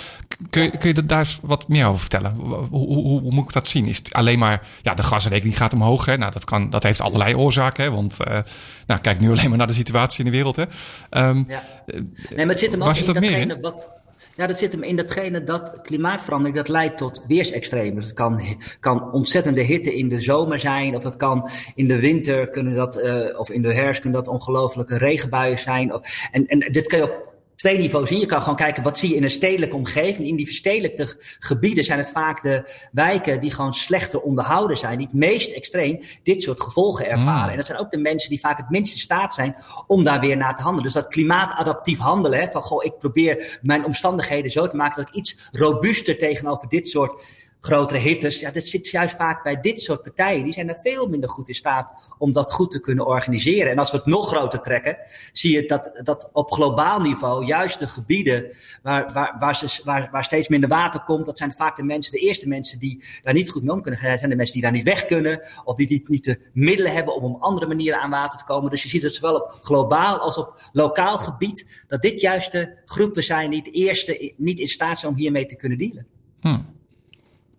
Kun 0.50 0.64
je, 0.64 0.78
kun 0.78 0.94
je 0.94 1.06
daar 1.06 1.20
eens 1.20 1.40
wat 1.42 1.68
meer 1.68 1.86
over 1.86 2.00
vertellen? 2.00 2.34
Hoe, 2.36 2.68
hoe, 2.70 3.22
hoe, 3.22 3.32
moet 3.32 3.46
ik 3.46 3.54
dat 3.54 3.68
zien? 3.68 3.86
Is 3.86 3.98
het 3.98 4.14
alleen 4.14 4.40
maar, 4.40 4.62
ja, 4.82 4.94
de 4.94 5.04
gasrekening 5.04 5.58
gaat 5.58 5.74
omhoog. 5.74 6.06
Hè? 6.06 6.18
Nou, 6.18 6.32
dat, 6.32 6.44
kan, 6.44 6.70
dat 6.70 6.84
heeft 6.84 7.02
allerlei 7.02 7.36
oorzaken. 7.36 7.84
Hè? 7.84 7.92
Want, 7.92 8.20
eh, 8.20 8.40
nou, 8.88 9.02
kijk 9.02 9.20
nu 9.20 9.30
alleen 9.30 9.50
maar 9.50 9.58
naar 9.58 9.68
de 9.68 9.74
situatie 9.74 10.20
in 10.20 10.26
de 10.26 10.32
wereld. 10.32 10.56
Hè? 10.56 10.64
Ja. 11.12 11.34
Nee, 11.36 12.06
maar 12.36 12.46
het 12.46 12.60
zit 12.60 12.72
hem 12.72 12.84
ook 12.84 12.96
zit 12.96 13.08
in 13.08 13.14
datgene 13.14 13.60
wat. 13.60 14.02
Ja, 14.36 14.48
dat 14.48 14.58
zit 14.58 14.72
hem 14.72 14.84
in 14.84 14.96
datgene 14.96 15.44
dat 15.44 15.74
klimaatverandering 15.82 16.58
dat 16.58 16.68
leidt 16.68 16.98
tot 16.98 17.24
weersextremen. 17.28 17.96
Dus 17.96 18.06
het 18.06 18.14
kan, 18.14 18.42
kan 18.80 19.12
ontzettende 19.12 19.62
hitte 19.62 19.96
in 19.96 20.10
de 20.10 20.22
zomer 20.22 20.60
zijn, 20.60 20.96
of 20.96 21.04
dat 21.04 21.16
kan 21.16 21.50
in 21.76 21.86
de 21.86 22.00
winter 22.00 22.50
kunnen 22.50 22.76
dat, 22.76 22.96
eh, 22.98 23.40
of 23.40 23.50
in 23.50 23.62
de 23.62 23.74
herfst 23.74 24.02
kunnen 24.02 24.24
dat 24.24 24.34
ongelofelijke 24.34 24.98
regenbuien 24.98 25.58
zijn. 25.58 25.94
Of- 25.94 26.28
En, 26.32 26.48
en 26.48 26.60
dit 26.72 26.88
kan 26.88 27.00
je 27.00 27.06
op 27.06 27.33
twee 27.64 27.78
niveaus 27.78 28.10
zien. 28.10 28.20
Je 28.20 28.26
kan 28.26 28.42
gewoon 28.42 28.56
kijken 28.56 28.84
wat 28.84 28.98
zie 28.98 29.10
je 29.10 29.16
in 29.16 29.24
een 29.24 29.30
stedelijke 29.30 29.76
omgeving. 29.76 30.28
In 30.28 30.36
die 30.36 30.46
verstedelijkte 30.46 31.16
gebieden 31.40 31.84
zijn 31.84 31.98
het 31.98 32.10
vaak 32.10 32.42
de 32.42 32.70
wijken 32.92 33.40
die 33.42 33.52
gewoon 33.52 33.74
slechter 33.74 34.22
onderhouden 34.22 34.78
zijn, 34.78 34.98
die 34.98 35.08
het 35.08 35.16
meest 35.16 35.52
extreem 35.52 36.00
dit 36.24 36.42
soort 36.42 36.62
gevolgen 36.62 37.10
ervaren. 37.10 37.44
Mm. 37.44 37.50
En 37.50 37.56
dat 37.56 37.66
zijn 37.66 37.80
ook 37.80 37.92
de 37.92 37.98
mensen 37.98 38.30
die 38.30 38.40
vaak 38.40 38.58
het 38.58 38.70
minst 38.70 38.94
in 38.94 39.00
staat 39.00 39.34
zijn 39.34 39.56
om 39.88 40.04
daar 40.04 40.20
weer 40.20 40.38
naar 40.38 40.56
te 40.56 40.62
handelen. 40.62 40.92
Dus 40.92 41.02
dat 41.02 41.12
klimaatadaptief 41.12 41.98
handelen, 41.98 42.40
hè, 42.40 42.52
van 42.52 42.62
goh, 42.62 42.84
ik 42.84 42.98
probeer 42.98 43.60
mijn 43.62 43.86
omstandigheden 43.86 44.52
zo 44.52 44.68
te 44.68 44.76
maken 44.76 45.04
dat 45.04 45.08
ik 45.08 45.16
iets 45.16 45.38
robuuster 45.52 46.18
tegenover 46.18 46.68
dit 46.70 46.88
soort 46.88 47.22
grotere 47.64 48.00
hittes. 48.00 48.40
Ja, 48.40 48.52
dat 48.52 48.64
zit 48.64 48.90
juist 48.90 49.16
vaak 49.16 49.44
bij 49.44 49.62
dit 49.62 49.82
soort 49.82 50.02
partijen. 50.02 50.44
Die 50.44 50.54
zijn 50.54 50.70
er 50.70 50.78
veel 50.78 51.08
minder 51.08 51.30
goed 51.30 51.48
in 51.48 51.56
staat 51.56 51.92
om 52.18 52.32
dat 52.32 52.52
goed 52.52 52.72
te 52.72 52.80
kunnen 52.80 53.06
organiseren. 53.06 53.72
En 53.72 53.78
als 53.78 53.92
we 53.92 53.98
het 53.98 54.06
nog 54.06 54.28
groter 54.28 54.62
trekken, 54.62 54.98
zie 55.34 55.52
je 55.52 55.66
dat, 55.66 56.00
dat 56.04 56.30
op 56.34 56.52
globaal 56.52 57.00
niveau 57.00 57.46
juist 57.46 57.80
de 57.80 57.88
gebieden 57.88 58.56
waar, 58.82 59.14
waar, 59.14 59.36
waar, 59.40 59.56
ze, 59.56 59.82
waar, 59.84 60.10
waar 60.12 60.24
steeds 60.24 60.48
minder 60.48 60.70
water 60.70 61.04
komt, 61.04 61.26
dat 61.26 61.38
zijn 61.38 61.54
vaak 61.54 61.76
de 61.76 61.84
mensen, 61.84 62.12
de 62.12 62.20
eerste 62.20 62.48
mensen 62.48 62.80
die 62.80 63.04
daar 63.22 63.34
niet 63.34 63.50
goed 63.50 63.64
mee 63.64 63.72
om 63.72 63.82
kunnen 63.82 64.00
gaan. 64.00 64.10
Dat 64.10 64.20
zijn 64.20 64.32
de 64.32 64.36
mensen 64.36 64.54
die 64.54 64.64
daar 64.64 64.72
niet 64.72 64.84
weg 64.84 65.06
kunnen, 65.06 65.42
of 65.64 65.76
die, 65.76 65.88
die 65.88 66.04
niet 66.08 66.24
de 66.24 66.40
middelen 66.54 66.92
hebben 66.92 67.16
om 67.16 67.34
op 67.34 67.42
andere 67.42 67.68
manieren 67.68 68.00
aan 68.00 68.10
water 68.10 68.40
te 68.40 68.46
komen. 68.46 68.70
Dus 68.70 68.84
je 68.84 68.90
ziet 68.90 69.02
het 69.02 69.14
zowel 69.14 69.36
op 69.36 69.58
globaal 69.62 70.18
als 70.18 70.38
op 70.38 70.70
lokaal 70.72 71.18
gebied, 71.18 71.84
dat 71.88 72.02
dit 72.02 72.22
juist 72.22 72.52
de 72.52 72.78
groepen 72.86 73.24
zijn 73.24 73.50
die 73.50 73.60
het 73.60 73.74
eerste 73.74 74.34
niet 74.38 74.60
in 74.60 74.68
staat 74.68 75.00
zijn 75.00 75.12
om 75.12 75.18
hiermee 75.18 75.46
te 75.46 75.56
kunnen 75.56 75.78
dealen. 75.78 76.08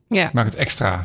Ja, 0.08 0.30
maak 0.32 0.44
het 0.44 0.54
extra. 0.54 1.02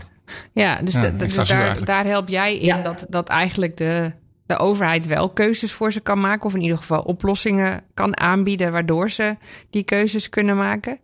ja 0.53 0.75
dus, 0.75 0.93
Ja, 0.93 1.01
de- 1.01 1.15
de- 1.15 1.23
extra 1.25 1.41
dus 1.41 1.49
daar, 1.51 1.83
daar 1.85 2.05
help 2.05 2.27
jij 2.29 2.57
in 2.57 2.65
Ja. 2.65 2.81
dat, 2.81 3.05
dat 3.09 3.29
eigenlijk 3.29 3.77
de, 3.77 4.11
de 4.45 4.57
overheid 4.57 5.05
wel 5.05 5.29
keuzes 5.29 5.71
voor 5.71 5.91
ze 5.91 5.99
kan 5.99 6.19
maken. 6.19 6.45
Of 6.45 6.55
in 6.55 6.61
ieder 6.61 6.77
geval 6.77 7.01
oplossingen 7.01 7.83
kan 7.93 8.19
aanbieden 8.19 8.71
waardoor 8.71 9.09
ze 9.09 9.37
die 9.69 9.83
keuzes 9.83 10.29
kunnen 10.29 10.57
maken. 10.57 10.99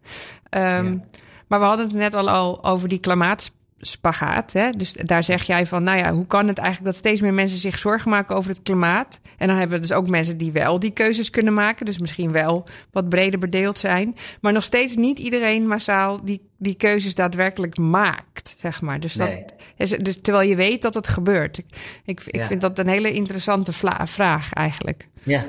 Ehm, 0.49 0.97
Maar 1.47 1.59
we 1.59 1.65
hadden 1.65 1.85
het 1.85 1.95
net 1.95 2.13
al, 2.13 2.29
al 2.29 2.63
over 2.63 2.87
die 2.89 2.99
klimaatspagaat. 2.99 4.53
Hè? 4.53 4.69
Dus 4.71 4.93
daar 4.93 5.23
zeg 5.23 5.43
jij 5.43 5.65
van, 5.65 5.83
nou 5.83 5.97
ja, 5.97 6.13
hoe 6.13 6.27
kan 6.27 6.47
het 6.47 6.57
eigenlijk 6.57 6.87
dat 6.91 6.95
steeds 6.99 7.21
meer 7.21 7.33
mensen 7.33 7.57
zich 7.57 7.79
zorgen 7.79 8.09
maken 8.09 8.35
over 8.35 8.49
het 8.49 8.61
klimaat? 8.61 9.19
En 9.37 9.47
dan 9.47 9.57
hebben 9.57 9.75
we 9.75 9.87
dus 9.87 9.93
ook 9.97 10.09
mensen 10.09 10.37
die 10.37 10.51
wel 10.51 10.79
die 10.79 10.91
keuzes 10.91 11.29
kunnen 11.29 11.53
maken. 11.53 11.85
Dus 11.85 11.99
misschien 11.99 12.31
wel 12.31 12.67
wat 12.91 13.09
breder 13.09 13.39
bedeeld 13.39 13.77
zijn. 13.77 14.15
Maar 14.41 14.53
nog 14.53 14.63
steeds 14.63 14.95
niet 14.95 15.19
iedereen 15.19 15.67
massaal 15.67 16.23
die, 16.25 16.49
die 16.65 16.75
keuzes 16.75 17.15
daadwerkelijk 17.15 17.77
maakt, 17.77 18.55
zeg 18.59 18.81
maar. 18.81 18.99
Dus, 18.99 19.13
dat, 19.13 19.29
Nee. 19.29 19.97
dus 20.01 20.21
terwijl 20.21 20.49
je 20.49 20.55
weet 20.55 20.81
dat 20.81 20.93
het 20.93 21.07
gebeurt. 21.07 21.57
Ik, 21.57 21.65
ik, 22.05 22.21
ik 22.25 22.35
Ja. 22.35 22.45
vind 22.45 22.61
dat 22.61 22.79
een 22.79 22.87
hele 22.87 23.11
interessante 23.11 23.73
vraag 24.05 24.53
eigenlijk. 24.53 25.07
Ja. 25.23 25.45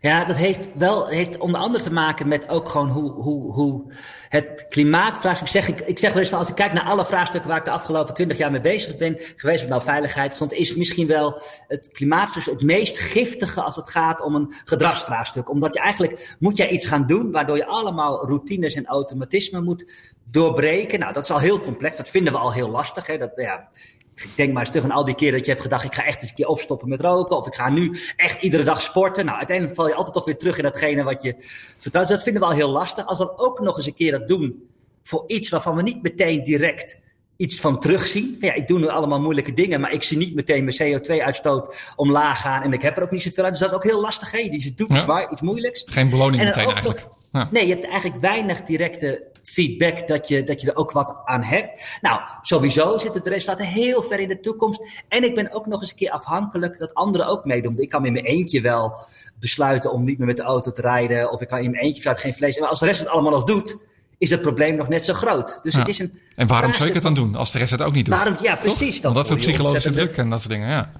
Ja, 0.00 0.24
dat 0.24 0.36
heeft 0.36 0.68
wel 0.74 1.08
heeft 1.08 1.38
onder 1.38 1.60
andere 1.60 1.84
te 1.84 1.92
maken 1.92 2.28
met 2.28 2.48
ook 2.48 2.68
gewoon 2.68 2.88
hoe, 2.88 3.12
hoe, 3.12 3.52
hoe 3.52 3.92
het 4.28 4.66
klimaatvraagstuk. 4.68 5.48
Zeg, 5.48 5.68
ik, 5.68 5.80
ik 5.80 5.98
zeg 5.98 6.12
wel 6.12 6.20
eens 6.20 6.30
van 6.30 6.38
als 6.38 6.48
ik 6.48 6.54
kijk 6.54 6.72
naar 6.72 6.84
alle 6.84 7.04
vraagstukken 7.04 7.50
waar 7.50 7.58
ik 7.58 7.64
de 7.64 7.70
afgelopen 7.70 8.14
twintig 8.14 8.38
jaar 8.38 8.50
mee 8.50 8.60
bezig 8.60 8.96
ben 8.96 9.18
geweest, 9.36 9.62
of 9.62 9.68
nou 9.68 9.82
veiligheid 9.82 10.34
stond, 10.34 10.52
is 10.52 10.74
misschien 10.74 11.06
wel 11.06 11.42
het 11.68 11.88
klimaatvraagstuk 11.92 12.54
het 12.54 12.62
meest 12.62 12.98
giftige 12.98 13.62
als 13.62 13.76
het 13.76 13.90
gaat 13.90 14.22
om 14.22 14.34
een 14.34 14.52
gedragsvraagstuk. 14.64 15.50
Omdat 15.50 15.74
je 15.74 15.80
eigenlijk 15.80 16.36
moet 16.38 16.56
jij 16.56 16.68
iets 16.68 16.86
gaan 16.86 17.06
doen 17.06 17.30
waardoor 17.30 17.56
je 17.56 17.66
allemaal 17.66 18.26
routines 18.26 18.74
en 18.74 18.86
automatismen 18.86 19.64
moet 19.64 20.12
doorbreken. 20.30 20.98
Nou, 20.98 21.12
dat 21.12 21.24
is 21.24 21.30
al 21.30 21.38
heel 21.38 21.60
complex. 21.60 21.96
Dat 21.96 22.08
vinden 22.08 22.32
we 22.32 22.38
al 22.38 22.52
heel 22.52 22.70
lastig. 22.70 23.06
Hè? 23.06 23.18
Dat, 23.18 23.30
ja, 23.34 23.68
denk 24.36 24.52
maar 24.52 24.60
eens 24.62 24.70
terug 24.70 24.84
aan 24.84 24.96
al 24.96 25.04
die 25.04 25.14
keer 25.14 25.32
dat 25.32 25.40
je 25.44 25.50
hebt 25.50 25.62
gedacht, 25.62 25.84
ik 25.84 25.94
ga 25.94 26.04
echt 26.04 26.20
eens 26.20 26.28
een 26.30 26.36
keer 26.36 26.46
opstoppen 26.46 26.88
met 26.88 27.00
roken. 27.00 27.36
Of 27.36 27.46
ik 27.46 27.54
ga 27.54 27.68
nu 27.70 27.98
echt 28.16 28.42
iedere 28.42 28.62
dag 28.62 28.80
sporten. 28.80 29.24
Nou, 29.24 29.36
uiteindelijk 29.38 29.76
val 29.76 29.88
je 29.88 29.94
altijd 29.94 30.14
toch 30.14 30.24
weer 30.24 30.36
terug 30.36 30.56
in 30.56 30.62
datgene 30.62 31.02
wat 31.02 31.22
je 31.22 31.34
vertrouwt. 31.78 32.06
Dus 32.06 32.16
dat 32.16 32.24
vinden 32.24 32.42
we 32.42 32.48
al 32.48 32.54
heel 32.54 32.70
lastig. 32.70 33.06
Als 33.06 33.18
we 33.18 33.24
dan 33.24 33.34
ook 33.38 33.60
nog 33.60 33.76
eens 33.76 33.86
een 33.86 33.94
keer 33.94 34.10
dat 34.10 34.28
doen 34.28 34.68
voor 35.02 35.24
iets 35.26 35.48
waarvan 35.48 35.76
we 35.76 35.82
niet 35.82 36.02
meteen 36.02 36.44
direct 36.44 36.98
iets 37.36 37.60
van 37.60 37.80
terugzien. 37.80 38.36
Van 38.38 38.48
ja, 38.48 38.54
ik 38.54 38.66
doe 38.66 38.78
nu 38.78 38.88
allemaal 38.88 39.20
moeilijke 39.20 39.52
dingen, 39.52 39.80
maar 39.80 39.92
ik 39.92 40.02
zie 40.02 40.16
niet 40.16 40.34
meteen 40.34 40.64
mijn 40.64 40.76
CO2-uitstoot 40.82 41.92
omlaag 41.96 42.40
gaan. 42.40 42.62
En 42.62 42.72
ik 42.72 42.82
heb 42.82 42.96
er 42.96 43.02
ook 43.02 43.10
niet 43.10 43.22
zoveel 43.22 43.44
uit. 43.44 43.52
Dus 43.52 43.60
dat 43.62 43.70
is 43.70 43.76
ook 43.76 43.84
heel 43.84 44.00
lastig. 44.00 44.30
Hè? 44.30 44.48
Dus 44.48 44.64
je 44.64 44.74
doet 44.74 44.90
Ja. 44.90 44.96
iets, 44.96 45.04
waar, 45.04 45.32
iets 45.32 45.40
moeilijks. 45.42 45.82
Geen 45.86 46.10
beloning 46.10 46.42
meteen 46.42 46.64
eigenlijk. 46.66 47.00
nog- 47.04 47.12
Ja. 47.34 47.48
Nee, 47.50 47.66
je 47.66 47.72
hebt 47.72 47.86
eigenlijk 47.86 48.20
weinig 48.20 48.62
directe 48.62 49.22
feedback 49.42 50.08
dat 50.08 50.28
je, 50.28 50.44
dat 50.44 50.60
je 50.60 50.70
er 50.70 50.76
ook 50.76 50.92
wat 50.92 51.16
aan 51.24 51.42
hebt. 51.42 51.98
Nou, 52.00 52.20
sowieso 52.42 52.98
zit 52.98 53.14
het 53.14 53.26
resultaat 53.26 53.66
heel 53.66 54.02
ver 54.02 54.20
in 54.20 54.28
de 54.28 54.40
toekomst. 54.40 54.82
En 55.08 55.24
ik 55.24 55.34
ben 55.34 55.52
ook 55.52 55.66
nog 55.66 55.80
eens 55.80 55.90
een 55.90 55.96
keer 55.96 56.10
afhankelijk 56.10 56.78
dat 56.78 56.94
anderen 56.94 57.26
ook 57.26 57.44
meedoen. 57.44 57.78
Ik 57.78 57.88
kan 57.88 58.06
in 58.06 58.12
mijn 58.12 58.24
eentje 58.24 58.60
wel 58.60 58.96
besluiten 59.40 59.92
om 59.92 60.04
niet 60.04 60.18
meer 60.18 60.26
met 60.26 60.36
de 60.36 60.42
auto 60.42 60.70
te 60.70 60.80
rijden. 60.80 61.30
Of 61.32 61.40
ik 61.40 61.48
kan 61.48 61.58
in 61.58 61.70
mijn 61.70 61.82
eentje 61.82 61.94
besluiten 61.96 62.24
geen 62.24 62.34
vlees. 62.34 62.58
Maar 62.58 62.68
als 62.68 62.80
de 62.80 62.86
rest 62.86 63.00
het 63.00 63.08
allemaal 63.08 63.32
nog 63.32 63.44
doet, 63.44 63.76
is 64.18 64.30
het 64.30 64.40
probleem 64.40 64.76
nog 64.76 64.88
net 64.88 65.04
zo 65.04 65.12
groot. 65.12 65.60
Dus 65.62 65.72
Ja. 65.72 65.78
het 65.78 65.88
is 65.88 65.98
een 65.98 66.18
En 66.34 66.46
waarom 66.46 66.72
zou 66.72 66.88
ik 66.88 66.94
het 66.94 67.02
dan 67.02 67.14
doen 67.14 67.34
als 67.34 67.52
de 67.52 67.58
rest 67.58 67.70
het 67.70 67.82
ook 67.82 67.92
niet 67.92 68.06
doet? 68.06 68.14
Waarom, 68.14 68.36
ja, 68.42 68.52
Toch? 68.54 68.62
precies. 68.62 69.00
Dan 69.00 69.10
Omdat 69.10 69.26
ze 69.26 69.34
psychologische 69.34 69.90
druk 69.90 70.16
en 70.16 70.30
dat 70.30 70.40
soort 70.40 70.52
dingen, 70.52 70.68
ja. 70.68 70.90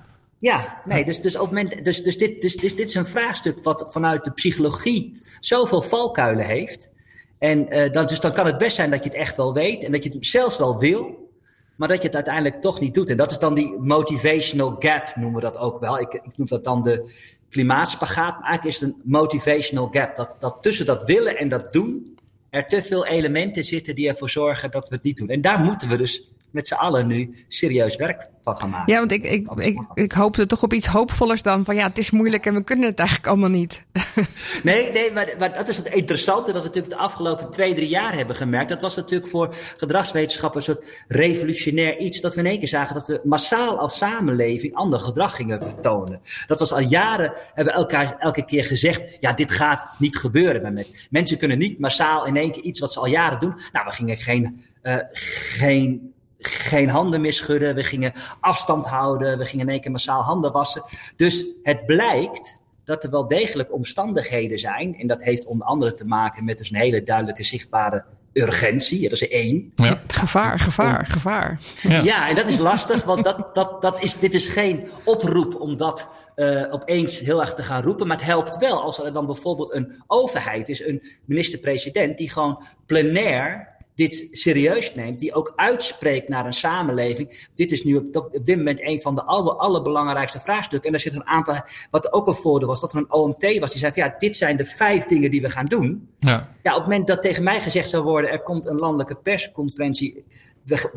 Ja, 0.44 0.82
nee, 0.84 1.04
dus, 1.04 1.20
dus, 1.20 1.36
op 1.36 1.50
het 1.50 1.50
moment, 1.50 1.84
dus, 1.84 2.02
dus, 2.02 2.18
dit, 2.18 2.40
dus, 2.40 2.56
dus 2.56 2.76
dit 2.76 2.88
is 2.88 2.94
een 2.94 3.06
vraagstuk 3.06 3.62
wat 3.62 3.86
vanuit 3.88 4.24
de 4.24 4.32
psychologie 4.32 5.20
zoveel 5.40 5.82
valkuilen 5.82 6.44
heeft. 6.44 6.90
En 7.38 7.68
eh, 7.68 7.92
dan, 7.92 8.06
dus 8.06 8.20
dan 8.20 8.32
kan 8.32 8.46
het 8.46 8.58
best 8.58 8.76
zijn 8.76 8.90
dat 8.90 9.04
je 9.04 9.10
het 9.10 9.18
echt 9.18 9.36
wel 9.36 9.54
weet 9.54 9.84
en 9.84 9.92
dat 9.92 10.04
je 10.04 10.10
het 10.10 10.26
zelfs 10.26 10.58
wel 10.58 10.78
wil, 10.78 11.30
maar 11.76 11.88
dat 11.88 11.96
je 11.96 12.06
het 12.06 12.14
uiteindelijk 12.14 12.60
toch 12.60 12.80
niet 12.80 12.94
doet. 12.94 13.10
En 13.10 13.16
dat 13.16 13.30
is 13.30 13.38
dan 13.38 13.54
die 13.54 13.78
motivational 13.78 14.76
gap, 14.78 15.16
noemen 15.16 15.34
we 15.34 15.40
dat 15.40 15.58
ook 15.58 15.78
wel. 15.78 16.00
Ik, 16.00 16.12
ik 16.12 16.36
noem 16.36 16.46
dat 16.46 16.64
dan 16.64 16.82
de 16.82 17.12
klimaatspagaat, 17.50 18.40
maar 18.40 18.48
eigenlijk 18.48 18.76
is 18.76 18.80
het 18.80 18.90
een 18.90 19.02
motivational 19.04 19.88
gap. 19.90 20.16
Dat, 20.16 20.30
dat 20.38 20.56
tussen 20.60 20.86
dat 20.86 21.04
willen 21.04 21.38
en 21.38 21.48
dat 21.48 21.72
doen 21.72 22.18
er 22.50 22.66
te 22.66 22.82
veel 22.82 23.06
elementen 23.06 23.64
zitten 23.64 23.94
die 23.94 24.08
ervoor 24.08 24.30
zorgen 24.30 24.70
dat 24.70 24.88
we 24.88 24.94
het 24.94 25.04
niet 25.04 25.16
doen. 25.16 25.28
En 25.28 25.40
daar 25.40 25.60
moeten 25.60 25.88
we 25.88 25.96
dus 25.96 26.30
met 26.54 26.68
z'n 26.68 26.74
allen 26.74 27.06
nu 27.06 27.34
serieus 27.48 27.96
werk 27.96 28.28
van 28.42 28.56
gaan 28.56 28.70
maken. 28.70 28.92
Ja, 28.92 28.98
want 28.98 29.12
ik, 29.12 29.24
ik, 29.24 29.50
ik, 29.50 29.86
ik 29.94 30.12
hoopte 30.12 30.46
toch 30.46 30.62
op 30.62 30.72
iets 30.72 30.86
hoopvollers 30.86 31.42
dan 31.42 31.64
van 31.64 31.74
ja, 31.74 31.86
het 31.86 31.98
is 31.98 32.10
moeilijk 32.10 32.46
en 32.46 32.54
we 32.54 32.64
kunnen 32.64 32.88
het 32.88 32.98
eigenlijk 32.98 33.28
allemaal 33.28 33.48
niet. 33.48 33.84
nee, 34.62 34.92
nee 34.92 35.12
maar, 35.12 35.34
maar, 35.38 35.52
dat 35.52 35.68
is 35.68 35.76
het 35.76 35.86
interessante 35.86 36.52
dat 36.52 36.60
we 36.60 36.66
natuurlijk 36.66 36.94
de 36.94 37.00
afgelopen 37.00 37.50
twee, 37.50 37.74
drie 37.74 37.88
jaar 37.88 38.14
hebben 38.14 38.36
gemerkt. 38.36 38.68
Dat 38.68 38.82
was 38.82 38.96
natuurlijk 38.96 39.30
voor 39.30 39.54
gedragswetenschappers 39.76 40.66
een 40.66 40.74
soort 40.74 40.86
revolutionair 41.08 41.98
iets. 41.98 42.20
Dat 42.20 42.34
we 42.34 42.40
in 42.40 42.46
één 42.46 42.58
keer 42.58 42.68
zagen 42.68 42.94
dat 42.94 43.06
we 43.06 43.20
massaal 43.24 43.78
als 43.78 43.96
samenleving 43.96 44.74
ander 44.74 45.00
gedrag 45.00 45.36
gingen 45.36 45.66
vertonen. 45.66 46.20
Dat 46.46 46.58
was 46.58 46.72
al 46.72 46.80
jaren, 46.80 47.32
hebben 47.54 47.74
we 47.74 47.80
elkaar 47.80 48.16
elke 48.18 48.44
keer 48.44 48.64
gezegd, 48.64 49.02
ja, 49.20 49.32
dit 49.32 49.52
gaat 49.52 49.86
niet 49.98 50.16
gebeuren. 50.16 50.72
Met. 50.72 51.06
Mensen 51.10 51.38
kunnen 51.38 51.58
niet 51.58 51.78
massaal 51.78 52.26
in 52.26 52.36
één 52.36 52.52
keer 52.52 52.62
iets 52.62 52.80
wat 52.80 52.92
ze 52.92 52.98
al 52.98 53.06
jaren 53.06 53.40
doen. 53.40 53.54
Nou, 53.72 53.86
we 53.86 53.92
gingen 53.92 54.16
geen, 54.16 54.64
uh, 54.82 54.96
geen 55.12 56.13
geen 56.46 56.88
handen 56.88 57.20
meer 57.20 57.32
schudden. 57.32 57.74
We 57.74 57.84
gingen 57.84 58.12
afstand 58.40 58.86
houden. 58.86 59.38
We 59.38 59.46
gingen 59.46 59.66
in 59.66 59.72
één 59.72 59.80
keer 59.80 59.90
massaal 59.90 60.22
handen 60.22 60.52
wassen. 60.52 60.82
Dus 61.16 61.46
het 61.62 61.86
blijkt 61.86 62.58
dat 62.84 63.04
er 63.04 63.10
wel 63.10 63.26
degelijk 63.26 63.72
omstandigheden 63.72 64.58
zijn. 64.58 64.98
En 64.98 65.06
dat 65.06 65.22
heeft 65.22 65.46
onder 65.46 65.66
andere 65.66 65.94
te 65.94 66.04
maken 66.04 66.44
met 66.44 66.58
dus 66.58 66.70
een 66.70 66.76
hele 66.76 67.02
duidelijke 67.02 67.44
zichtbare 67.44 68.04
urgentie. 68.34 69.02
Dat 69.02 69.12
is 69.12 69.28
één. 69.28 69.72
Ja. 69.74 70.00
Gevaar, 70.06 70.58
gevaar, 70.58 71.06
gevaar. 71.06 71.60
Ja. 71.82 72.00
ja. 72.02 72.28
en 72.28 72.34
dat 72.34 72.48
is 72.48 72.58
lastig, 72.58 73.04
want 73.04 73.24
dat, 73.24 73.54
dat, 73.54 73.82
dat 73.82 74.02
is, 74.02 74.18
dit 74.18 74.34
is 74.34 74.46
geen 74.46 74.88
oproep 75.04 75.60
om 75.60 75.76
dat 75.76 76.08
uh, 76.36 76.72
opeens 76.72 77.18
heel 77.18 77.40
erg 77.40 77.54
te 77.54 77.62
gaan 77.62 77.82
roepen. 77.82 78.06
Maar 78.06 78.16
het 78.16 78.26
helpt 78.26 78.58
wel 78.58 78.82
als 78.82 79.04
er 79.04 79.12
dan 79.12 79.26
bijvoorbeeld 79.26 79.74
een 79.74 80.02
overheid 80.06 80.68
is, 80.68 80.80
een 80.80 81.02
minister-president, 81.24 82.18
die 82.18 82.30
gewoon 82.30 82.62
plenair 82.86 83.73
dit 83.94 84.28
serieus 84.30 84.94
neemt, 84.94 85.18
die 85.18 85.34
ook 85.34 85.52
uitspreekt 85.56 86.28
naar 86.28 86.46
een 86.46 86.52
samenleving. 86.52 87.48
Dit 87.54 87.72
is 87.72 87.84
nu 87.84 87.96
op, 87.96 88.16
op 88.16 88.46
dit 88.46 88.56
moment 88.56 88.80
een 88.82 89.00
van 89.00 89.14
de 89.14 89.22
aller, 89.22 89.54
allerbelangrijkste 89.54 90.40
vraagstukken. 90.40 90.86
En 90.86 90.92
daar 90.92 91.00
zit 91.00 91.14
een 91.14 91.26
aantal, 91.26 91.60
wat 91.90 92.12
ook 92.12 92.26
een 92.26 92.34
voordeel 92.34 92.68
was, 92.68 92.80
dat 92.80 92.92
er 92.92 92.98
een 92.98 93.12
OMT 93.12 93.58
was 93.58 93.70
die 93.70 93.80
zei: 93.80 93.92
van, 93.92 94.02
ja, 94.02 94.14
dit 94.18 94.36
zijn 94.36 94.56
de 94.56 94.64
vijf 94.64 95.04
dingen 95.04 95.30
die 95.30 95.42
we 95.42 95.50
gaan 95.50 95.66
doen. 95.66 96.08
Ja. 96.18 96.54
ja, 96.62 96.70
op 96.70 96.78
het 96.78 96.88
moment 96.88 97.06
dat 97.06 97.22
tegen 97.22 97.42
mij 97.42 97.60
gezegd 97.60 97.88
zou 97.88 98.02
worden: 98.02 98.30
er 98.30 98.42
komt 98.42 98.66
een 98.66 98.78
landelijke 98.78 99.16
persconferentie 99.16 100.24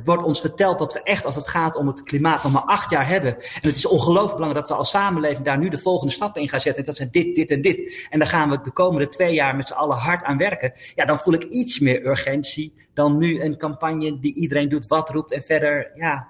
wordt 0.03 0.23
ons 0.23 0.41
verteld 0.41 0.79
dat 0.79 0.93
we 0.93 1.03
echt, 1.03 1.25
als 1.25 1.35
het 1.35 1.47
gaat 1.47 1.75
om 1.75 1.87
het 1.87 2.03
klimaat, 2.03 2.43
nog 2.43 2.51
maar 2.51 2.61
acht 2.61 2.89
jaar 2.89 3.07
hebben. 3.07 3.35
En 3.35 3.67
het 3.67 3.75
is 3.75 3.85
ongelooflijk 3.85 4.35
belangrijk 4.35 4.67
dat 4.67 4.77
we 4.77 4.83
als 4.83 4.89
samenleving 4.89 5.45
daar 5.45 5.57
nu 5.57 5.69
de 5.69 5.77
volgende 5.77 6.13
stappen 6.13 6.41
in 6.41 6.49
gaan 6.49 6.61
zetten. 6.61 6.81
En 6.81 6.87
dat 6.87 6.97
zijn 6.97 7.09
dit, 7.11 7.35
dit 7.35 7.51
en 7.51 7.61
dit. 7.61 8.07
En 8.09 8.19
daar 8.19 8.27
gaan 8.27 8.49
we 8.49 8.61
de 8.61 8.71
komende 8.71 9.07
twee 9.07 9.33
jaar 9.33 9.55
met 9.55 9.67
z'n 9.67 9.73
allen 9.73 9.97
hard 9.97 10.23
aan 10.23 10.37
werken. 10.37 10.73
Ja, 10.95 11.05
dan 11.05 11.17
voel 11.17 11.33
ik 11.33 11.43
iets 11.43 11.79
meer 11.79 12.05
urgentie 12.05 12.73
dan 12.93 13.17
nu 13.17 13.41
een 13.41 13.57
campagne 13.57 14.19
die 14.19 14.35
iedereen 14.35 14.69
doet 14.69 14.87
wat 14.87 15.09
roept 15.09 15.33
en 15.33 15.41
verder, 15.41 15.91
ja, 15.93 16.27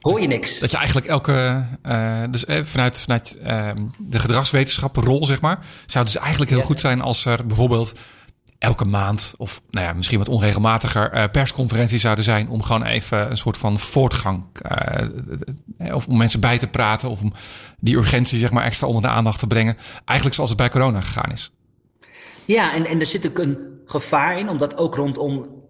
hoor 0.00 0.20
je 0.20 0.26
niks. 0.26 0.58
Dat 0.58 0.70
je 0.70 0.76
eigenlijk 0.76 1.06
elke, 1.06 1.66
uh, 1.86 2.22
dus 2.30 2.44
eh, 2.44 2.64
vanuit, 2.64 2.98
vanuit 2.98 3.38
uh, 3.46 3.70
de 3.98 4.18
gedragswetenschappen 4.18 5.04
rol, 5.04 5.26
zeg 5.26 5.40
maar, 5.40 5.58
zou 5.86 6.04
het 6.04 6.12
dus 6.12 6.22
eigenlijk 6.22 6.50
heel 6.50 6.60
goed 6.60 6.80
zijn 6.80 7.00
als 7.00 7.24
er 7.24 7.46
bijvoorbeeld 7.46 7.94
elke 8.62 8.84
maand 8.84 9.34
of 9.36 9.60
nou 9.70 9.86
ja, 9.86 9.92
misschien 9.92 10.18
wat 10.18 10.28
onregelmatiger 10.28 11.14
uh, 11.14 11.24
persconferentie 11.32 11.98
zouden 11.98 12.24
zijn 12.24 12.48
om 12.48 12.62
gewoon 12.62 12.84
even 12.84 13.30
een 13.30 13.36
soort 13.36 13.58
van 13.58 13.78
voortgang 13.78 14.44
uh, 15.80 15.94
of 15.94 16.06
om 16.06 16.16
mensen 16.16 16.40
bij 16.40 16.58
te 16.58 16.66
praten 16.66 17.10
of 17.10 17.20
om 17.20 17.32
die 17.78 17.96
urgentie 17.96 18.38
zeg 18.38 18.50
maar 18.50 18.64
extra 18.64 18.86
onder 18.86 19.02
de 19.02 19.08
aandacht 19.08 19.38
te 19.38 19.46
brengen. 19.46 19.76
Eigenlijk 20.04 20.34
zoals 20.34 20.50
het 20.50 20.58
bij 20.58 20.68
corona 20.68 21.00
gegaan 21.00 21.32
is. 21.32 21.52
Ja, 22.44 22.74
en, 22.74 22.86
en 22.86 23.00
er 23.00 23.06
zit 23.06 23.26
ook 23.26 23.38
een 23.38 23.58
gevaar 23.86 24.38
in, 24.38 24.48
omdat 24.48 24.76
ook 24.76 24.94
rondom 24.94 25.61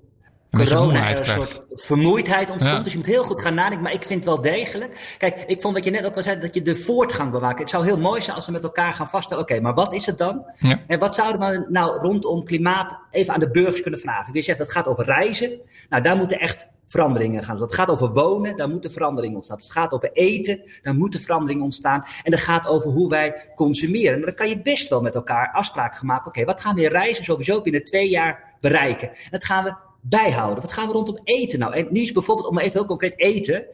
corona 0.57 1.11
een 1.11 1.25
soort 1.25 1.63
vermoeidheid 1.69 2.51
ontstond. 2.51 2.85
Dus 2.85 2.93
je 2.93 2.99
moet 2.99 3.07
heel 3.07 3.23
goed 3.23 3.41
gaan 3.41 3.55
nadenken. 3.55 3.83
Maar 3.83 3.93
ik 3.93 4.03
vind 4.03 4.25
wel 4.25 4.41
degelijk. 4.41 5.17
Kijk, 5.19 5.45
ik 5.47 5.61
vond 5.61 5.75
wat 5.75 5.85
je 5.85 5.91
net 5.91 6.07
ook 6.07 6.17
al 6.17 6.23
zei, 6.23 6.41
dat 6.41 6.55
je 6.55 6.63
de 6.63 6.77
voortgang 6.77 7.31
bewaakt. 7.31 7.59
Het 7.59 7.71
zou 7.71 7.85
heel 7.85 7.99
mooi 7.99 8.21
zijn 8.21 8.37
als 8.37 8.47
we 8.47 8.53
met 8.53 8.65
elkaar 8.65 8.95
gaan 8.95 9.09
vaststellen. 9.09 9.43
Oké, 9.43 9.61
maar 9.61 9.75
wat 9.75 9.95
is 9.95 10.07
het 10.07 10.19
dan? 10.19 10.45
Ja. 10.59 10.83
En 10.87 10.99
wat 10.99 11.15
zouden 11.15 11.41
we 11.41 11.67
nou 11.69 11.99
rondom 11.99 12.45
klimaat 12.45 12.99
even 13.11 13.35
aan 13.35 13.41
de 13.41 13.51
burgers 13.51 13.81
kunnen 13.83 14.01
vragen? 14.01 14.35
Je 14.35 14.43
zegt 14.43 14.59
dat 14.59 14.71
gaat 14.71 14.87
over 14.87 15.05
reizen. 15.05 15.61
Nou, 15.89 16.03
daar 16.03 16.17
moeten 16.17 16.39
echt 16.39 16.69
veranderingen 16.87 17.43
gaan. 17.43 17.57
Dus 17.57 17.65
dat 17.65 17.75
gaat 17.75 17.91
over 17.91 18.13
wonen, 18.13 18.57
daar 18.57 18.69
moeten 18.69 18.91
veranderingen 18.91 19.37
ontstaan. 19.37 19.57
Het 19.57 19.73
gaat 19.73 19.93
over 19.93 20.13
eten, 20.13 20.63
daar 20.83 20.95
moeten 20.95 21.21
veranderingen 21.21 21.65
ontstaan. 21.65 22.05
En 22.23 22.31
dat 22.31 22.41
gaat 22.41 22.67
over 22.67 22.91
hoe 22.91 23.09
wij 23.09 23.51
consumeren. 23.55 24.17
Maar 24.17 24.27
dan 24.27 24.35
kan 24.35 24.49
je 24.49 24.63
best 24.63 24.89
wel 24.89 25.01
met 25.01 25.15
elkaar 25.15 25.51
afspraken 25.53 25.99
gaan 25.99 26.07
maken. 26.07 26.27
Oké, 26.27 26.45
wat 26.45 26.61
gaan 26.61 26.75
we 26.75 26.83
in 26.83 26.91
reizen 26.91 27.25
sowieso 27.25 27.63
binnen 27.63 27.85
twee 27.85 28.09
jaar 28.09 28.57
bereiken? 28.61 29.09
En 29.09 29.31
dat 29.31 29.45
gaan 29.45 29.65
we 29.65 29.75
bijhouden? 30.03 30.63
Wat 30.63 30.73
gaan 30.73 30.87
we 30.87 30.93
rondom 30.93 31.19
eten 31.25 31.59
nou? 31.59 31.75
En 31.75 31.87
nu 31.91 32.01
is 32.01 32.13
bijvoorbeeld, 32.13 32.49
om 32.49 32.59
even 32.59 32.73
heel 32.73 32.85
concreet 32.85 33.19
eten. 33.19 33.67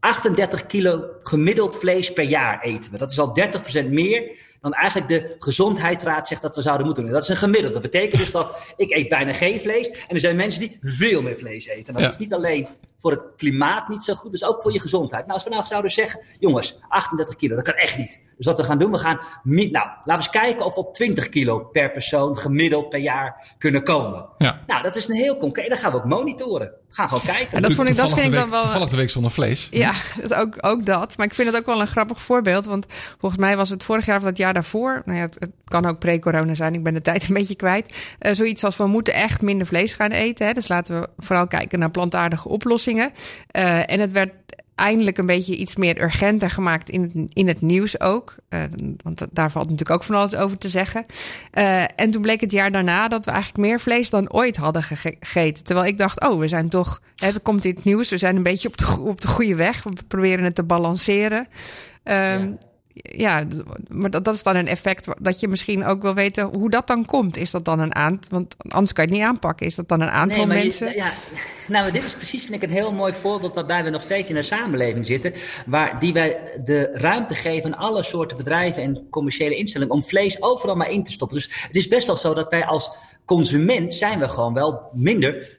38 0.00 0.66
kilo 0.66 1.04
gemiddeld 1.22 1.76
vlees 1.76 2.12
per 2.12 2.24
jaar 2.24 2.62
eten 2.62 2.92
we. 2.92 2.98
Dat 2.98 3.10
is 3.10 3.18
al 3.18 3.36
30% 3.84 3.88
meer 3.88 4.30
dan 4.60 4.72
eigenlijk 4.72 5.08
de 5.08 5.34
gezondheidsraad 5.38 6.28
zegt 6.28 6.42
dat 6.42 6.54
we 6.54 6.62
zouden 6.62 6.86
moeten 6.86 7.04
doen. 7.04 7.12
Dat 7.12 7.22
is 7.22 7.28
een 7.28 7.36
gemiddelde. 7.36 7.72
Dat 7.72 7.90
betekent 7.90 8.20
dus 8.20 8.30
dat 8.30 8.74
ik 8.76 8.90
eet 8.90 9.08
bijna 9.08 9.32
geen 9.32 9.60
vlees. 9.60 9.88
En 9.90 10.14
er 10.14 10.20
zijn 10.20 10.36
mensen 10.36 10.60
die 10.60 10.78
veel 10.80 11.22
meer 11.22 11.36
vlees 11.36 11.66
eten. 11.66 11.94
Dat 11.94 12.10
is 12.10 12.16
niet 12.16 12.34
alleen 12.34 12.68
voor 13.02 13.10
het 13.10 13.26
klimaat 13.36 13.88
niet 13.88 14.04
zo 14.04 14.14
goed, 14.14 14.30
dus 14.30 14.44
ook 14.44 14.62
voor 14.62 14.72
je 14.72 14.80
gezondheid. 14.80 15.22
Nou, 15.22 15.34
als 15.34 15.44
we 15.44 15.50
nou 15.50 15.66
zouden 15.66 15.90
zeggen, 15.90 16.20
jongens, 16.38 16.78
38 16.88 17.36
kilo, 17.36 17.54
dat 17.54 17.64
kan 17.64 17.74
echt 17.74 17.98
niet. 17.98 18.20
Dus 18.36 18.46
wat 18.46 18.58
we 18.58 18.64
gaan 18.64 18.78
doen, 18.78 18.90
we 18.90 18.98
gaan, 18.98 19.20
nou, 19.42 19.70
laten 19.72 20.02
we 20.04 20.12
eens 20.12 20.30
kijken 20.30 20.64
of 20.64 20.74
we 20.74 20.80
op 20.80 20.94
20 20.94 21.28
kilo 21.28 21.58
per 21.58 21.90
persoon 21.90 22.36
gemiddeld 22.36 22.88
per 22.88 22.98
jaar 22.98 23.54
kunnen 23.58 23.82
komen. 23.82 24.28
Ja. 24.38 24.60
Nou, 24.66 24.82
dat 24.82 24.96
is 24.96 25.08
een 25.08 25.14
heel 25.14 25.36
concreet, 25.36 25.68
dan 25.68 25.78
gaan 25.78 25.90
we 25.90 25.96
ook 25.96 26.04
monitoren. 26.04 26.66
We 26.88 26.94
gaan 26.94 27.08
gewoon 27.08 27.24
kijken. 27.24 27.56
En 27.56 27.62
dat, 27.62 27.72
vond 27.72 27.88
ik, 27.88 27.96
dat 27.96 28.12
vind 28.12 28.26
ik 28.26 28.32
dan 28.32 28.50
wel... 28.50 28.62
Toevallig 28.62 28.88
de 28.88 28.96
week 28.96 29.10
zonder 29.10 29.30
vlees. 29.30 29.68
Ja, 29.70 29.92
dus 30.20 30.32
ook, 30.32 30.56
ook 30.60 30.86
dat. 30.86 31.16
Maar 31.16 31.26
ik 31.26 31.34
vind 31.34 31.48
het 31.48 31.56
ook 31.56 31.66
wel 31.66 31.80
een 31.80 31.86
grappig 31.86 32.22
voorbeeld, 32.22 32.66
want 32.66 32.86
volgens 33.18 33.40
mij 33.40 33.56
was 33.56 33.70
het 33.70 33.82
vorig 33.82 34.06
jaar 34.06 34.16
of 34.16 34.22
dat 34.22 34.36
jaar 34.36 34.54
daarvoor, 34.54 35.02
nou 35.04 35.18
ja, 35.18 35.24
het, 35.24 35.50
kan 35.64 35.86
ook 35.86 35.98
pre-corona 35.98 36.54
zijn, 36.54 36.74
ik 36.74 36.82
ben 36.82 36.94
de 36.94 37.00
tijd 37.00 37.28
een 37.28 37.34
beetje 37.34 37.56
kwijt, 37.56 38.16
uh, 38.20 38.32
zoiets 38.32 38.64
als 38.64 38.76
we 38.76 38.86
moeten 38.86 39.14
echt 39.14 39.42
minder 39.42 39.66
vlees 39.66 39.92
gaan 39.92 40.10
eten. 40.10 40.46
Hè? 40.46 40.52
Dus 40.52 40.68
laten 40.68 41.00
we 41.00 41.08
vooral 41.18 41.46
kijken 41.46 41.78
naar 41.78 41.90
plantaardige 41.90 42.48
oplossingen. 42.48 42.91
Uh, 42.98 43.90
en 43.90 44.00
het 44.00 44.12
werd 44.12 44.32
eindelijk 44.74 45.18
een 45.18 45.26
beetje 45.26 45.56
iets 45.56 45.76
meer 45.76 46.02
urgenter 46.02 46.50
gemaakt 46.50 46.90
in 46.90 47.30
in 47.32 47.48
het 47.48 47.60
nieuws 47.60 48.00
ook. 48.00 48.36
Uh, 48.50 48.60
want 49.02 49.26
daar 49.30 49.50
valt 49.50 49.64
natuurlijk 49.64 49.90
ook 49.90 50.04
van 50.04 50.14
alles 50.14 50.34
over 50.36 50.58
te 50.58 50.68
zeggen. 50.68 51.06
Uh, 51.52 51.82
en 51.82 52.10
toen 52.10 52.22
bleek 52.22 52.40
het 52.40 52.52
jaar 52.52 52.72
daarna 52.72 53.08
dat 53.08 53.24
we 53.24 53.30
eigenlijk 53.30 53.66
meer 53.66 53.80
vlees 53.80 54.10
dan 54.10 54.32
ooit 54.32 54.56
hadden 54.56 54.82
gegeten. 54.82 55.64
Terwijl 55.64 55.86
ik 55.86 55.98
dacht, 55.98 56.20
oh, 56.20 56.38
we 56.38 56.48
zijn 56.48 56.68
toch, 56.68 57.00
het 57.16 57.42
komt 57.42 57.64
in 57.64 57.74
het 57.74 57.84
nieuws, 57.84 58.10
we 58.10 58.18
zijn 58.18 58.36
een 58.36 58.42
beetje 58.42 58.68
op 58.68 58.76
de, 58.76 58.98
op 59.00 59.20
de 59.20 59.28
goede 59.28 59.54
weg. 59.54 59.82
We 59.82 59.90
proberen 60.08 60.44
het 60.44 60.54
te 60.54 60.62
balanceren. 60.62 61.48
Ja, 62.04 62.56
maar 63.88 64.10
dat, 64.10 64.24
dat 64.24 64.34
is 64.34 64.42
dan 64.42 64.56
een 64.56 64.68
effect 64.68 65.08
dat 65.18 65.40
je 65.40 65.48
misschien 65.48 65.84
ook 65.84 66.02
wil 66.02 66.14
weten 66.14 66.44
hoe 66.44 66.70
dat 66.70 66.86
dan 66.86 67.04
komt. 67.04 67.36
Is 67.36 67.50
dat 67.50 67.64
dan 67.64 67.80
een 67.80 67.94
aantal, 67.94 68.30
want 68.30 68.54
anders 68.68 68.92
kan 68.92 69.04
je 69.04 69.10
het 69.10 69.18
niet 69.18 69.28
aanpakken. 69.28 69.66
Is 69.66 69.74
dat 69.74 69.88
dan 69.88 70.00
een 70.00 70.10
aantal 70.10 70.46
mensen? 70.46 70.94
ja, 70.94 71.10
nou, 71.68 71.92
dit 71.92 72.04
is 72.04 72.14
precies, 72.14 72.42
vind 72.44 72.54
ik, 72.54 72.62
een 72.62 72.74
heel 72.74 72.92
mooi 72.92 73.12
voorbeeld 73.12 73.54
waarbij 73.54 73.84
we 73.84 73.90
nog 73.90 74.02
steeds 74.02 74.28
in 74.28 74.36
een 74.36 74.44
samenleving 74.44 75.06
zitten. 75.06 75.32
Waar 75.66 76.00
die 76.00 76.12
wij 76.12 76.60
de 76.64 76.90
ruimte 76.92 77.34
geven 77.34 77.74
aan 77.74 77.80
alle 77.80 78.02
soorten 78.02 78.36
bedrijven 78.36 78.82
en 78.82 79.06
commerciële 79.10 79.56
instellingen 79.56 79.94
om 79.94 80.02
vlees 80.02 80.42
overal 80.42 80.76
maar 80.76 80.90
in 80.90 81.04
te 81.04 81.12
stoppen. 81.12 81.36
Dus 81.36 81.64
het 81.66 81.76
is 81.76 81.88
best 81.88 82.06
wel 82.06 82.16
zo 82.16 82.34
dat 82.34 82.50
wij 82.50 82.64
als 82.64 82.90
consument 83.24 83.94
zijn 83.94 84.18
we 84.18 84.28
gewoon 84.28 84.54
wel 84.54 84.90
minder 84.92 85.58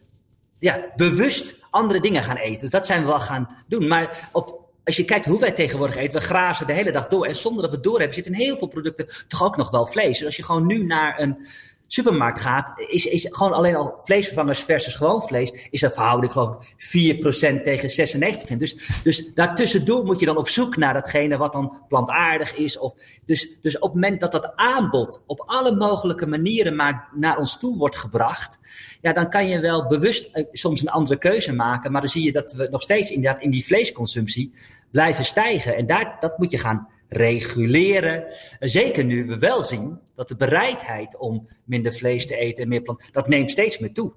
ja, 0.60 0.82
bewust 0.96 1.56
andere 1.70 2.00
dingen 2.00 2.24
gaan 2.24 2.38
eten. 2.38 2.62
Dus 2.62 2.70
dat 2.70 2.86
zijn 2.86 3.02
we 3.02 3.08
wel 3.08 3.20
gaan 3.20 3.50
doen. 3.68 3.88
Maar 3.88 4.30
op 4.32 4.63
als 4.86 4.96
je 4.96 5.06
kijkt 5.06 5.26
hoe 5.26 5.40
wij 5.40 5.52
tegenwoordig 5.52 5.96
eten, 5.96 6.20
we 6.20 6.26
grazen 6.26 6.68
de 6.68 6.74
hele 6.74 6.92
dag 6.92 7.08
door. 7.08 7.26
En 7.26 7.36
zonder 7.36 7.62
dat 7.62 7.70
we 7.70 7.76
het 7.76 7.86
doorhebben, 7.86 8.16
zitten 8.16 8.34
heel 8.34 8.58
veel 8.58 8.68
producten 8.68 9.08
toch 9.28 9.44
ook 9.44 9.58
nog 9.58 9.70
wel 9.70 9.86
vlees. 9.86 10.18
Dus 10.18 10.26
als 10.26 10.36
je 10.36 10.44
gewoon 10.44 10.66
nu 10.66 10.84
naar 10.84 11.20
een 11.20 11.48
supermarkt 11.94 12.42
gaat, 12.42 12.74
is, 12.76 13.06
is 13.06 13.28
gewoon 13.30 13.54
alleen 13.54 13.76
al 13.76 13.94
vleesvervangers 13.96 14.60
versus 14.60 14.96
gewoon 14.96 15.22
vlees, 15.22 15.68
is 15.70 15.82
dat 15.82 15.94
verhouding 15.94 16.32
geloof 16.32 16.76
ik 16.78 17.16
4% 17.60 17.62
tegen 17.64 18.10
96%. 18.54 18.58
Dus, 18.58 18.76
dus 19.04 19.34
daartussendoor 19.34 20.06
moet 20.06 20.20
je 20.20 20.26
dan 20.26 20.38
op 20.38 20.50
zoek 20.50 20.78
naar 20.78 20.94
datgene 20.94 21.38
wat 21.38 21.54
dan 21.54 21.78
plantaardig 21.88 22.56
is. 22.56 22.78
Of, 22.78 22.94
dus, 23.26 23.50
dus 23.62 23.76
op 23.76 23.94
het 23.94 23.94
moment 23.94 24.22
dat 24.22 24.32
dat 24.32 24.52
aanbod 24.56 25.24
op 25.26 25.44
alle 25.46 25.76
mogelijke 25.76 26.28
manieren 26.28 27.02
naar 27.16 27.38
ons 27.38 27.58
toe 27.58 27.78
wordt 27.78 27.98
gebracht, 27.98 28.60
ja, 29.02 29.14
dan 29.14 29.30
kan 29.30 29.48
je 29.48 29.60
wel 29.60 29.88
bewust 29.88 30.30
eh, 30.32 30.46
soms 30.52 30.82
een 30.82 30.90
andere 30.90 31.18
keuze 31.18 31.54
maken. 31.54 31.92
Maar 31.92 32.02
dan 32.02 32.10
zie 32.10 32.24
je 32.24 32.32
dat 32.32 32.54
we 32.54 32.68
nog 32.72 32.82
steeds 32.82 33.12
inderdaad 33.12 33.42
in 33.42 33.52
die 33.52 33.66
vleesconsumptie 33.66 34.54
blijven 34.92 35.26
stijgen. 35.26 35.76
En 35.76 35.86
daar, 35.86 36.16
dat 36.20 36.38
moet 36.38 36.52
je 36.52 36.58
gaan 36.58 36.88
reguleren. 37.14 38.24
Zeker 38.60 39.06
nu 39.06 39.26
we 39.26 39.38
wel 39.38 39.64
zien 39.64 40.00
dat 40.16 40.28
de 40.28 40.36
bereidheid 40.36 41.18
om 41.18 41.48
minder 41.64 41.94
vlees 41.94 42.28
te 42.28 42.36
eten 42.36 42.64
en 42.64 42.70
meer 42.70 42.82
plant, 42.82 43.02
dat 43.12 43.28
neemt 43.28 43.52
steeds 43.52 43.80
meer 43.80 43.94
toe. 43.94 44.12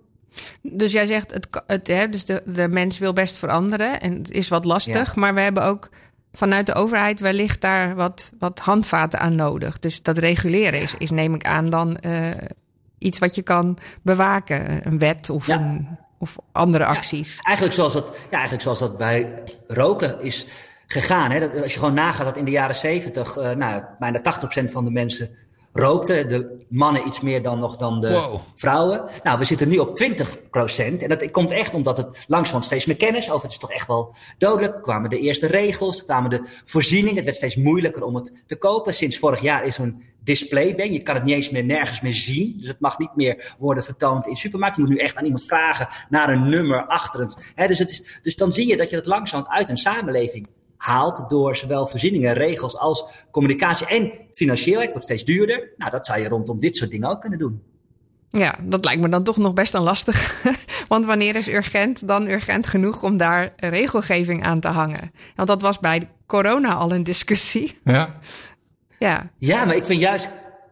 Dus 0.62 0.92
jij 0.92 1.06
zegt, 1.06 1.32
het, 1.32 1.48
het, 1.66 1.87
hè, 1.87 2.09
dus 2.09 2.24
de, 2.24 2.42
de 2.46 2.68
mens 2.68 2.98
wil 2.98 3.12
best 3.12 3.37
veranderen 3.37 4.00
en 4.00 4.12
het 4.12 4.30
is 4.30 4.48
wat 4.48 4.64
lastig, 4.64 5.14
maar 5.14 5.35
we 5.35 5.40
hebben 5.40 5.64
ook 5.64 5.88
vanuit 6.32 6.66
de 6.66 6.74
overheid 6.74 7.20
wellicht 7.20 7.61
daar 7.61 7.94
wat, 7.94 8.32
wat 8.38 8.59
handvaten 8.59 9.20
aan 9.20 9.35
nodig. 9.35 9.78
Dus 9.78 10.02
dat 10.02 10.18
reguleren 10.18 10.80
is, 10.80 10.94
is 10.98 11.11
neem 11.11 11.35
ik 11.35 11.44
aan, 11.44 11.70
dan 11.70 11.98
uh, 12.06 12.30
iets 12.98 13.18
wat 13.18 13.35
je 13.35 13.42
kan 13.42 13.78
bewaken. 14.02 14.87
Een 14.87 14.98
wet 14.98 15.30
of 15.30 15.46
ja. 15.46 15.59
een 15.59 15.98
Of 16.18 16.37
andere 16.52 16.85
acties? 16.85 17.38
eigenlijk, 17.42 17.74
zoals 17.74 17.92
dat, 17.92 18.16
ja, 18.30 18.30
eigenlijk 18.30 18.62
zoals 18.62 18.78
dat 18.78 18.96
bij 18.96 19.42
roken 19.66 20.20
is 20.20 20.46
gegaan. 20.87 21.31
Hè? 21.31 21.40
Dat, 21.40 21.62
als 21.62 21.72
je 21.72 21.79
gewoon 21.79 21.94
nagaat 21.94 22.27
dat 22.27 22.37
in 22.37 22.44
de 22.44 22.51
jaren 22.51 22.75
zeventig, 22.75 23.37
uh, 23.38 23.51
nou, 23.51 23.83
bijna 23.99 24.20
80% 24.20 24.70
van 24.70 24.85
de 24.85 24.90
mensen 24.90 25.31
rookten. 25.72 26.29
De 26.29 26.59
mannen 26.68 27.07
iets 27.07 27.20
meer 27.20 27.42
dan 27.42 27.59
nog 27.59 27.77
dan 27.77 28.01
de 28.01 28.09
Wow. 28.11 28.40
vrouwen. 28.55 29.05
Nou, 29.22 29.38
we 29.38 29.44
zitten 29.44 29.68
nu 29.68 29.79
op 29.79 29.96
20%. 29.96 31.03
En 31.03 31.09
dat 31.09 31.31
komt 31.31 31.51
echt 31.51 31.75
omdat 31.75 31.96
het 31.96 32.07
langzamerhand 32.07 32.64
steeds 32.64 32.85
meer 32.87 32.96
kennis 32.96 33.31
over. 33.31 33.42
Het 33.42 33.53
is 33.53 33.59
toch 33.59 33.72
echt 33.72 33.87
wel 33.87 34.14
dodelijk. 34.38 34.83
kwamen 34.83 35.11
de 35.11 35.18
eerste 35.18 35.46
regels, 35.46 36.05
kwamen 36.05 36.31
de 36.31 36.40
voorzieningen. 36.64 37.14
Het 37.16 37.25
werd 37.25 37.37
steeds 37.37 37.57
moeilijker 37.57 38.05
om 38.05 38.14
het 38.14 38.42
te 38.46 38.57
kopen. 38.57 38.94
Sinds 38.94 39.18
vorig 39.18 39.40
jaar 39.40 39.64
is 39.64 39.79
een 39.79 40.03
displayban. 40.25 40.92
Je 40.92 41.03
kan 41.03 41.14
het 41.14 41.25
niet 41.25 41.35
eens 41.35 41.51
meer 41.51 41.64
nergens 41.64 42.01
meer 42.01 42.14
zien. 42.14 42.55
Dus 42.59 42.68
het 42.68 42.81
mag 42.81 42.99
niet 42.99 43.14
meer 43.16 43.55
worden 43.59 43.83
vertoond 43.85 44.27
in 44.27 44.37
supermarkten. 44.37 44.83
Je 44.83 44.88
moet 44.88 44.99
nu 44.99 45.05
echt 45.05 45.16
aan 45.16 45.25
iemand 45.25 45.44
vragen 45.44 45.88
naar 46.09 46.29
een 46.29 46.49
nummer 46.49 46.87
achter 46.87 47.20
hem. 47.20 47.31
Hè, 47.55 47.66
dus, 47.66 47.79
het 47.79 47.90
is, 47.90 48.20
dus 48.22 48.37
dan 48.37 48.53
zie 48.53 48.68
je 48.68 48.77
dat 48.77 48.90
je 48.90 48.96
het 48.96 49.07
langzamerhand 49.07 49.59
uit 49.59 49.68
een 49.68 49.77
samenleving 49.77 50.49
haalt 50.76 51.24
door 51.28 51.56
zowel 51.56 51.86
voorzieningen, 51.86 52.34
regels 52.34 52.78
als 52.78 53.04
communicatie 53.30 53.86
en 53.86 54.12
financieel. 54.32 54.80
Het 54.80 54.90
wordt 54.90 55.04
steeds 55.04 55.24
duurder. 55.24 55.72
Nou, 55.76 55.90
dat 55.90 56.06
zou 56.06 56.20
je 56.20 56.28
rondom 56.28 56.60
dit 56.60 56.76
soort 56.76 56.90
dingen 56.90 57.08
ook 57.08 57.20
kunnen 57.20 57.38
doen. 57.38 57.62
Ja, 58.28 58.54
dat 58.62 58.84
lijkt 58.84 59.02
me 59.02 59.08
dan 59.08 59.22
toch 59.22 59.36
nog 59.36 59.54
best 59.54 59.74
een 59.74 59.82
lastig. 59.82 60.44
Want 60.88 61.04
wanneer 61.04 61.36
is 61.36 61.48
urgent 61.48 62.08
dan 62.08 62.28
urgent 62.28 62.66
genoeg 62.66 63.02
om 63.02 63.16
daar 63.16 63.52
regelgeving 63.56 64.44
aan 64.44 64.60
te 64.60 64.68
hangen? 64.68 65.12
Want 65.36 65.48
dat 65.48 65.62
was 65.62 65.78
bij 65.78 66.10
corona 66.26 66.74
al 66.74 66.92
een 66.92 67.02
discussie. 67.04 67.78
Ja. 67.84 68.14
Ja, 68.98 69.30
Ja, 69.38 69.64
maar 69.64 69.76
ik 69.76 69.84
vind 69.84 70.00
juist 70.00 70.28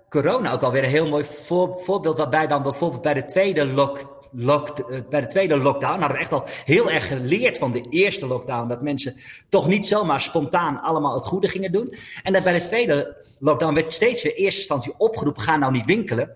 corona 0.08 0.52
ook 0.52 0.60
wel 0.60 0.72
weer 0.72 0.84
een 0.84 0.90
heel 0.90 1.08
mooi 1.08 1.24
voor, 1.24 1.80
voorbeeld. 1.80 2.18
Waarbij 2.18 2.46
dan 2.46 2.62
bijvoorbeeld 2.62 3.02
bij 3.02 3.14
de 3.14 3.24
tweede 3.24 3.66
lock, 3.66 4.13
lock, 4.36 4.78
eh, 4.78 5.00
bij 5.10 5.20
de 5.20 5.26
tweede 5.26 5.56
lockdown 5.56 6.00
hadden 6.00 6.16
we 6.16 6.22
echt 6.22 6.32
al 6.32 6.46
heel 6.64 6.90
erg 6.90 7.06
geleerd 7.06 7.58
van 7.58 7.72
de 7.72 7.86
eerste 7.90 8.26
lockdown. 8.26 8.68
Dat 8.68 8.82
mensen 8.82 9.16
toch 9.48 9.66
niet 9.66 9.86
zomaar 9.86 10.20
spontaan 10.20 10.80
allemaal 10.80 11.14
het 11.14 11.26
goede 11.26 11.48
gingen 11.48 11.72
doen. 11.72 11.94
En 12.22 12.32
dat 12.32 12.42
bij 12.42 12.58
de 12.58 12.64
tweede 12.64 13.16
lockdown 13.38 13.74
werd 13.74 13.92
steeds 13.92 14.22
weer 14.22 14.34
eerste 14.34 14.58
instantie 14.58 14.94
opgeroepen: 14.96 15.42
ga 15.42 15.56
nou 15.56 15.72
niet 15.72 15.86
winkelen. 15.86 16.30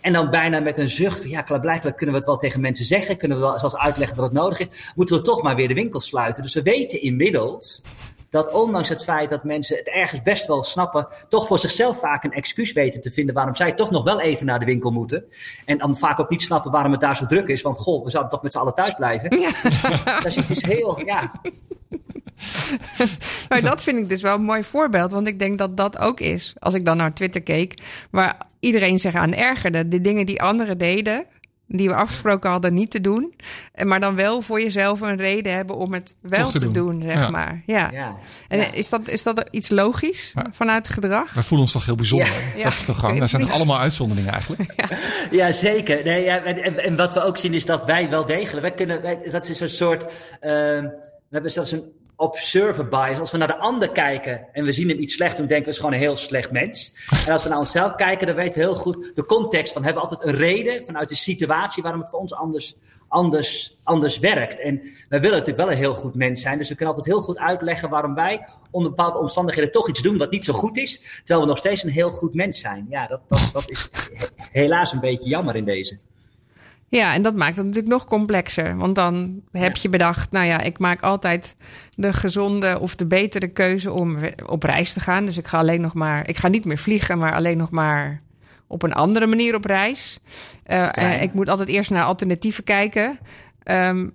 En 0.00 0.12
dan 0.12 0.30
bijna 0.30 0.60
met 0.60 0.78
een 0.78 0.88
zucht 0.88 1.20
van 1.20 1.30
ja, 1.30 1.42
blijkbaar 1.42 1.94
kunnen 1.94 2.14
we 2.14 2.20
het 2.20 2.24
wel 2.24 2.36
tegen 2.36 2.60
mensen 2.60 2.84
zeggen. 2.84 3.16
Kunnen 3.16 3.38
we 3.38 3.44
wel 3.44 3.58
zelfs 3.58 3.76
uitleggen 3.76 4.16
dat 4.16 4.24
het 4.24 4.34
nodig 4.34 4.60
is. 4.60 4.92
Moeten 4.94 5.16
we 5.16 5.22
toch 5.22 5.42
maar 5.42 5.56
weer 5.56 5.68
de 5.68 5.74
winkels 5.74 6.06
sluiten. 6.06 6.42
Dus 6.42 6.54
we 6.54 6.62
weten 6.62 7.00
inmiddels 7.00 7.82
dat 8.32 8.52
ondanks 8.52 8.88
het 8.88 9.04
feit 9.04 9.30
dat 9.30 9.44
mensen 9.44 9.76
het 9.76 9.88
ergens 9.88 10.22
best 10.22 10.46
wel 10.46 10.62
snappen, 10.62 11.06
toch 11.28 11.46
voor 11.46 11.58
zichzelf 11.58 11.98
vaak 11.98 12.24
een 12.24 12.32
excuus 12.32 12.72
weten 12.72 13.00
te 13.00 13.10
vinden 13.10 13.34
waarom 13.34 13.56
zij 13.56 13.72
toch 13.72 13.90
nog 13.90 14.04
wel 14.04 14.20
even 14.20 14.46
naar 14.46 14.58
de 14.58 14.64
winkel 14.64 14.90
moeten. 14.90 15.24
En 15.64 15.78
dan 15.78 15.96
vaak 15.96 16.20
ook 16.20 16.30
niet 16.30 16.42
snappen 16.42 16.70
waarom 16.70 16.92
het 16.92 17.00
daar 17.00 17.16
zo 17.16 17.26
druk 17.26 17.48
is. 17.48 17.62
Want 17.62 17.78
goh, 17.78 18.04
we 18.04 18.10
zouden 18.10 18.32
toch 18.32 18.42
met 18.42 18.52
z'n 18.52 18.58
allen 18.58 18.74
thuis 18.74 18.94
blijven. 18.94 19.40
Ja. 19.40 19.50
Dat 20.22 20.36
is 20.36 20.46
dus 20.46 20.62
heel, 20.62 21.04
ja. 21.04 21.32
maar 23.48 23.60
dat 23.60 23.82
vind 23.82 23.98
ik 23.98 24.08
dus 24.08 24.22
wel 24.22 24.34
een 24.34 24.44
mooi 24.44 24.62
voorbeeld. 24.62 25.10
Want 25.10 25.26
ik 25.26 25.38
denk 25.38 25.58
dat 25.58 25.76
dat 25.76 25.98
ook 25.98 26.20
is. 26.20 26.54
Als 26.58 26.74
ik 26.74 26.84
dan 26.84 26.96
naar 26.96 27.14
Twitter 27.14 27.42
keek, 27.42 27.82
waar 28.10 28.46
iedereen 28.60 28.98
zich 28.98 29.14
aan 29.14 29.34
ergerde. 29.34 29.88
De 29.88 30.00
dingen 30.00 30.26
die 30.26 30.42
anderen 30.42 30.78
deden, 30.78 31.26
die 31.76 31.88
we 31.88 31.94
afgesproken 31.94 32.50
hadden 32.50 32.74
niet 32.74 32.90
te 32.90 33.00
doen. 33.00 33.34
En 33.72 33.88
Maar 33.88 34.00
dan 34.00 34.16
wel 34.16 34.40
voor 34.40 34.60
jezelf 34.60 35.00
een 35.00 35.16
reden 35.16 35.52
hebben 35.54 35.76
om 35.76 35.92
het 35.92 36.16
wel 36.20 36.42
Toch 36.42 36.50
te 36.52 36.58
te, 36.58 36.64
doen. 36.70 36.72
doen. 36.72 37.02
zeg 37.02 37.14
Ja. 37.14 37.30
maar. 37.30 37.62
Ja. 37.66 37.88
ja. 37.92 38.16
En 38.48 38.58
Ja. 38.58 38.72
Is, 38.72 38.88
dat, 38.88 39.08
is 39.08 39.22
dat 39.22 39.44
iets 39.50 39.68
logisch 39.68 40.32
Ja. 40.34 40.46
vanuit 40.50 40.88
gedrag? 40.88 41.32
Wij 41.32 41.42
voelen 41.42 41.60
ons 41.66 41.72
toch 41.72 41.84
heel 41.86 41.94
bijzonder. 41.94 42.28
Ja. 42.56 42.64
Dat 42.64 42.72
is 42.72 42.84
toch 42.84 42.98
gewoon. 42.98 43.18
Dat 43.18 43.30
zijn 43.30 43.42
toch 43.42 43.52
allemaal 43.52 43.78
uitzonderingen 43.78 44.32
eigenlijk. 44.32 44.74
Ja, 45.30 45.52
zeker. 45.52 46.04
Nee, 46.04 46.24
ja, 46.24 46.42
en, 46.44 46.62
en, 46.62 46.78
en 46.84 46.96
wat 46.96 47.14
we 47.14 47.20
ook 47.22 47.36
zien 47.36 47.54
is 47.54 47.64
dat 47.64 47.84
wij 47.84 48.10
wel 48.10 48.26
degelijk, 48.26 48.60
wij 48.66 48.74
kunnen, 48.74 49.02
wij, 49.02 49.18
dat 49.30 49.48
is 49.48 49.60
een 49.60 49.70
soort, 49.70 50.02
ehm, 50.40 50.82
we 50.82 51.30
hebben 51.30 51.50
zelfs 51.50 51.72
een 51.72 51.84
observer 52.22 52.88
bias. 52.88 53.18
Als 53.18 53.30
we 53.30 53.38
naar 53.38 53.48
de 53.48 53.58
ander 53.58 53.90
kijken 53.90 54.46
en 54.52 54.64
we 54.64 54.72
zien 54.72 54.88
hem 54.88 54.98
iets 54.98 55.14
slecht 55.14 55.36
doen, 55.36 55.46
denken 55.46 55.64
we 55.64 55.70
is 55.70 55.76
gewoon 55.76 55.92
een 55.92 55.98
heel 55.98 56.16
slecht 56.16 56.50
mens. 56.50 56.94
En 57.26 57.32
als 57.32 57.42
we 57.42 57.48
naar 57.48 57.58
onszelf 57.58 57.94
kijken, 57.94 58.26
dan 58.26 58.36
weten 58.36 58.58
we 58.58 58.64
heel 58.64 58.74
goed 58.74 59.10
de 59.14 59.24
context 59.24 59.72
van, 59.72 59.84
hebben 59.84 60.02
we 60.02 60.08
altijd 60.08 60.28
een 60.28 60.38
reden 60.38 60.84
vanuit 60.84 61.08
de 61.08 61.14
situatie 61.14 61.82
waarom 61.82 62.00
het 62.00 62.10
voor 62.10 62.18
ons 62.18 62.34
anders, 62.34 62.76
anders, 63.08 63.78
anders 63.82 64.18
werkt. 64.18 64.60
En 64.60 64.82
wij 65.08 65.20
willen 65.20 65.38
natuurlijk 65.38 65.64
wel 65.64 65.70
een 65.70 65.82
heel 65.82 65.94
goed 65.94 66.14
mens 66.14 66.40
zijn, 66.40 66.58
dus 66.58 66.68
we 66.68 66.74
kunnen 66.74 66.94
altijd 66.94 67.14
heel 67.14 67.24
goed 67.24 67.38
uitleggen 67.38 67.88
waarom 67.88 68.14
wij 68.14 68.46
onder 68.70 68.90
bepaalde 68.90 69.18
omstandigheden 69.18 69.70
toch 69.70 69.88
iets 69.88 70.02
doen 70.02 70.18
wat 70.18 70.30
niet 70.30 70.44
zo 70.44 70.52
goed 70.52 70.76
is, 70.76 71.00
terwijl 71.16 71.40
we 71.40 71.46
nog 71.46 71.58
steeds 71.58 71.82
een 71.82 71.90
heel 71.90 72.10
goed 72.10 72.34
mens 72.34 72.60
zijn. 72.60 72.86
Ja, 72.90 73.06
dat, 73.06 73.20
dat, 73.28 73.50
dat 73.52 73.70
is 73.70 73.88
he- 74.12 74.26
helaas 74.60 74.92
een 74.92 75.00
beetje 75.00 75.28
jammer 75.28 75.56
in 75.56 75.64
deze. 75.64 75.98
Ja, 76.92 77.14
en 77.14 77.22
dat 77.22 77.36
maakt 77.36 77.56
het 77.56 77.66
natuurlijk 77.66 77.92
nog 77.92 78.04
complexer. 78.04 78.76
Want 78.76 78.94
dan 78.94 79.42
heb 79.52 79.76
je 79.76 79.88
bedacht, 79.88 80.30
nou 80.30 80.46
ja, 80.46 80.60
ik 80.60 80.78
maak 80.78 81.02
altijd 81.02 81.56
de 81.94 82.12
gezonde 82.12 82.80
of 82.80 82.96
de 82.96 83.06
betere 83.06 83.48
keuze 83.48 83.92
om 83.92 84.18
op 84.46 84.62
reis 84.62 84.92
te 84.92 85.00
gaan. 85.00 85.26
Dus 85.26 85.38
ik 85.38 85.46
ga 85.46 85.58
alleen 85.58 85.80
nog 85.80 85.94
maar, 85.94 86.28
ik 86.28 86.36
ga 86.36 86.48
niet 86.48 86.64
meer 86.64 86.78
vliegen, 86.78 87.18
maar 87.18 87.34
alleen 87.34 87.56
nog 87.56 87.70
maar 87.70 88.22
op 88.66 88.82
een 88.82 88.92
andere 88.92 89.26
manier 89.26 89.54
op 89.54 89.64
reis. 89.64 90.18
Eh, 90.64 90.88
eh, 90.96 91.22
ik 91.22 91.34
moet 91.34 91.48
altijd 91.48 91.68
eerst 91.68 91.90
naar 91.90 92.04
alternatieven 92.04 92.64
kijken. 92.64 93.18
Ehm, 93.62 94.08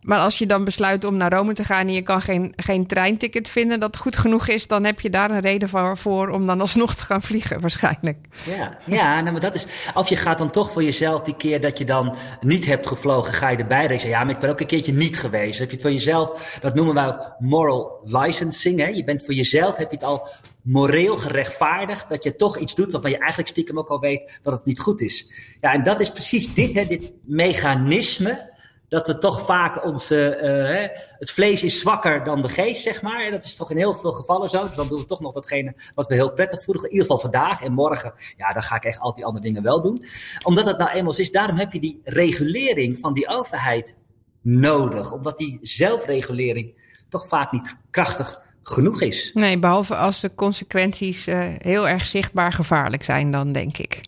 maar 0.00 0.18
als 0.18 0.38
je 0.38 0.46
dan 0.46 0.64
besluit 0.64 1.04
om 1.04 1.16
naar 1.16 1.32
Rome 1.32 1.52
te 1.52 1.64
gaan 1.64 1.86
en 1.86 1.92
je 1.92 2.02
kan 2.02 2.20
geen, 2.20 2.52
geen 2.56 2.86
treinticket 2.86 3.48
vinden 3.48 3.80
dat 3.80 3.96
goed 3.96 4.16
genoeg 4.16 4.48
is, 4.48 4.66
dan 4.66 4.84
heb 4.84 5.00
je 5.00 5.10
daar 5.10 5.30
een 5.30 5.40
reden 5.40 5.96
voor, 5.96 6.28
om 6.28 6.46
dan 6.46 6.60
alsnog 6.60 6.94
te 6.94 7.02
gaan 7.02 7.22
vliegen, 7.22 7.60
waarschijnlijk. 7.60 8.18
Ja, 8.44 8.78
ja 8.86 9.20
nou, 9.20 9.32
maar 9.32 9.40
dat 9.40 9.54
is. 9.54 9.66
Of 9.94 10.08
je 10.08 10.16
gaat 10.16 10.38
dan 10.38 10.50
toch 10.50 10.72
voor 10.72 10.84
jezelf 10.84 11.22
die 11.22 11.36
keer 11.36 11.60
dat 11.60 11.78
je 11.78 11.84
dan 11.84 12.16
niet 12.40 12.66
hebt 12.66 12.86
gevlogen, 12.86 13.32
ga 13.32 13.48
je 13.48 13.56
erbij 13.56 13.86
rekenen. 13.86 14.10
Ja, 14.10 14.24
maar 14.24 14.34
ik 14.34 14.40
ben 14.40 14.50
ook 14.50 14.60
een 14.60 14.66
keertje 14.66 14.92
niet 14.92 15.18
geweest. 15.18 15.58
Heb 15.58 15.68
je 15.68 15.74
het 15.74 15.84
voor 15.84 15.92
jezelf, 15.92 16.58
dat 16.60 16.74
noemen 16.74 16.94
wij 16.94 17.06
ook 17.06 17.34
moral 17.38 18.00
licensing. 18.04 18.78
Hè? 18.78 18.86
Je 18.86 19.04
bent 19.04 19.24
voor 19.24 19.34
jezelf, 19.34 19.76
heb 19.76 19.90
je 19.90 19.96
het 19.96 20.04
al 20.04 20.28
moreel 20.62 21.16
gerechtvaardigd 21.16 22.08
dat 22.08 22.24
je 22.24 22.34
toch 22.34 22.58
iets 22.58 22.74
doet 22.74 22.92
waarvan 22.92 23.10
je 23.10 23.18
eigenlijk 23.18 23.48
stiekem 23.48 23.78
ook 23.78 23.88
al 23.88 24.00
weet 24.00 24.38
dat 24.42 24.52
het 24.52 24.64
niet 24.64 24.80
goed 24.80 25.00
is. 25.00 25.28
Ja, 25.60 25.72
en 25.72 25.82
dat 25.82 26.00
is 26.00 26.10
precies 26.10 26.54
dit, 26.54 26.74
hè, 26.74 26.84
dit 26.84 27.12
mechanisme. 27.24 28.56
Dat 28.88 29.06
we 29.06 29.18
toch 29.18 29.44
vaak 29.46 29.84
onze. 29.84 30.36
eh, 30.36 30.50
hè, 30.50 30.86
het 31.18 31.30
vlees 31.30 31.62
is 31.62 31.80
zwakker 31.80 32.24
dan 32.24 32.42
de 32.42 32.48
geest, 32.48 32.82
zeg 32.82 33.02
maar. 33.02 33.24
En 33.24 33.30
dat 33.30 33.44
is 33.44 33.56
toch 33.56 33.70
in 33.70 33.76
heel 33.76 33.94
veel 33.94 34.12
gevallen 34.12 34.50
zo. 34.50 34.62
Dus 34.62 34.74
dan 34.74 34.88
doen 34.88 35.00
we 35.00 35.04
toch 35.04 35.20
nog 35.20 35.32
datgene 35.32 35.74
wat 35.94 36.06
we 36.06 36.14
heel 36.14 36.32
prettig 36.32 36.64
voelen. 36.64 36.84
In 36.84 36.90
ieder 36.90 37.06
geval 37.06 37.22
vandaag 37.22 37.62
en 37.62 37.72
morgen. 37.72 38.12
Ja, 38.36 38.52
dan 38.52 38.62
ga 38.62 38.76
ik 38.76 38.84
echt 38.84 39.00
al 39.00 39.14
die 39.14 39.24
andere 39.24 39.44
dingen 39.44 39.62
wel 39.62 39.80
doen. 39.80 40.04
Omdat 40.44 40.66
het 40.66 40.78
nou 40.78 40.90
eenmaal 40.90 41.16
is. 41.16 41.30
Daarom 41.30 41.56
heb 41.56 41.72
je 41.72 41.80
die 41.80 42.00
regulering 42.04 42.98
van 43.00 43.12
die 43.12 43.28
overheid 43.28 43.96
nodig. 44.42 45.12
Omdat 45.12 45.38
die 45.38 45.58
zelfregulering 45.62 46.74
toch 47.08 47.28
vaak 47.28 47.52
niet 47.52 47.76
krachtig 47.90 48.46
genoeg 48.62 49.02
is. 49.02 49.30
Nee, 49.34 49.58
behalve 49.58 49.94
als 49.94 50.20
de 50.20 50.34
consequenties 50.34 51.26
eh, 51.26 51.40
heel 51.58 51.88
erg 51.88 52.06
zichtbaar 52.06 52.52
gevaarlijk 52.52 53.04
zijn, 53.04 53.30
dan 53.30 53.52
denk 53.52 53.78
ik. 53.78 54.00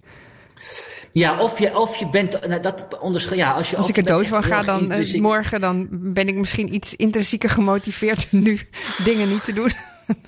Ja, 1.13 1.41
of 1.41 1.59
je, 1.59 1.79
of 1.79 1.97
je 1.97 2.09
bent. 2.09 2.47
Nou, 2.49 2.61
dat 2.63 2.99
onderscheid. 3.01 3.39
Ja, 3.39 3.53
als 3.53 3.71
je, 3.71 3.77
Als 3.77 3.89
ik 3.89 3.97
er 3.97 4.03
dood 4.07 4.27
van 4.27 4.43
ga, 4.43 4.63
dan 4.63 4.77
eh, 4.77 4.83
intrinsiek- 4.83 5.23
morgen, 5.23 5.61
dan 5.61 5.89
ben 5.91 6.29
ik 6.29 6.35
misschien 6.35 6.75
iets 6.75 6.97
intrinsieker 6.97 7.51
gemotiveerd 7.51 8.33
nu 8.47 8.61
dingen 9.05 9.29
niet 9.29 9.45
te 9.45 9.53
doen. 9.53 9.73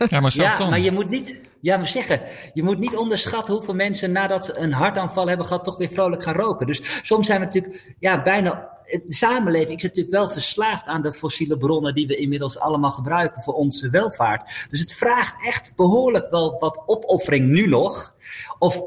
Ja, 0.09 0.21
maar 0.21 0.31
zelfs 0.31 0.53
Ja, 0.53 0.59
dan. 0.59 0.71
maar 0.71 0.81
je 0.81 0.93
moet 0.93 1.09
niet. 1.09 1.41
Ja, 1.61 1.77
maar 1.77 1.89
zeggen, 1.89 2.21
je 2.55 2.63
moet 2.63 2.79
niet 2.79 2.97
onderschatten 2.97 3.55
hoeveel 3.55 3.75
mensen 3.75 4.13
nadat 4.13 4.45
ze 4.45 4.59
een 4.59 4.73
hartaanval 4.73 5.29
hebben 5.29 5.47
gehad, 5.47 5.65
toch 5.65 5.77
weer 5.79 5.89
vrolijk 5.89 6.23
gaan 6.23 6.35
roken. 6.35 6.67
Dus 6.67 6.81
soms 7.03 7.27
zijn 7.27 7.39
we 7.41 7.45
natuurlijk, 7.45 7.95
ja, 7.99 8.23
bijna. 8.23 8.71
De 8.85 9.03
samenleving 9.07 9.77
is 9.77 9.83
natuurlijk 9.83 10.15
wel 10.15 10.31
verslaafd 10.31 10.87
aan 10.87 11.03
de 11.03 11.13
fossiele 11.13 11.57
bronnen 11.59 11.95
die 11.95 12.07
we 12.07 12.17
inmiddels 12.17 12.59
allemaal 12.59 12.91
gebruiken 12.91 13.43
voor 13.43 13.55
onze 13.55 13.91
welvaart. 13.91 14.67
Dus 14.71 14.81
het 14.81 14.93
vraagt 14.93 15.35
echt 15.47 15.73
behoorlijk 15.77 16.31
wel 16.31 16.59
wat 16.59 16.83
opoffering 16.87 17.47
nu 17.49 17.67
nog. 17.67 18.15
Of 18.59 18.83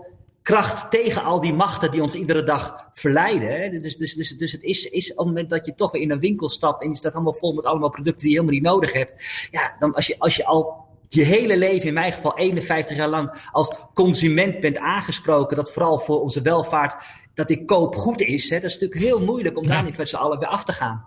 kracht 0.45 0.91
tegen 0.91 1.23
al 1.23 1.39
die 1.39 1.53
machten 1.53 1.91
die 1.91 2.03
ons 2.03 2.15
iedere 2.15 2.43
dag 2.43 2.89
verleiden. 2.93 3.61
Hè? 3.61 3.69
Dus, 3.69 3.97
dus, 3.97 4.13
dus, 4.13 4.29
dus 4.29 4.51
het 4.51 4.63
is, 4.63 4.85
is 4.89 5.11
op 5.11 5.17
het 5.17 5.25
moment 5.27 5.49
dat 5.49 5.65
je 5.65 5.75
toch 5.75 5.91
weer 5.91 6.01
in 6.01 6.11
een 6.11 6.19
winkel 6.19 6.49
stapt 6.49 6.81
en 6.81 6.89
je 6.89 6.95
staat 6.95 7.13
allemaal 7.13 7.33
vol 7.33 7.53
met 7.53 7.65
allemaal 7.65 7.89
producten 7.89 8.21
die 8.21 8.29
je 8.29 8.35
helemaal 8.39 8.59
niet 8.59 8.69
nodig 8.69 8.93
hebt. 8.93 9.15
Ja, 9.51 9.75
dan 9.79 9.93
als 9.93 10.07
je, 10.07 10.15
als 10.19 10.35
je 10.35 10.45
al 10.45 10.85
je 11.07 11.23
hele 11.23 11.57
leven, 11.57 11.87
in 11.87 11.93
mijn 11.93 12.11
geval 12.11 12.37
51 12.37 12.97
jaar 12.97 13.07
lang, 13.07 13.49
als 13.51 13.79
consument 13.93 14.59
bent 14.59 14.77
aangesproken, 14.77 15.55
dat 15.55 15.71
vooral 15.71 15.99
voor 15.99 16.21
onze 16.21 16.41
welvaart, 16.41 17.03
dat 17.33 17.49
ik 17.49 17.65
koop 17.65 17.95
goed 17.95 18.21
is. 18.21 18.49
Hè? 18.49 18.59
Dat 18.59 18.69
is 18.69 18.79
natuurlijk 18.79 19.01
heel 19.01 19.25
moeilijk 19.25 19.57
om 19.57 19.67
daar 19.67 19.83
niet 19.83 19.97
met 19.97 20.09
z'n 20.09 20.15
allen 20.15 20.39
weer 20.39 20.47
af 20.47 20.63
te 20.63 20.73
gaan. 20.73 21.05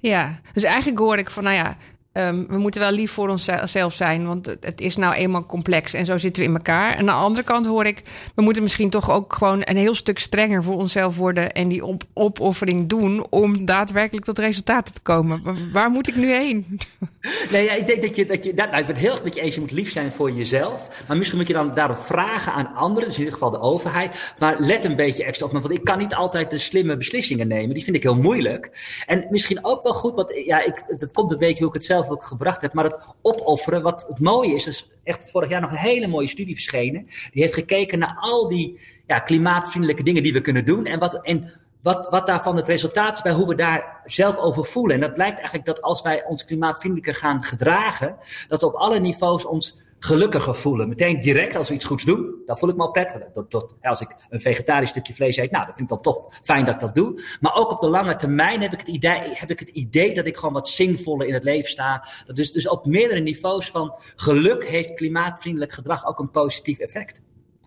Ja, 0.00 0.40
dus 0.52 0.62
eigenlijk 0.62 0.98
hoor 0.98 1.18
ik 1.18 1.30
van, 1.30 1.42
nou 1.42 1.56
ja, 1.56 1.76
ehm, 2.14 2.46
we 2.48 2.58
moeten 2.58 2.80
wel 2.80 2.90
lief 2.90 3.12
voor 3.12 3.28
onszelf 3.28 3.92
zijn, 3.92 4.26
want 4.26 4.46
het, 4.46 4.80
is 4.80 4.96
nou 4.96 5.14
eenmaal 5.14 5.46
complex 5.46 5.92
en 5.92 6.06
zo 6.06 6.18
zitten 6.18 6.42
we 6.42 6.48
in 6.48 6.54
elkaar. 6.54 6.92
En 6.92 6.98
aan 6.98 7.06
de 7.06 7.12
andere 7.12 7.44
kant 7.44 7.66
hoor 7.66 7.84
ik, 7.84 8.02
we 8.34 8.42
moeten 8.42 8.62
misschien 8.62 8.90
toch 8.90 9.10
ook 9.10 9.32
gewoon 9.32 9.62
een 9.64 9.76
heel 9.76 9.94
stuk 9.94 10.18
strenger 10.18 10.62
voor 10.62 10.76
onszelf 10.76 11.16
worden 11.16 11.52
en 11.52 11.68
die 11.68 11.84
op, 11.84 12.02
opoffering 12.12 12.88
doen 12.88 13.26
om 13.30 13.64
daadwerkelijk 13.64 14.24
tot 14.24 14.38
resultaten 14.38 14.94
te 14.94 15.00
komen. 15.00 15.42
Waar 15.72 15.90
moet 15.90 16.08
ik 16.08 16.16
nu 16.16 16.32
heen? 16.32 16.66
Nee, 17.50 17.64
ja, 17.64 17.72
ik 17.72 17.86
denk 17.86 18.02
dat 18.02 18.16
je, 18.16 18.26
dat 18.26 18.44
je 18.44 18.54
dat, 18.54 18.70
nou, 18.70 18.80
ik 18.80 18.86
ben 18.86 18.94
het 18.94 19.04
heel 19.04 19.12
erg 19.12 19.24
met 19.24 19.34
je 19.34 19.40
eens, 19.40 19.54
je 19.54 19.60
moet 19.60 19.70
lief 19.70 19.92
zijn 19.92 20.12
voor 20.12 20.30
jezelf. 20.30 20.88
Maar 21.08 21.16
misschien 21.16 21.38
moet 21.38 21.46
je 21.46 21.52
dan 21.52 21.74
daarop 21.74 21.98
vragen 21.98 22.52
aan 22.52 22.74
anderen, 22.74 23.08
dus 23.08 23.18
in 23.18 23.24
ieder 23.24 23.38
geval 23.38 23.50
de 23.50 23.60
overheid. 23.60 24.34
Maar 24.38 24.56
let 24.58 24.84
een 24.84 24.96
beetje 24.96 25.24
extra 25.24 25.46
op 25.46 25.52
me, 25.52 25.60
want 25.60 25.74
ik 25.74 25.84
kan 25.84 25.98
niet 25.98 26.14
altijd 26.14 26.50
de 26.50 26.58
slimme 26.58 26.96
beslissingen 26.96 27.48
nemen. 27.48 27.74
Die 27.74 27.84
vind 27.84 27.96
ik 27.96 28.02
heel 28.02 28.16
moeilijk. 28.16 28.70
En 29.06 29.26
misschien 29.30 29.64
ook 29.64 29.82
wel 29.82 29.92
goed, 29.92 30.14
want 30.14 30.32
ja, 30.44 30.64
ik, 30.64 30.84
dat 30.98 31.12
komt 31.12 31.30
een 31.30 31.38
beetje 31.38 31.58
hoe 31.58 31.68
ik 31.68 31.74
het 31.74 31.84
zelf 31.84 32.03
ook 32.10 32.24
gebracht 32.24 32.60
heb. 32.60 32.72
Maar 32.72 32.84
het 32.84 32.98
opofferen, 33.22 33.82
wat 33.82 34.06
het 34.08 34.18
mooie 34.18 34.54
is, 34.54 34.66
is 34.66 34.88
echt 35.04 35.30
vorig 35.30 35.50
jaar 35.50 35.60
nog 35.60 35.70
een 35.70 35.76
hele 35.76 36.06
mooie 36.06 36.28
studie 36.28 36.54
verschenen. 36.54 37.06
Die 37.32 37.42
heeft 37.42 37.54
gekeken 37.54 37.98
naar 37.98 38.16
al 38.20 38.48
die 38.48 38.80
ja, 39.06 39.18
klimaatvriendelijke 39.18 40.02
dingen 40.02 40.22
die 40.22 40.32
we 40.32 40.40
kunnen 40.40 40.64
doen. 40.64 40.84
En 40.84 40.98
wat, 40.98 41.22
en 41.22 41.52
wat, 41.82 42.10
wat 42.10 42.26
daarvan 42.26 42.56
het 42.56 42.68
resultaat 42.68 43.16
is 43.16 43.22
bij 43.22 43.32
hoe 43.32 43.48
we 43.48 43.54
daar 43.54 44.00
zelf 44.04 44.38
over 44.38 44.64
voelen. 44.64 44.94
En 44.94 45.00
dat 45.00 45.14
blijkt 45.14 45.36
eigenlijk 45.36 45.66
dat 45.66 45.82
als 45.82 46.02
wij 46.02 46.24
ons 46.24 46.44
klimaatvriendelijker 46.44 47.14
gaan 47.14 47.42
gedragen, 47.42 48.16
dat 48.48 48.60
we 48.60 48.66
op 48.66 48.74
alle 48.74 49.00
niveaus 49.00 49.44
ons 49.44 49.82
gelukkiger 50.04 50.54
voelen. 50.54 50.88
Meteen 50.88 51.20
direct 51.20 51.56
als 51.56 51.68
we 51.68 51.74
iets 51.74 51.84
goeds 51.84 52.04
doen, 52.04 52.34
dan 52.44 52.58
voel 52.58 52.68
ik 52.68 52.76
me 52.76 52.82
al 52.82 52.90
prettiger. 52.90 53.28
Dat, 53.32 53.50
dat, 53.50 53.74
als 53.82 54.00
ik 54.00 54.08
een 54.28 54.40
vegetarisch 54.40 54.88
stukje 54.88 55.14
vlees 55.14 55.36
eet, 55.36 55.50
nou, 55.50 55.66
dat 55.66 55.74
vind 55.74 55.90
ik 55.90 55.94
dan 55.94 56.14
toch 56.14 56.38
fijn 56.42 56.64
dat 56.64 56.74
ik 56.74 56.80
dat 56.80 56.94
doe. 56.94 57.22
Maar 57.40 57.54
ook 57.54 57.70
op 57.70 57.80
de 57.80 57.88
lange 57.88 58.16
termijn 58.16 58.62
heb 58.62 58.72
ik 58.72 58.78
het 58.78 58.88
idee, 58.88 59.20
heb 59.24 59.50
ik 59.50 59.58
het 59.58 59.68
idee 59.68 60.14
dat 60.14 60.26
ik 60.26 60.36
gewoon 60.36 60.54
wat 60.54 60.68
zinvoller 60.68 61.26
in 61.26 61.34
het 61.34 61.44
leven 61.44 61.70
sta. 61.70 62.08
Dat 62.26 62.36
dus, 62.36 62.52
dus 62.52 62.68
op 62.68 62.86
meerdere 62.86 63.20
niveaus 63.20 63.70
van 63.70 63.94
geluk 64.16 64.64
heeft 64.64 64.94
klimaatvriendelijk 64.94 65.72
gedrag 65.72 66.06
ook 66.06 66.18
een 66.18 66.30
positief 66.30 66.78
effect. 66.78 67.22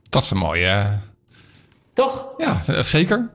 Dat 0.10 0.21
is 0.21 0.32
een 0.32 0.38
mooie. 0.38 1.00
Toch? 1.93 2.34
Ja, 2.38 2.63
zeker. 2.82 3.30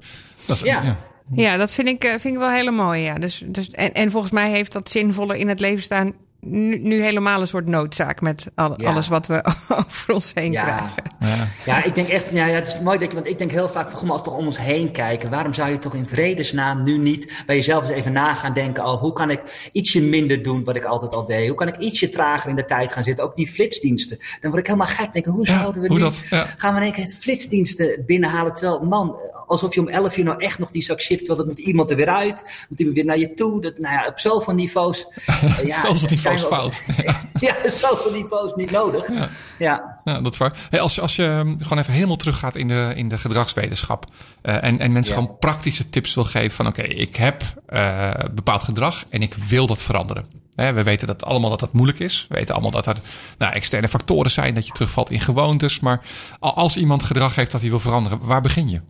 Dat 0.46 0.56
is, 0.56 0.62
ja. 0.62 0.82
ja. 0.82 0.96
Ja, 1.34 1.56
dat 1.56 1.72
vind 1.72 1.88
ik, 1.88 2.04
eh, 2.04 2.10
vind 2.10 2.34
ik 2.34 2.38
wel 2.38 2.50
heel 2.50 2.72
mooi. 2.72 3.02
Ja. 3.02 3.18
Dus, 3.18 3.42
dus, 3.46 3.70
en, 3.70 3.92
en 3.92 4.10
volgens 4.10 4.32
mij 4.32 4.50
heeft 4.50 4.72
dat 4.72 4.88
zinvoller 4.88 5.36
in 5.36 5.48
het 5.48 5.60
leven 5.60 5.82
staan 5.82 6.14
nu, 6.46 6.78
nu, 6.78 7.02
helemaal 7.02 7.40
een 7.40 7.46
soort 7.46 7.66
noodzaak 7.66 8.20
met 8.20 8.50
alles 8.54 9.08
wat 9.08 9.26
we 9.26 9.44
over 9.78 10.14
ons 10.14 10.32
heen 10.34 10.52
ja. 10.52 10.62
krijgen. 10.62 11.02
Ja. 11.20 11.48
ja, 11.64 11.84
ik 11.84 11.94
denk 11.94 12.08
echt, 12.08 12.26
ja, 12.30 12.46
ja, 12.46 12.54
het 12.54 12.68
is 12.68 12.80
mooi 12.80 12.98
dat 12.98 13.08
je, 13.08 13.14
want 13.14 13.26
ik 13.26 13.38
denk 13.38 13.50
heel 13.50 13.68
vaak, 13.68 13.90
van, 13.90 14.10
als 14.10 14.20
we 14.20 14.26
toch 14.26 14.36
om 14.36 14.46
ons 14.46 14.58
heen 14.58 14.92
kijken, 14.92 15.30
waarom 15.30 15.52
zou 15.52 15.70
je 15.70 15.78
toch 15.78 15.94
in 15.94 16.08
vredesnaam 16.08 16.82
nu 16.82 16.98
niet 16.98 17.42
bij 17.46 17.56
jezelf 17.56 17.82
eens 17.82 17.92
even 17.92 18.12
na 18.12 18.34
gaan 18.34 18.52
denken, 18.52 18.84
oh, 18.84 19.00
hoe 19.00 19.12
kan 19.12 19.30
ik 19.30 19.68
ietsje 19.72 20.00
minder 20.00 20.42
doen 20.42 20.64
wat 20.64 20.76
ik 20.76 20.84
altijd 20.84 21.12
al 21.12 21.24
deed? 21.24 21.46
Hoe 21.46 21.56
kan 21.56 21.68
ik 21.68 21.76
ietsje 21.76 22.08
trager 22.08 22.50
in 22.50 22.56
de 22.56 22.64
tijd 22.64 22.92
gaan 22.92 23.02
zitten? 23.02 23.24
Ook 23.24 23.34
die 23.34 23.48
flitsdiensten. 23.48 24.18
Dan 24.40 24.50
word 24.50 24.62
ik 24.62 24.66
helemaal 24.66 24.94
gek. 24.94 25.12
Denk, 25.12 25.26
hoe 25.26 25.46
zouden 25.46 25.82
we 25.82 25.88
nu, 25.88 26.10
gaan 26.56 26.74
we 26.74 26.80
in 26.80 26.86
één 26.86 26.92
keer 26.92 27.08
flitsdiensten 27.08 28.02
binnenhalen, 28.06 28.52
terwijl, 28.52 28.80
man, 28.80 29.16
alsof 29.52 29.74
je 29.74 29.80
om 29.80 29.88
11 29.88 30.16
uur 30.16 30.24
nou 30.24 30.38
echt 30.42 30.58
nog 30.58 30.70
die 30.70 30.82
zak 30.82 31.02
chipt, 31.02 31.26
want 31.26 31.38
dan 31.38 31.48
moet 31.48 31.58
iemand 31.58 31.90
er 31.90 31.96
weer 31.96 32.08
uit, 32.08 32.64
moet 32.68 32.78
iemand 32.78 32.96
weer 32.96 33.06
naar 33.06 33.18
je 33.18 33.34
toe. 33.34 33.60
Dat, 33.60 33.78
nou 33.78 33.94
ja, 33.94 34.06
op 34.06 34.18
zoveel 34.18 34.54
niveaus. 34.54 35.06
ja, 35.64 35.80
zoveel 35.80 36.08
niveaus 36.08 36.42
fout. 36.42 36.82
Ja, 37.02 37.20
ja 37.46 37.68
zoveel 37.68 38.12
niveaus 38.12 38.52
niet 38.54 38.70
nodig. 38.70 39.08
Ja, 39.08 39.28
ja. 39.58 40.00
ja 40.04 40.20
dat 40.20 40.32
is 40.32 40.38
waar. 40.38 40.66
Hey, 40.70 40.80
als, 40.80 41.00
als 41.00 41.16
je 41.16 41.24
ehm, 41.24 41.58
gewoon 41.58 41.78
even 41.78 41.92
helemaal 41.92 42.16
teruggaat 42.16 42.56
in 42.56 42.68
de, 42.68 42.92
in 42.94 43.08
de 43.08 43.18
gedragswetenschap 43.18 44.04
uh, 44.42 44.64
en, 44.64 44.78
en 44.78 44.92
mensen 44.92 45.14
gewoon 45.14 45.38
praktische 45.38 45.90
tips 45.90 46.14
wil 46.14 46.24
geven 46.24 46.50
van 46.50 46.66
oké, 46.66 46.82
ik 46.82 47.16
heb 47.16 47.42
uh, 47.68 48.10
bepaald 48.34 48.62
gedrag 48.62 49.04
en 49.08 49.22
ik 49.22 49.34
wil 49.48 49.66
dat 49.66 49.82
veranderen. 49.82 50.24
we 50.54 50.82
weten 50.82 51.06
dat 51.06 51.24
allemaal 51.24 51.50
dat 51.50 51.60
dat 51.60 51.72
moeilijk 51.72 51.98
is. 51.98 52.26
We 52.28 52.34
weten 52.34 52.54
allemaal 52.54 52.70
dat 52.70 52.86
er 52.86 52.96
nou, 53.38 53.52
externe 53.52 53.88
factoren 53.88 54.30
zijn, 54.30 54.54
dat 54.54 54.66
je 54.66 54.72
terugvalt 54.72 55.10
in 55.10 55.20
gewoontes. 55.20 55.80
Maar 55.80 56.00
als 56.38 56.76
iemand 56.76 57.02
gedrag 57.02 57.34
heeft 57.34 57.50
dat 57.50 57.60
hij 57.60 57.70
wil 57.70 57.80
veranderen, 57.80 58.18
waar 58.22 58.40
begin 58.40 58.68
je? 58.68 58.80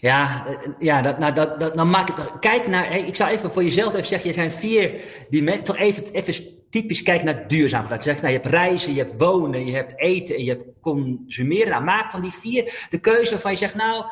Ja, 0.00 0.46
ja 0.78 1.02
dat, 1.02 1.18
nou, 1.18 1.32
dat, 1.34 1.60
dat, 1.60 1.76
dan 1.76 1.90
maak 1.90 2.08
het. 2.08 2.32
Kijk 2.40 2.66
naar. 2.66 2.96
Ik 2.96 3.16
zou 3.16 3.30
even 3.30 3.50
voor 3.50 3.64
jezelf 3.64 3.92
even 3.92 4.06
zeggen: 4.06 4.28
er 4.28 4.34
zijn 4.34 4.52
vier 4.52 5.00
dimensies. 5.30 5.64
Toch 5.64 5.76
even, 5.76 6.04
even 6.12 6.34
typisch 6.70 7.02
kijken 7.02 7.26
naar 7.26 7.48
duurzaamheid. 7.48 8.02
Zeg, 8.02 8.16
nou, 8.16 8.26
je 8.26 8.38
hebt 8.38 8.46
reizen, 8.46 8.94
je 8.94 8.98
hebt 8.98 9.18
wonen, 9.18 9.66
je 9.66 9.72
hebt 9.72 10.00
eten 10.00 10.36
en 10.36 10.44
je 10.44 10.50
hebt 10.50 10.64
consumeren. 10.80 11.68
Nou, 11.68 11.84
maak 11.84 12.10
van 12.10 12.20
die 12.20 12.32
vier 12.32 12.86
de 12.90 12.98
keuze 12.98 13.30
waarvan 13.30 13.50
je 13.50 13.56
zegt: 13.56 13.74
Nou, 13.74 14.04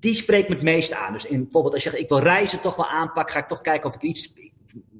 die 0.00 0.14
spreekt 0.14 0.48
me 0.48 0.54
het 0.54 0.64
meest 0.64 0.92
aan. 0.92 1.12
Dus 1.12 1.24
in, 1.24 1.42
bijvoorbeeld 1.42 1.74
als 1.74 1.82
je 1.82 1.90
zegt: 1.90 2.02
Ik 2.02 2.08
wil 2.08 2.20
reizen 2.20 2.60
toch 2.60 2.76
wel 2.76 2.88
aanpakken, 2.88 3.34
ga 3.34 3.40
ik 3.40 3.48
toch 3.48 3.60
kijken 3.60 3.88
of 3.88 3.94
ik 3.94 4.02
iets 4.02 4.32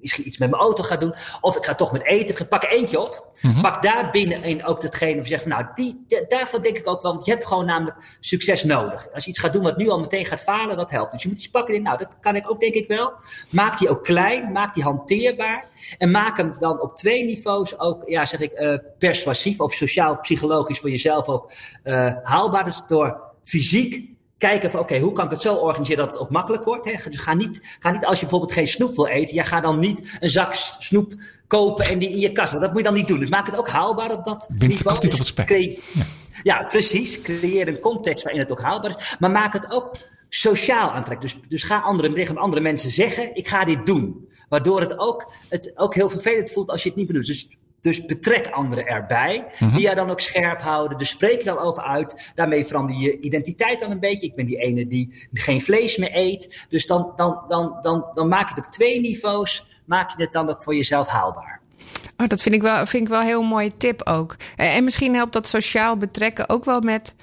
misschien 0.00 0.26
iets 0.26 0.38
met 0.38 0.50
mijn 0.50 0.62
auto 0.62 0.82
ga 0.82 0.96
doen. 0.96 1.14
Of 1.40 1.56
ik 1.56 1.64
ga 1.64 1.74
toch 1.74 1.92
met 1.92 2.04
eten. 2.04 2.48
Pak 2.48 2.64
eentje 2.64 3.00
op. 3.00 3.28
Mhm. 3.40 3.60
Pak 3.60 3.82
daar 3.82 4.10
binnenin 4.10 4.64
ook 4.64 4.80
datgene. 4.80 5.20
Of 5.20 5.22
je 5.22 5.28
zegt 5.28 5.42
van 5.42 5.50
nou, 5.50 5.66
die, 5.74 6.04
daarvan 6.28 6.62
denk 6.62 6.76
ik 6.76 6.88
ook 6.88 7.02
wel. 7.02 7.12
Want 7.12 7.24
je 7.24 7.30
hebt 7.30 7.46
gewoon 7.46 7.66
namelijk 7.66 7.96
succes 8.20 8.64
nodig. 8.64 9.12
Als 9.12 9.24
je 9.24 9.30
iets 9.30 9.38
gaat 9.38 9.52
doen 9.52 9.62
wat 9.62 9.76
nu 9.76 9.88
al 9.88 10.00
meteen 10.00 10.24
gaat 10.24 10.42
falen, 10.42 10.76
dat 10.76 10.90
helpt. 10.90 11.12
Dus 11.12 11.22
je 11.22 11.28
moet 11.28 11.38
iets 11.38 11.50
pakken. 11.50 11.74
In, 11.74 11.82
nou, 11.82 11.98
dat 11.98 12.18
kan 12.20 12.36
ik 12.36 12.50
ook 12.50 12.60
denk 12.60 12.74
ik 12.74 12.86
wel. 12.86 13.12
Maak 13.50 13.78
die 13.78 13.88
ook 13.88 14.04
klein. 14.04 14.52
Maak 14.52 14.74
die 14.74 14.82
hanteerbaar. 14.82 15.68
En 15.98 16.10
maak 16.10 16.36
hem 16.36 16.54
dan 16.58 16.80
op 16.80 16.96
twee 16.96 17.24
niveaus 17.24 17.78
ook, 17.78 18.02
ja, 18.06 18.26
zeg 18.26 18.40
ik, 18.40 18.60
uh, 18.60 18.78
persuasief 18.98 19.60
of 19.60 19.74
sociaal-psychologisch 19.74 20.78
voor 20.78 20.90
jezelf 20.90 21.26
ook 21.26 21.52
uh, 21.84 22.12
haalbaar. 22.22 22.64
Dus 22.64 22.82
door 22.86 23.20
fysiek 23.42 24.10
kijken 24.40 24.70
van 24.70 24.81
oké, 24.81 24.98
hoe 24.98 25.12
kan 25.12 25.24
ik 25.24 25.31
het 25.31 25.40
zo 25.40 25.55
organiseren 25.55 26.05
dat 26.05 26.12
het 26.12 26.22
ook 26.22 26.31
makkelijk 26.31 26.64
wordt. 26.64 26.85
Hè? 26.85 27.11
Dus 27.11 27.20
ga, 27.20 27.35
niet, 27.35 27.76
ga 27.79 27.90
niet 27.90 28.05
als 28.05 28.14
je 28.14 28.20
bijvoorbeeld 28.20 28.53
geen 28.53 28.66
snoep 28.66 28.96
wil 28.96 29.07
eten, 29.07 29.35
ja, 29.35 29.42
ga 29.42 29.61
dan 29.61 29.79
niet 29.79 30.16
een 30.20 30.31
zak 30.31 30.55
snoep 30.79 31.14
kopen 31.46 31.85
en 31.85 31.98
die 31.98 32.11
in 32.11 32.18
je 32.18 32.33
kast. 32.33 32.53
Dat 32.53 32.68
moet 32.68 32.76
je 32.76 32.83
dan 32.83 32.94
niet 32.94 33.09
doen. 33.09 33.18
Dus 33.18 33.29
maak 33.29 33.46
het 33.46 33.59
ook 33.59 33.68
haalbaar 33.68 34.12
op 34.12 34.24
dat 34.24 34.48
niveau. 34.59 34.98
niet 35.03 35.12
op 35.12 35.18
het 35.18 35.26
spek. 35.26 35.48
Ja. 35.48 36.05
ja. 36.42 36.66
precies. 36.68 37.20
Creëer 37.20 37.68
een 37.68 37.81
context 37.81 38.24
waarin 38.24 38.42
het 38.42 38.50
ook 38.50 38.61
haalbaar 38.61 38.98
is. 38.98 39.16
Maar 39.18 39.31
maak 39.31 39.53
het 39.53 39.72
ook 39.72 39.96
sociaal 40.29 40.90
aantrekkelijk. 40.90 41.40
Dus, 41.40 41.48
dus 41.48 41.62
ga 41.62 41.79
andere, 41.79 42.12
tegen 42.12 42.37
andere 42.37 42.62
mensen 42.62 42.90
zeggen, 42.90 43.35
ik 43.35 43.48
ga 43.48 43.64
dit 43.64 43.87
doen. 43.87 44.29
Waardoor 44.48 44.81
het 44.81 44.98
ook, 44.98 45.33
het 45.48 45.72
ook 45.74 45.94
heel 45.94 46.09
vervelend 46.09 46.50
voelt 46.50 46.70
als 46.70 46.83
je 46.83 46.88
het 46.88 46.98
niet 46.98 47.07
bedoelt. 47.07 47.26
Dus 47.26 47.48
dus 47.80 48.04
betrek 48.04 48.46
anderen 48.46 48.86
erbij, 48.86 49.46
mhm. 49.58 49.72
die 49.72 49.82
jou 49.82 49.94
dan 49.94 50.10
ook 50.10 50.20
scherp 50.20 50.60
houden. 50.60 50.98
Dus 50.98 51.08
spreek 51.08 51.38
je 51.38 51.44
dan 51.44 51.58
over 51.58 51.82
uit. 51.82 52.30
Daarmee 52.34 52.64
verander 52.64 52.96
je 52.96 53.18
identiteit 53.18 53.80
dan 53.80 53.90
een 53.90 54.00
beetje. 54.00 54.26
Ik 54.26 54.34
ben 54.34 54.46
die 54.46 54.58
ene 54.58 54.86
die 54.86 55.28
geen 55.32 55.60
vlees 55.60 55.96
meer 55.96 56.16
eet. 56.16 56.64
Dus 56.68 56.86
dan, 56.86 57.12
dan, 57.16 57.42
dan, 57.48 57.78
dan, 57.82 58.04
dan 58.14 58.28
maak 58.28 58.48
je 58.48 58.54
het 58.54 58.64
op 58.66 58.72
twee 58.72 59.00
niveaus, 59.00 59.66
maak 59.84 60.10
je 60.16 60.22
het 60.22 60.32
dan 60.32 60.50
ook 60.50 60.62
voor 60.62 60.74
jezelf 60.74 61.08
haalbaar. 61.08 61.60
Oh, 62.16 62.26
dat 62.26 62.42
vind 62.42 62.54
ik, 62.54 62.62
wel, 62.62 62.86
vind 62.86 63.02
ik 63.02 63.08
wel 63.08 63.20
een 63.20 63.26
heel 63.26 63.42
mooie 63.42 63.76
tip 63.76 64.06
ook. 64.06 64.36
En 64.56 64.84
misschien 64.84 65.14
helpt 65.14 65.32
dat 65.32 65.46
sociaal 65.46 65.96
betrekken 65.96 66.48
ook 66.48 66.64
wel 66.64 66.80
met 66.80 67.14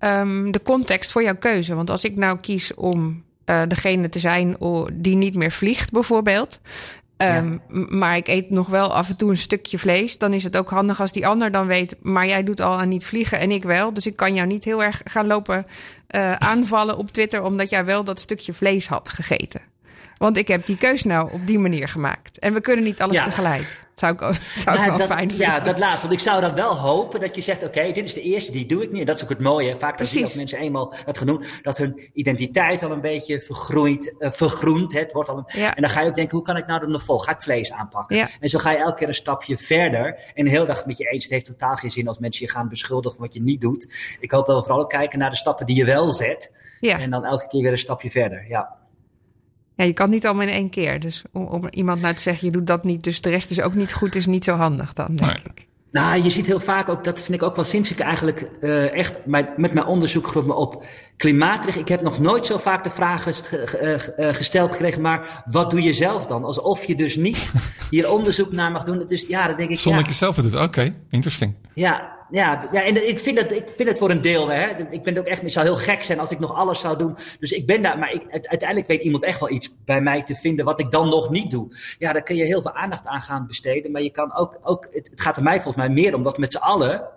um, 0.00 0.52
de 0.52 0.62
context 0.62 1.10
voor 1.12 1.22
jouw 1.22 1.36
keuze. 1.36 1.74
Want 1.74 1.90
als 1.90 2.04
ik 2.04 2.16
nou 2.16 2.40
kies 2.40 2.74
om 2.74 3.24
uh, 3.46 3.62
degene 3.68 4.08
te 4.08 4.18
zijn 4.18 4.56
die 4.92 5.16
niet 5.16 5.34
meer 5.34 5.50
vliegt, 5.50 5.90
bijvoorbeeld. 5.90 6.60
Um, 7.16 7.60
Maar 7.88 8.16
ik 8.16 8.28
eet 8.28 8.50
nog 8.50 8.68
wel 8.68 8.94
af 8.94 9.08
en 9.08 9.16
toe 9.16 9.30
een 9.30 9.36
stukje 9.36 9.78
vlees. 9.78 10.18
Dan 10.18 10.32
is 10.32 10.44
het 10.44 10.56
ook 10.56 10.70
handig 10.70 11.00
als 11.00 11.12
die 11.12 11.26
ander 11.26 11.50
dan 11.50 11.66
weet. 11.66 11.96
Maar 12.02 12.26
jij 12.26 12.44
doet 12.44 12.60
al 12.60 12.78
aan 12.78 12.88
niet 12.88 13.06
vliegen 13.06 13.38
en 13.38 13.50
ik 13.50 13.62
wel. 13.62 13.92
Dus 13.92 14.06
ik 14.06 14.16
kan 14.16 14.34
jou 14.34 14.46
niet 14.46 14.64
heel 14.64 14.82
erg 14.82 15.00
gaan 15.04 15.26
lopen 15.26 15.66
uh, 16.10 16.32
aanvallen 16.32 16.96
op 16.96 17.10
Twitter. 17.10 17.42
omdat 17.42 17.70
jij 17.70 17.84
wel 17.84 18.04
dat 18.04 18.20
stukje 18.20 18.52
vlees 18.52 18.86
had 18.86 19.08
gegeten. 19.08 19.60
Want 20.18 20.36
ik 20.36 20.48
heb 20.48 20.66
die 20.66 20.76
keus 20.76 21.02
nou 21.02 21.32
op 21.32 21.46
die 21.46 21.58
manier 21.58 21.88
gemaakt. 21.88 22.38
En 22.38 22.52
we 22.52 22.60
kunnen 22.60 22.84
niet 22.84 23.02
alles 23.02 23.22
tegelijk. 23.22 23.85
Zou 23.96 24.12
ik, 24.12 24.20
zou 24.64 24.78
ik 24.78 24.84
wel 24.84 24.98
dat, 24.98 25.06
fijn 25.06 25.28
vinden. 25.28 25.46
Ja, 25.46 25.60
dat 25.60 25.78
laatste. 25.78 26.00
Want 26.00 26.12
ik 26.12 26.26
zou 26.26 26.40
dan 26.40 26.54
wel 26.54 26.76
hopen 26.76 27.20
dat 27.20 27.36
je 27.36 27.42
zegt: 27.42 27.64
Oké, 27.64 27.92
dit 27.92 28.04
is 28.04 28.12
de 28.12 28.22
eerste, 28.22 28.52
die 28.52 28.66
doe 28.66 28.82
ik 28.82 28.90
niet. 28.90 29.00
En 29.00 29.06
dat 29.06 29.16
is 29.16 29.22
ook 29.22 29.28
het 29.28 29.40
mooie. 29.40 29.76
Vaak 29.76 30.02
je 30.02 30.22
als 30.22 30.34
mensen 30.34 30.58
eenmaal 30.58 30.94
het 31.04 31.18
genoemd, 31.18 31.46
dat 31.62 31.78
hun 31.78 32.10
identiteit 32.12 32.82
al 32.82 32.90
een 32.90 33.00
beetje 33.00 33.40
vergroeit, 33.40 34.14
uh, 34.18 34.30
vergroent. 34.30 34.92
Het 34.92 35.12
wordt 35.12 35.28
al 35.28 35.36
een, 35.36 35.46
En 35.74 35.82
dan 35.82 35.90
ga 35.90 36.00
je 36.00 36.08
ook 36.08 36.14
denken: 36.14 36.36
hoe 36.36 36.46
kan 36.46 36.56
ik 36.56 36.66
nou 36.66 36.80
dan 36.80 36.90
nog 36.90 37.02
vol? 37.02 37.18
Ga 37.18 37.32
ik 37.32 37.42
vlees 37.42 37.72
aanpakken? 37.72 38.16
Ja. 38.16 38.28
En 38.40 38.48
zo 38.48 38.58
ga 38.58 38.70
je 38.70 38.78
elke 38.78 38.98
keer 38.98 39.08
een 39.08 39.14
stapje 39.14 39.58
verder. 39.58 40.32
En 40.34 40.44
de 40.44 40.50
hele 40.50 40.66
dag 40.66 40.86
met 40.86 40.98
je 40.98 41.04
eens. 41.04 41.22
Het 41.22 41.32
heeft 41.32 41.46
totaal 41.46 41.76
geen 41.76 41.90
zin 41.90 42.08
als 42.08 42.18
mensen 42.18 42.46
je 42.46 42.52
gaan 42.52 42.68
beschuldigen 42.68 43.16
van 43.16 43.26
wat 43.26 43.34
je 43.34 43.42
niet 43.42 43.60
doet. 43.60 44.16
Ik 44.20 44.30
hoop 44.30 44.46
dat 44.46 44.56
we 44.56 44.66
vooral 44.66 44.86
kijken 44.86 45.18
naar 45.18 45.30
de 45.30 45.36
stappen 45.36 45.66
die 45.66 45.76
je 45.76 45.84
wel 45.84 46.12
zet. 46.12 46.54
Ja. 46.80 46.98
En 46.98 47.10
dan 47.10 47.24
elke 47.24 47.46
keer 47.48 47.62
weer 47.62 47.72
een 47.72 47.78
stapje 47.78 48.10
verder. 48.10 48.44
Ja. 48.48 48.76
Ja, 49.76 49.84
je 49.84 49.92
kan 49.92 50.10
niet 50.10 50.26
allemaal 50.26 50.46
in 50.46 50.52
één 50.52 50.70
keer. 50.70 51.00
Dus 51.00 51.22
om, 51.32 51.44
om, 51.46 51.68
iemand 51.70 52.00
nou 52.00 52.14
te 52.14 52.22
zeggen, 52.22 52.46
je 52.46 52.52
doet 52.52 52.66
dat 52.66 52.84
niet, 52.84 53.02
dus 53.02 53.20
de 53.20 53.30
rest 53.30 53.50
is 53.50 53.60
ook 53.60 53.74
niet 53.74 53.92
goed, 53.92 54.14
is 54.14 54.26
niet 54.26 54.44
zo 54.44 54.54
handig 54.54 54.92
dan, 54.92 55.16
denk 55.16 55.38
ik. 55.38 55.66
Nou, 55.90 56.22
je 56.22 56.30
ziet 56.30 56.46
heel 56.46 56.60
vaak 56.60 56.88
ook, 56.88 57.04
dat 57.04 57.20
vind 57.20 57.34
ik 57.34 57.42
ook 57.42 57.56
wel 57.56 57.64
sinds 57.64 57.90
ik 57.90 57.98
eigenlijk 57.98 58.48
uh, 58.60 58.92
echt 58.92 59.26
met, 59.26 59.56
met 59.56 59.72
mijn 59.72 59.86
onderzoek 59.86 60.44
me 60.44 60.54
op 60.54 60.84
klimaatrecht. 61.16 61.78
Ik 61.78 61.88
heb 61.88 62.02
nog 62.02 62.18
nooit 62.18 62.46
zo 62.46 62.58
vaak 62.58 62.84
de 62.84 62.90
vraag 62.90 63.26
uh, 63.26 63.94
gesteld 64.34 64.70
gekregen, 64.70 65.02
maar 65.02 65.42
wat 65.44 65.70
doe 65.70 65.82
je 65.82 65.94
zelf 65.94 66.26
dan? 66.26 66.44
Alsof 66.44 66.84
je 66.84 66.94
dus 66.94 67.16
niet 67.16 67.52
hier 67.90 68.10
onderzoek 68.10 68.52
naar 68.52 68.72
mag 68.72 68.82
doen. 68.84 69.04
Dus 69.06 69.26
ja, 69.26 69.46
dat 69.46 69.56
denk 69.56 69.70
ik. 69.70 69.78
Zonder 69.78 70.00
ja, 70.00 70.08
je 70.08 70.14
zelf 70.14 70.36
het 70.36 70.44
doet, 70.44 70.54
oké, 70.54 70.64
okay. 70.64 70.94
interesting. 71.10 71.54
Ja, 71.74 72.15
ja, 72.30 72.68
ja, 72.72 72.84
en 72.84 73.08
ik 73.08 73.18
vind, 73.18 73.38
het, 73.38 73.52
ik 73.52 73.72
vind 73.76 73.88
het 73.88 73.98
voor 73.98 74.10
een 74.10 74.20
deel. 74.20 74.48
Hè, 74.48 74.66
ik 74.90 75.02
ben 75.02 75.18
ook 75.18 75.26
echt, 75.26 75.42
het 75.42 75.52
zou 75.52 75.66
heel 75.66 75.76
gek 75.76 76.02
zijn 76.02 76.18
als 76.18 76.30
ik 76.30 76.38
nog 76.38 76.54
alles 76.54 76.80
zou 76.80 76.98
doen. 76.98 77.16
Dus 77.38 77.50
ik 77.50 77.66
ben 77.66 77.82
daar, 77.82 77.98
maar 77.98 78.12
ik, 78.12 78.22
uiteindelijk 78.30 78.86
weet 78.86 79.02
iemand 79.02 79.24
echt 79.24 79.40
wel 79.40 79.50
iets 79.50 79.74
bij 79.84 80.00
mij 80.00 80.22
te 80.22 80.34
vinden 80.34 80.64
wat 80.64 80.80
ik 80.80 80.90
dan 80.90 81.08
nog 81.08 81.30
niet 81.30 81.50
doe. 81.50 81.68
Ja, 81.98 82.12
daar 82.12 82.22
kun 82.22 82.36
je 82.36 82.44
heel 82.44 82.62
veel 82.62 82.72
aandacht 82.74 83.06
aan 83.06 83.22
gaan 83.22 83.46
besteden. 83.46 83.92
Maar 83.92 84.02
je 84.02 84.10
kan 84.10 84.34
ook, 84.34 84.58
ook 84.62 84.88
het, 84.90 85.10
gaat 85.14 85.36
er 85.36 85.42
mij 85.42 85.60
volgens 85.60 85.86
mij 85.86 85.88
meer 85.88 86.14
om 86.14 86.22
dat 86.22 86.38
met 86.38 86.52
z'n 86.52 86.58
allen 86.58 87.08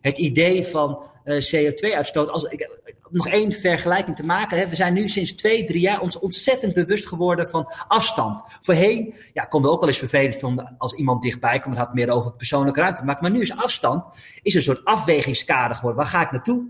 het 0.00 0.18
idee 0.18 0.66
van 0.66 1.04
uh, 1.24 1.42
CO2-uitstoot. 1.54 2.30
Als 2.30 2.44
ik, 2.44 2.68
nog 3.16 3.28
één 3.28 3.52
vergelijking 3.52 4.16
te 4.16 4.24
maken. 4.24 4.68
We 4.68 4.76
zijn 4.76 4.94
nu 4.94 5.08
sinds 5.08 5.32
twee, 5.32 5.64
drie 5.64 5.80
jaar 5.80 6.00
ons 6.00 6.18
ontzettend 6.18 6.74
bewust 6.74 7.06
geworden 7.06 7.48
van 7.48 7.72
afstand. 7.88 8.42
Voorheen 8.60 9.14
ja, 9.32 9.44
konden 9.44 9.70
we 9.70 9.74
ook 9.76 9.80
wel 9.80 9.90
eens 9.90 9.98
vervelend 9.98 10.36
vinden 10.36 10.74
als 10.78 10.92
iemand 10.92 11.22
dichtbij 11.22 11.58
kwam. 11.58 11.72
Het 11.72 11.80
had 11.80 11.94
meer 11.94 12.10
over 12.10 12.32
persoonlijke 12.32 12.80
ruimte. 12.80 13.04
Maar, 13.04 13.16
maar 13.20 13.30
nu 13.30 13.40
is 13.40 13.56
afstand 13.56 14.04
is 14.42 14.54
een 14.54 14.62
soort 14.62 14.84
afwegingskader 14.84 15.76
geworden. 15.76 16.02
Waar 16.02 16.10
ga 16.10 16.22
ik 16.22 16.30
naartoe? 16.30 16.66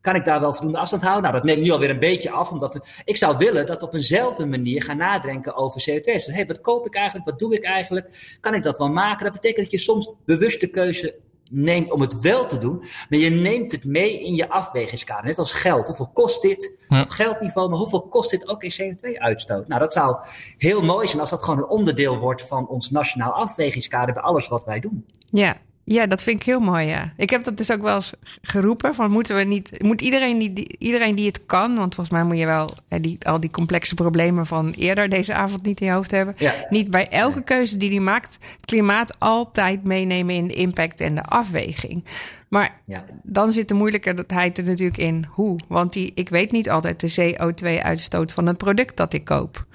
Kan 0.00 0.14
ik 0.14 0.24
daar 0.24 0.40
wel 0.40 0.52
voldoende 0.52 0.78
afstand 0.78 1.02
houden? 1.02 1.22
Nou, 1.22 1.34
dat 1.34 1.44
neemt 1.44 1.62
nu 1.62 1.70
alweer 1.70 1.90
een 1.90 1.98
beetje 1.98 2.30
af. 2.30 2.50
Omdat 2.50 2.80
ik 3.04 3.16
zou 3.16 3.36
willen 3.36 3.66
dat 3.66 3.80
we 3.80 3.86
op 3.86 3.94
eenzelfde 3.94 4.46
manier 4.46 4.82
gaan 4.82 4.96
nadenken 4.96 5.56
over 5.56 5.84
CO2. 5.90 6.00
Dus, 6.00 6.26
hey, 6.26 6.46
wat 6.46 6.60
koop 6.60 6.86
ik 6.86 6.94
eigenlijk? 6.94 7.30
Wat 7.30 7.38
doe 7.38 7.54
ik 7.54 7.64
eigenlijk? 7.64 8.36
Kan 8.40 8.54
ik 8.54 8.62
dat 8.62 8.78
wel 8.78 8.88
maken? 8.88 9.24
Dat 9.24 9.32
betekent 9.32 9.62
dat 9.62 9.70
je 9.70 9.78
soms 9.78 10.10
bewuste 10.24 10.66
keuze 10.66 11.14
neemt 11.50 11.90
om 11.90 12.00
het 12.00 12.20
wel 12.20 12.46
te 12.46 12.58
doen, 12.58 12.78
maar 13.08 13.18
je 13.18 13.30
neemt 13.30 13.72
het 13.72 13.84
mee 13.84 14.20
in 14.22 14.34
je 14.34 14.48
afwegingskader. 14.48 15.24
Net 15.24 15.38
als 15.38 15.52
geld. 15.52 15.86
Hoeveel 15.86 16.10
kost 16.12 16.42
dit 16.42 16.76
op 16.88 17.08
geldniveau, 17.08 17.68
maar 17.68 17.78
hoeveel 17.78 18.02
kost 18.02 18.30
dit 18.30 18.48
ook 18.48 18.62
in 18.62 18.72
CO2-uitstoot? 18.72 19.68
Nou, 19.68 19.80
dat 19.80 19.92
zou 19.92 20.16
heel 20.56 20.82
mooi 20.82 21.06
zijn 21.06 21.20
als 21.20 21.30
dat 21.30 21.42
gewoon 21.42 21.58
een 21.58 21.68
onderdeel 21.68 22.18
wordt 22.18 22.46
van 22.46 22.68
ons 22.68 22.90
nationaal 22.90 23.32
afwegingskader 23.32 24.14
bij 24.14 24.22
alles 24.22 24.48
wat 24.48 24.64
wij 24.64 24.80
doen. 24.80 25.06
Ja, 25.30 25.56
ja, 25.88 26.06
dat 26.06 26.22
vind 26.22 26.40
ik 26.40 26.46
heel 26.46 26.60
mooi, 26.60 26.86
ja. 26.86 27.12
Ik 27.16 27.30
heb 27.30 27.44
dat 27.44 27.56
dus 27.56 27.72
ook 27.72 27.82
wel 27.82 27.94
eens 27.94 28.12
geroepen. 28.42 28.94
Van 28.94 29.10
moeten 29.10 29.36
we 29.36 29.42
niet, 29.42 29.82
moet 29.82 30.00
iedereen 30.00 30.38
die, 30.38 30.76
iedereen 30.78 31.14
die 31.14 31.26
het 31.26 31.46
kan, 31.46 31.76
want 31.76 31.94
volgens 31.94 32.16
mij 32.16 32.24
moet 32.24 32.38
je 32.38 32.46
wel 32.46 32.70
die, 33.00 33.18
al 33.22 33.40
die 33.40 33.50
complexe 33.50 33.94
problemen 33.94 34.46
van 34.46 34.70
eerder 34.70 35.08
deze 35.08 35.34
avond 35.34 35.62
niet 35.62 35.80
in 35.80 35.86
je 35.86 35.92
hoofd 35.92 36.10
hebben. 36.10 36.34
Niet 36.70 36.90
bij 36.90 37.08
elke 37.08 37.42
keuze 37.42 37.76
die 37.76 37.90
hij 37.90 38.00
maakt, 38.00 38.38
klimaat 38.64 39.14
altijd 39.18 39.84
meenemen 39.84 40.34
in 40.34 40.46
de 40.46 40.54
impact 40.54 41.00
en 41.00 41.14
de 41.14 41.22
afweging. 41.22 42.04
Maar 42.48 42.80
ja. 42.84 43.04
dan 43.22 43.52
zit 43.52 43.68
de 43.68 43.74
moeilijkheid 43.74 44.58
er 44.58 44.64
natuurlijk 44.64 44.96
in 44.96 45.26
hoe. 45.30 45.60
Want 45.68 45.92
die, 45.92 46.12
ik 46.14 46.28
weet 46.28 46.52
niet 46.52 46.70
altijd 46.70 47.00
de 47.00 47.34
CO2-uitstoot 47.34 48.32
van 48.32 48.46
een 48.46 48.56
product 48.56 48.96
dat 48.96 49.12
ik 49.12 49.24
koop. 49.24 49.66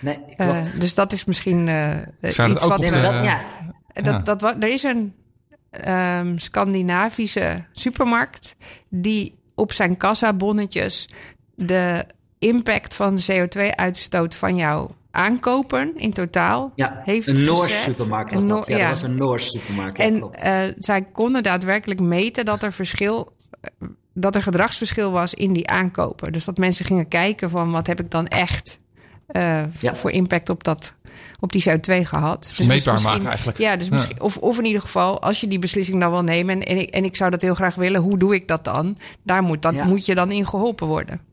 Nee, 0.00 0.18
klopt. 0.36 0.66
Uh, 0.74 0.80
dus 0.80 0.94
dat 0.94 1.12
is 1.12 1.24
misschien 1.24 1.66
uh, 1.66 1.96
iets 2.20 2.36
wat... 2.36 2.82
Dat, 2.82 3.24
ja. 3.24 3.40
Dat, 3.92 4.26
dat, 4.26 4.42
er 4.42 4.72
is 4.72 4.82
een 4.82 5.14
um, 5.88 6.38
Scandinavische 6.38 7.64
supermarkt 7.72 8.56
die 8.88 9.38
op 9.54 9.72
zijn 9.72 9.96
kassabonnetjes 9.96 11.08
de 11.54 12.04
impact 12.38 12.94
van 12.94 13.14
de 13.14 13.48
CO2-uitstoot 13.48 14.34
van 14.34 14.56
jouw 14.56 14.94
aankopen 15.10 15.96
in 15.96 16.12
totaal 16.12 16.72
ja, 16.74 17.00
heeft 17.04 17.26
een 17.26 17.44
Noors 17.44 17.82
supermarkt 17.82 18.34
was 18.34 18.46
dat. 18.46 18.66
Ja, 18.66 18.78
dat 18.78 18.88
was 18.88 19.02
een 19.02 19.14
Noors 19.14 19.50
supermarkt. 19.50 19.98
En 19.98 20.30
uh, 20.44 20.60
zij 20.78 21.02
konden 21.02 21.42
daadwerkelijk 21.42 22.00
meten 22.00 22.44
dat 22.44 22.62
er 22.62 22.72
verschil 22.72 23.32
dat 24.14 24.34
er 24.34 24.42
gedragsverschil 24.42 25.10
was 25.10 25.34
in 25.34 25.52
die 25.52 25.68
aankopen. 25.68 26.32
Dus 26.32 26.44
dat 26.44 26.58
mensen 26.58 26.84
gingen 26.84 27.08
kijken 27.08 27.50
van 27.50 27.70
wat 27.70 27.86
heb 27.86 28.00
ik 28.00 28.10
dan 28.10 28.26
echt 28.26 28.78
uh, 29.32 29.62
ja. 29.80 29.94
voor 29.94 30.10
impact 30.10 30.48
op 30.48 30.64
dat 30.64 30.94
op 31.40 31.52
die 31.52 31.70
CO2 31.70 31.94
gehad. 32.02 32.52
Dus 32.56 32.66
meetbaar 32.66 33.00
maken 33.02 33.26
eigenlijk. 33.26 33.58
Ja, 33.58 33.76
dus 33.76 33.88
misschien, 33.88 34.20
Of, 34.20 34.36
of 34.36 34.58
in 34.58 34.64
ieder 34.64 34.80
geval, 34.80 35.22
als 35.22 35.40
je 35.40 35.48
die 35.48 35.58
beslissing 35.58 36.00
dan 36.00 36.10
wil 36.10 36.22
nemen... 36.22 36.54
en, 36.54 36.62
en, 36.62 36.78
ik, 36.78 36.90
en 36.90 37.04
ik 37.04 37.16
zou 37.16 37.30
dat 37.30 37.42
heel 37.42 37.54
graag 37.54 37.74
willen, 37.74 38.00
hoe 38.00 38.18
doe 38.18 38.34
ik 38.34 38.48
dat 38.48 38.64
dan? 38.64 38.96
Daar 39.22 39.42
moet, 39.42 39.62
dat, 39.62 39.84
moet 39.84 40.06
je 40.06 40.14
dan 40.14 40.30
in 40.30 40.46
geholpen 40.46 40.86
worden. 40.86 41.28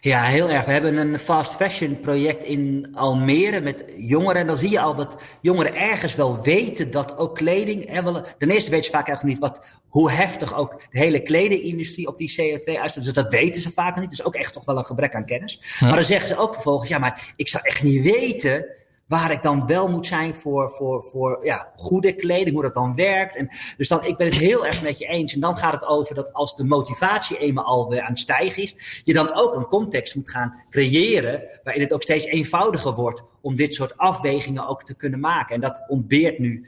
Ja, 0.00 0.22
heel 0.22 0.50
erg. 0.50 0.64
We 0.64 0.72
hebben 0.72 0.96
een 0.96 1.18
fast 1.18 1.54
fashion 1.54 2.00
project 2.00 2.44
in 2.44 2.88
Almere 2.94 3.60
met 3.60 3.84
jongeren. 3.96 4.40
En 4.40 4.46
dan 4.46 4.56
zie 4.56 4.70
je 4.70 4.80
al 4.80 4.94
dat 4.94 5.22
jongeren 5.40 5.74
ergens 5.74 6.14
wel 6.14 6.42
weten 6.42 6.90
dat 6.90 7.16
ook 7.16 7.34
kleding. 7.34 7.90
Hè, 7.90 8.02
wel, 8.02 8.22
ten 8.38 8.50
eerste 8.50 8.70
weten 8.70 8.84
ze 8.84 8.90
vaak 8.90 9.08
eigenlijk 9.08 9.40
niet 9.40 9.50
wat, 9.50 9.64
hoe 9.88 10.10
heftig 10.10 10.54
ook 10.54 10.80
de 10.90 10.98
hele 10.98 11.22
kledingindustrie 11.22 12.06
op 12.06 12.16
die 12.16 12.30
CO2 12.30 12.80
uitstoot. 12.80 13.04
Dus 13.04 13.12
dat 13.12 13.30
weten 13.30 13.62
ze 13.62 13.70
vaak 13.70 14.00
niet. 14.00 14.10
Dus 14.10 14.24
ook 14.24 14.34
echt 14.34 14.52
toch 14.52 14.64
wel 14.64 14.78
een 14.78 14.84
gebrek 14.84 15.14
aan 15.14 15.26
kennis. 15.26 15.78
Maar 15.80 15.94
dan 15.94 16.04
zeggen 16.04 16.28
ze 16.28 16.38
ook 16.38 16.54
vervolgens: 16.54 16.90
ja, 16.90 16.98
maar 16.98 17.32
ik 17.36 17.48
zou 17.48 17.64
echt 17.66 17.82
niet 17.82 18.02
weten 18.02 18.66
waar 19.08 19.30
ik 19.30 19.42
dan 19.42 19.66
wel 19.66 19.88
moet 19.88 20.06
zijn 20.06 20.34
voor, 20.34 20.70
voor, 20.70 21.02
voor 21.02 21.44
ja, 21.44 21.72
goede 21.76 22.12
kleding, 22.12 22.52
hoe 22.52 22.62
dat 22.62 22.74
dan 22.74 22.94
werkt. 22.94 23.36
En 23.36 23.50
dus 23.76 23.88
dan, 23.88 24.04
ik 24.04 24.16
ben 24.16 24.26
het 24.26 24.36
heel 24.36 24.66
erg 24.66 24.82
met 24.82 24.98
je 24.98 25.06
eens. 25.06 25.34
En 25.34 25.40
dan 25.40 25.56
gaat 25.56 25.72
het 25.72 25.86
over 25.86 26.14
dat 26.14 26.32
als 26.32 26.56
de 26.56 26.64
motivatie 26.64 27.38
eenmaal 27.38 27.64
alweer 27.64 28.00
aan 28.00 28.10
het 28.10 28.18
stijgen 28.18 28.62
is, 28.62 29.02
je 29.04 29.12
dan 29.12 29.34
ook 29.34 29.54
een 29.54 29.66
context 29.66 30.14
moet 30.14 30.30
gaan 30.30 30.64
creëren 30.70 31.60
waarin 31.62 31.82
het 31.82 31.92
ook 31.92 32.02
steeds 32.02 32.24
eenvoudiger 32.24 32.92
wordt 32.92 33.22
om 33.40 33.54
dit 33.54 33.74
soort 33.74 33.96
afwegingen 33.96 34.68
ook 34.68 34.82
te 34.82 34.96
kunnen 34.96 35.20
maken. 35.20 35.54
En 35.54 35.60
dat 35.60 35.84
ontbeert 35.88 36.38
nu 36.38 36.66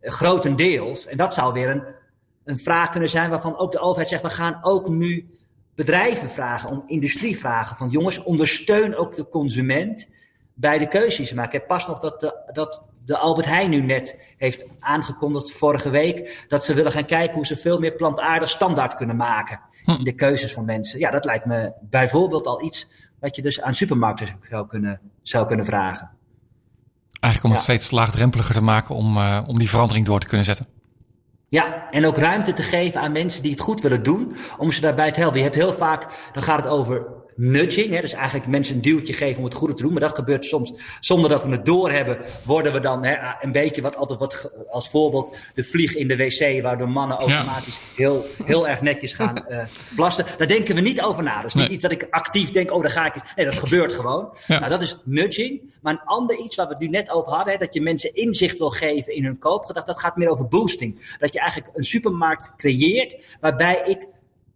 eh, 0.00 0.10
grotendeels. 0.10 1.06
En 1.06 1.16
dat 1.16 1.34
zou 1.34 1.52
weer 1.52 1.70
een, 1.70 1.82
een 2.44 2.58
vraag 2.58 2.90
kunnen 2.90 3.10
zijn 3.10 3.30
waarvan 3.30 3.58
ook 3.58 3.72
de 3.72 3.80
overheid 3.80 4.08
zegt, 4.08 4.22
we 4.22 4.30
gaan 4.30 4.58
ook 4.62 4.88
nu 4.88 5.28
bedrijven 5.74 6.30
vragen, 6.30 6.70
om 6.70 6.82
industrie 6.86 7.38
vragen 7.38 7.76
van 7.76 7.88
jongens, 7.88 8.22
ondersteun 8.22 8.96
ook 8.96 9.16
de 9.16 9.28
consument 9.28 10.08
bij 10.60 10.78
de 10.78 10.88
keuzes 10.88 11.32
maken. 11.32 11.52
Ik 11.52 11.58
heb 11.58 11.66
pas 11.66 11.86
nog 11.86 11.98
dat 11.98 12.20
de, 12.20 12.50
dat 12.52 12.84
de 13.04 13.16
Albert 13.16 13.46
Heijn 13.46 13.70
nu 13.70 13.82
net 13.82 14.34
heeft 14.36 14.66
aangekondigd 14.80 15.52
vorige 15.52 15.90
week 15.90 16.44
dat 16.48 16.64
ze 16.64 16.74
willen 16.74 16.92
gaan 16.92 17.04
kijken 17.04 17.34
hoe 17.34 17.46
ze 17.46 17.56
veel 17.56 17.78
meer 17.78 17.92
plantaardig 17.92 18.50
standaard 18.50 18.94
kunnen 18.94 19.16
maken 19.16 19.60
hm. 19.84 19.90
in 19.90 20.04
de 20.04 20.14
keuzes 20.14 20.52
van 20.52 20.64
mensen. 20.64 20.98
Ja, 20.98 21.10
dat 21.10 21.24
lijkt 21.24 21.44
me 21.44 21.72
bijvoorbeeld 21.80 22.46
al 22.46 22.62
iets 22.62 22.90
wat 23.20 23.36
je 23.36 23.42
dus 23.42 23.60
aan 23.60 23.74
supermarkten 23.74 24.28
zou 24.48 24.66
kunnen, 24.66 25.00
zou 25.22 25.46
kunnen 25.46 25.64
vragen. 25.64 26.10
Eigenlijk 27.20 27.44
om 27.44 27.60
het 27.60 27.68
steeds 27.68 27.90
laagdrempeliger 27.90 28.54
te 28.54 28.62
maken 28.62 28.94
om, 28.94 29.16
uh, 29.16 29.40
om 29.46 29.58
die 29.58 29.68
verandering 29.68 30.06
door 30.06 30.20
te 30.20 30.26
kunnen 30.26 30.46
zetten. 30.46 30.66
Ja, 31.48 31.90
en 31.90 32.06
ook 32.06 32.16
ruimte 32.16 32.52
te 32.52 32.62
geven 32.62 33.00
aan 33.00 33.12
mensen 33.12 33.42
die 33.42 33.50
het 33.50 33.60
goed 33.60 33.80
willen 33.80 34.02
doen, 34.02 34.36
om 34.58 34.70
ze 34.70 34.80
daarbij 34.80 35.12
te 35.12 35.20
helpen. 35.20 35.38
Je 35.38 35.44
hebt 35.44 35.56
heel 35.56 35.72
vaak, 35.72 36.30
dan 36.32 36.42
gaat 36.42 36.62
het 36.62 36.72
over 36.72 37.06
nudging. 37.40 37.94
Hè, 37.94 38.00
dus 38.00 38.12
eigenlijk 38.12 38.46
mensen 38.46 38.74
een 38.74 38.80
duwtje 38.80 39.12
geven 39.12 39.38
om 39.38 39.44
het 39.44 39.54
goede 39.54 39.74
te 39.74 39.82
doen. 39.82 39.92
Maar 39.92 40.00
dat 40.00 40.14
gebeurt 40.14 40.44
soms 40.44 40.72
zonder 41.00 41.30
dat 41.30 41.44
we 41.44 41.50
het 41.50 41.64
doorhebben. 41.64 42.18
Worden 42.44 42.72
we 42.72 42.80
dan 42.80 43.04
hè, 43.04 43.16
een 43.40 43.52
beetje 43.52 43.82
wat 43.82 43.96
altijd 43.96 44.18
wat 44.18 44.52
als 44.70 44.90
voorbeeld 44.90 45.36
de 45.54 45.64
vlieg 45.64 45.94
in 45.94 46.08
de 46.08 46.16
wc. 46.16 46.62
Waardoor 46.62 46.88
mannen 46.88 47.16
automatisch 47.16 47.78
heel, 47.96 48.24
heel 48.44 48.68
erg 48.68 48.80
netjes 48.80 49.12
gaan 49.12 49.44
uh, 49.48 49.62
plassen. 49.96 50.26
Daar 50.38 50.46
denken 50.46 50.74
we 50.74 50.80
niet 50.80 51.02
over 51.02 51.22
na. 51.22 51.42
Dus 51.42 51.54
niet 51.54 51.70
iets 51.70 51.82
dat 51.82 51.92
ik 51.92 52.06
actief 52.10 52.50
denk, 52.50 52.72
oh 52.72 52.82
daar 52.82 52.90
ga 52.90 53.14
ik. 53.14 53.22
Nee, 53.36 53.46
dat 53.46 53.58
gebeurt 53.58 53.92
gewoon. 53.92 54.34
Nou, 54.46 54.68
dat 54.68 54.82
is 54.82 54.96
nudging. 55.04 55.60
Maar 55.80 55.92
een 55.92 56.04
ander 56.04 56.38
iets 56.38 56.56
waar 56.56 56.66
we 56.66 56.72
het 56.72 56.82
nu 56.82 56.88
net 56.88 57.10
over 57.10 57.32
hadden. 57.32 57.52
Hè, 57.52 57.58
dat 57.58 57.74
je 57.74 57.80
mensen 57.80 58.14
inzicht 58.14 58.58
wil 58.58 58.70
geven 58.70 59.14
in 59.14 59.24
hun 59.24 59.38
koopgedrag. 59.38 59.84
Dat 59.84 60.00
gaat 60.00 60.16
meer 60.16 60.28
over 60.28 60.48
boosting. 60.48 61.16
Dat 61.18 61.32
je 61.32 61.40
eigenlijk 61.40 61.76
een 61.76 61.84
supermarkt 61.84 62.52
creëert 62.56 63.36
waarbij 63.40 63.82
ik 63.86 64.06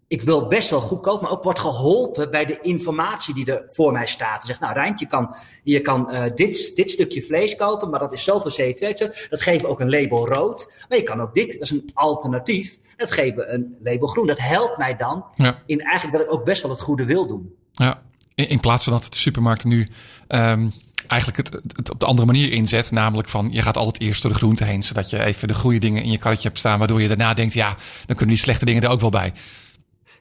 ik 0.08 0.22
wil 0.22 0.46
best 0.46 0.70
wel 0.70 0.80
goedkoop, 0.80 1.22
maar 1.22 1.30
ook 1.30 1.42
wordt 1.42 1.58
geholpen 1.58 2.30
bij 2.30 2.44
de 2.44 2.58
informatie 2.60 3.34
die 3.34 3.46
er 3.46 3.64
voor 3.68 3.92
mij 3.92 4.06
staat. 4.06 4.44
Zegt, 4.44 4.60
nou 4.60 4.72
Rijnt, 4.72 5.00
je 5.00 5.06
kan, 5.06 5.34
je 5.62 5.80
kan 5.80 6.14
uh, 6.14 6.22
dit, 6.34 6.72
dit 6.74 6.90
stukje 6.90 7.22
vlees 7.22 7.56
kopen, 7.56 7.90
maar 7.90 8.00
dat 8.00 8.12
is 8.12 8.24
zoveel 8.24 8.50
CO2. 8.50 8.94
Dat 9.28 9.42
geven 9.42 9.60
we 9.60 9.68
ook 9.68 9.80
een 9.80 9.90
label 9.90 10.28
rood. 10.28 10.76
Maar 10.88 10.98
je 10.98 11.04
kan 11.04 11.20
ook 11.20 11.34
dit, 11.34 11.52
dat 11.52 11.62
is 11.62 11.70
een 11.70 11.90
alternatief. 11.94 12.78
Dat 12.96 13.12
geven 13.12 13.36
we 13.36 13.48
een 13.48 13.76
label 13.82 14.08
groen. 14.08 14.26
Dat 14.26 14.38
helpt 14.38 14.78
mij 14.78 14.96
dan 14.96 15.24
ja. 15.34 15.62
in 15.66 15.80
eigenlijk 15.80 16.18
dat 16.18 16.26
ik 16.26 16.32
ook 16.32 16.44
best 16.44 16.62
wel 16.62 16.70
het 16.70 16.80
goede 16.80 17.04
wil 17.04 17.26
doen. 17.26 17.54
Ja, 17.72 18.02
in, 18.34 18.48
in 18.48 18.60
plaats 18.60 18.84
van 18.84 18.92
dat 18.92 19.06
de 19.12 19.18
supermarkten 19.18 19.68
nu 19.68 19.86
um, 20.28 20.72
eigenlijk 21.06 21.36
het, 21.36 21.62
het, 21.76 21.90
op 21.90 22.00
de 22.00 22.06
andere 22.06 22.26
manier 22.26 22.52
inzet. 22.52 22.90
Namelijk 22.90 23.28
van 23.28 23.48
je 23.50 23.62
gaat 23.62 23.76
altijd 23.76 24.02
eerst 24.02 24.22
door 24.22 24.32
de 24.32 24.36
groente 24.36 24.64
heen. 24.64 24.82
Zodat 24.82 25.10
je 25.10 25.24
even 25.24 25.48
de 25.48 25.54
goede 25.54 25.78
dingen 25.78 26.02
in 26.02 26.10
je 26.10 26.18
karretje 26.18 26.48
hebt 26.48 26.58
staan. 26.58 26.78
Waardoor 26.78 27.02
je 27.02 27.08
daarna 27.08 27.34
denkt, 27.34 27.52
ja, 27.52 27.76
dan 28.06 28.16
kunnen 28.16 28.34
die 28.34 28.44
slechte 28.44 28.64
dingen 28.64 28.82
er 28.82 28.88
ook 28.88 29.00
wel 29.00 29.10
bij. 29.10 29.32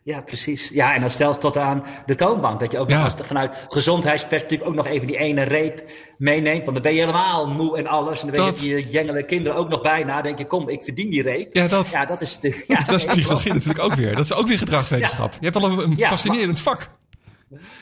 Ja, 0.04 0.22
precies. 0.22 0.70
Ja, 0.70 0.96
en 0.96 1.02
dan 1.02 1.10
zelfs 1.10 1.38
tot 1.38 1.58
aan 1.58 1.84
de 2.06 2.16
toonbank. 2.16 2.60
Dat 2.60 2.72
je 2.72 2.80
ook 2.80 2.90
ja. 2.90 3.10
vanuit 3.10 3.66
gezondheidsperspectief 3.68 4.62
ook 4.62 4.74
nog 4.74 4.88
even 4.88 5.08
die 5.08 5.18
ene 5.18 5.44
reep 5.44 5.84
meeneemt. 6.18 6.62
Want 6.64 6.74
dan 6.74 6.84
ben 6.84 6.94
je 6.94 7.00
helemaal 7.00 7.48
moe 7.48 7.78
en 7.78 7.88
alles. 7.88 8.22
En 8.22 8.32
dan 8.32 8.46
dat... 8.46 8.62
je 8.62 8.70
je 8.70 8.90
jengele 8.90 9.24
kinderen 9.26 9.58
ook 9.58 9.70
nog 9.70 9.82
bij. 9.82 10.04
Na 10.04 10.22
denk 10.22 10.38
je, 10.38 10.46
kom, 10.46 10.70
ik 10.70 10.84
verdien 10.84 11.10
die 11.10 11.22
reep. 11.22 11.56
Ja, 11.56 11.68
dat, 11.68 11.90
ja, 11.90 12.06
dat 12.06 12.22
is 12.22 12.40
de... 12.40 12.64
Ja, 12.68 12.84
dat 12.84 12.96
is 12.96 13.06
psychologie 13.06 13.54
natuurlijk 13.54 13.84
ook 13.84 13.94
weer. 13.94 14.16
Dat 14.16 14.26
is 14.26 14.34
ook 14.34 14.48
weer 14.48 14.58
gedragswetenschap. 14.58 15.34
Je 15.40 15.46
hebt 15.46 15.56
al 15.56 15.72
een, 15.72 15.80
een 15.80 16.00
fascinerend 16.00 16.60
vak. 16.60 16.90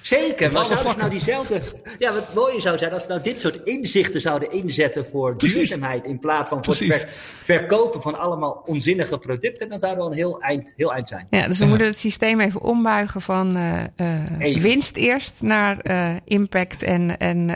Zeker, 0.01 0.51
maar 0.51 0.65
zouden 0.65 0.91
ze 0.91 0.97
nou 0.97 1.09
diezelfde... 1.09 1.61
Ja, 1.99 2.13
wat 2.13 2.33
mooie 2.33 2.61
zou 2.61 2.77
zijn 2.77 2.93
als 2.93 3.03
ze 3.03 3.09
nou 3.09 3.21
dit 3.21 3.39
soort 3.39 3.59
inzichten 3.63 4.21
zouden 4.21 4.51
inzetten 4.51 5.05
voor 5.11 5.37
duurzaamheid... 5.37 6.05
in 6.05 6.19
plaats 6.19 6.49
van 6.49 6.63
voor 6.63 6.75
het 6.75 7.05
verkopen 7.43 8.01
van 8.01 8.19
allemaal 8.19 8.63
onzinnige 8.65 9.17
producten... 9.17 9.69
dan 9.69 9.79
zouden 9.79 10.03
we 10.03 10.09
een 10.09 10.17
heel 10.17 10.41
eind, 10.41 10.73
heel 10.75 10.93
eind 10.93 11.07
zijn. 11.07 11.27
Ja, 11.29 11.47
dus 11.47 11.59
we 11.59 11.65
moeten 11.65 11.87
het 11.87 11.97
systeem 11.97 12.39
even 12.39 12.61
ombuigen 12.61 13.21
van 13.21 13.57
uh, 13.57 14.55
winst 14.55 14.95
eerst... 14.95 15.41
naar 15.41 15.77
uh, 15.83 16.09
impact 16.25 16.83
en, 16.83 17.17
en 17.17 17.49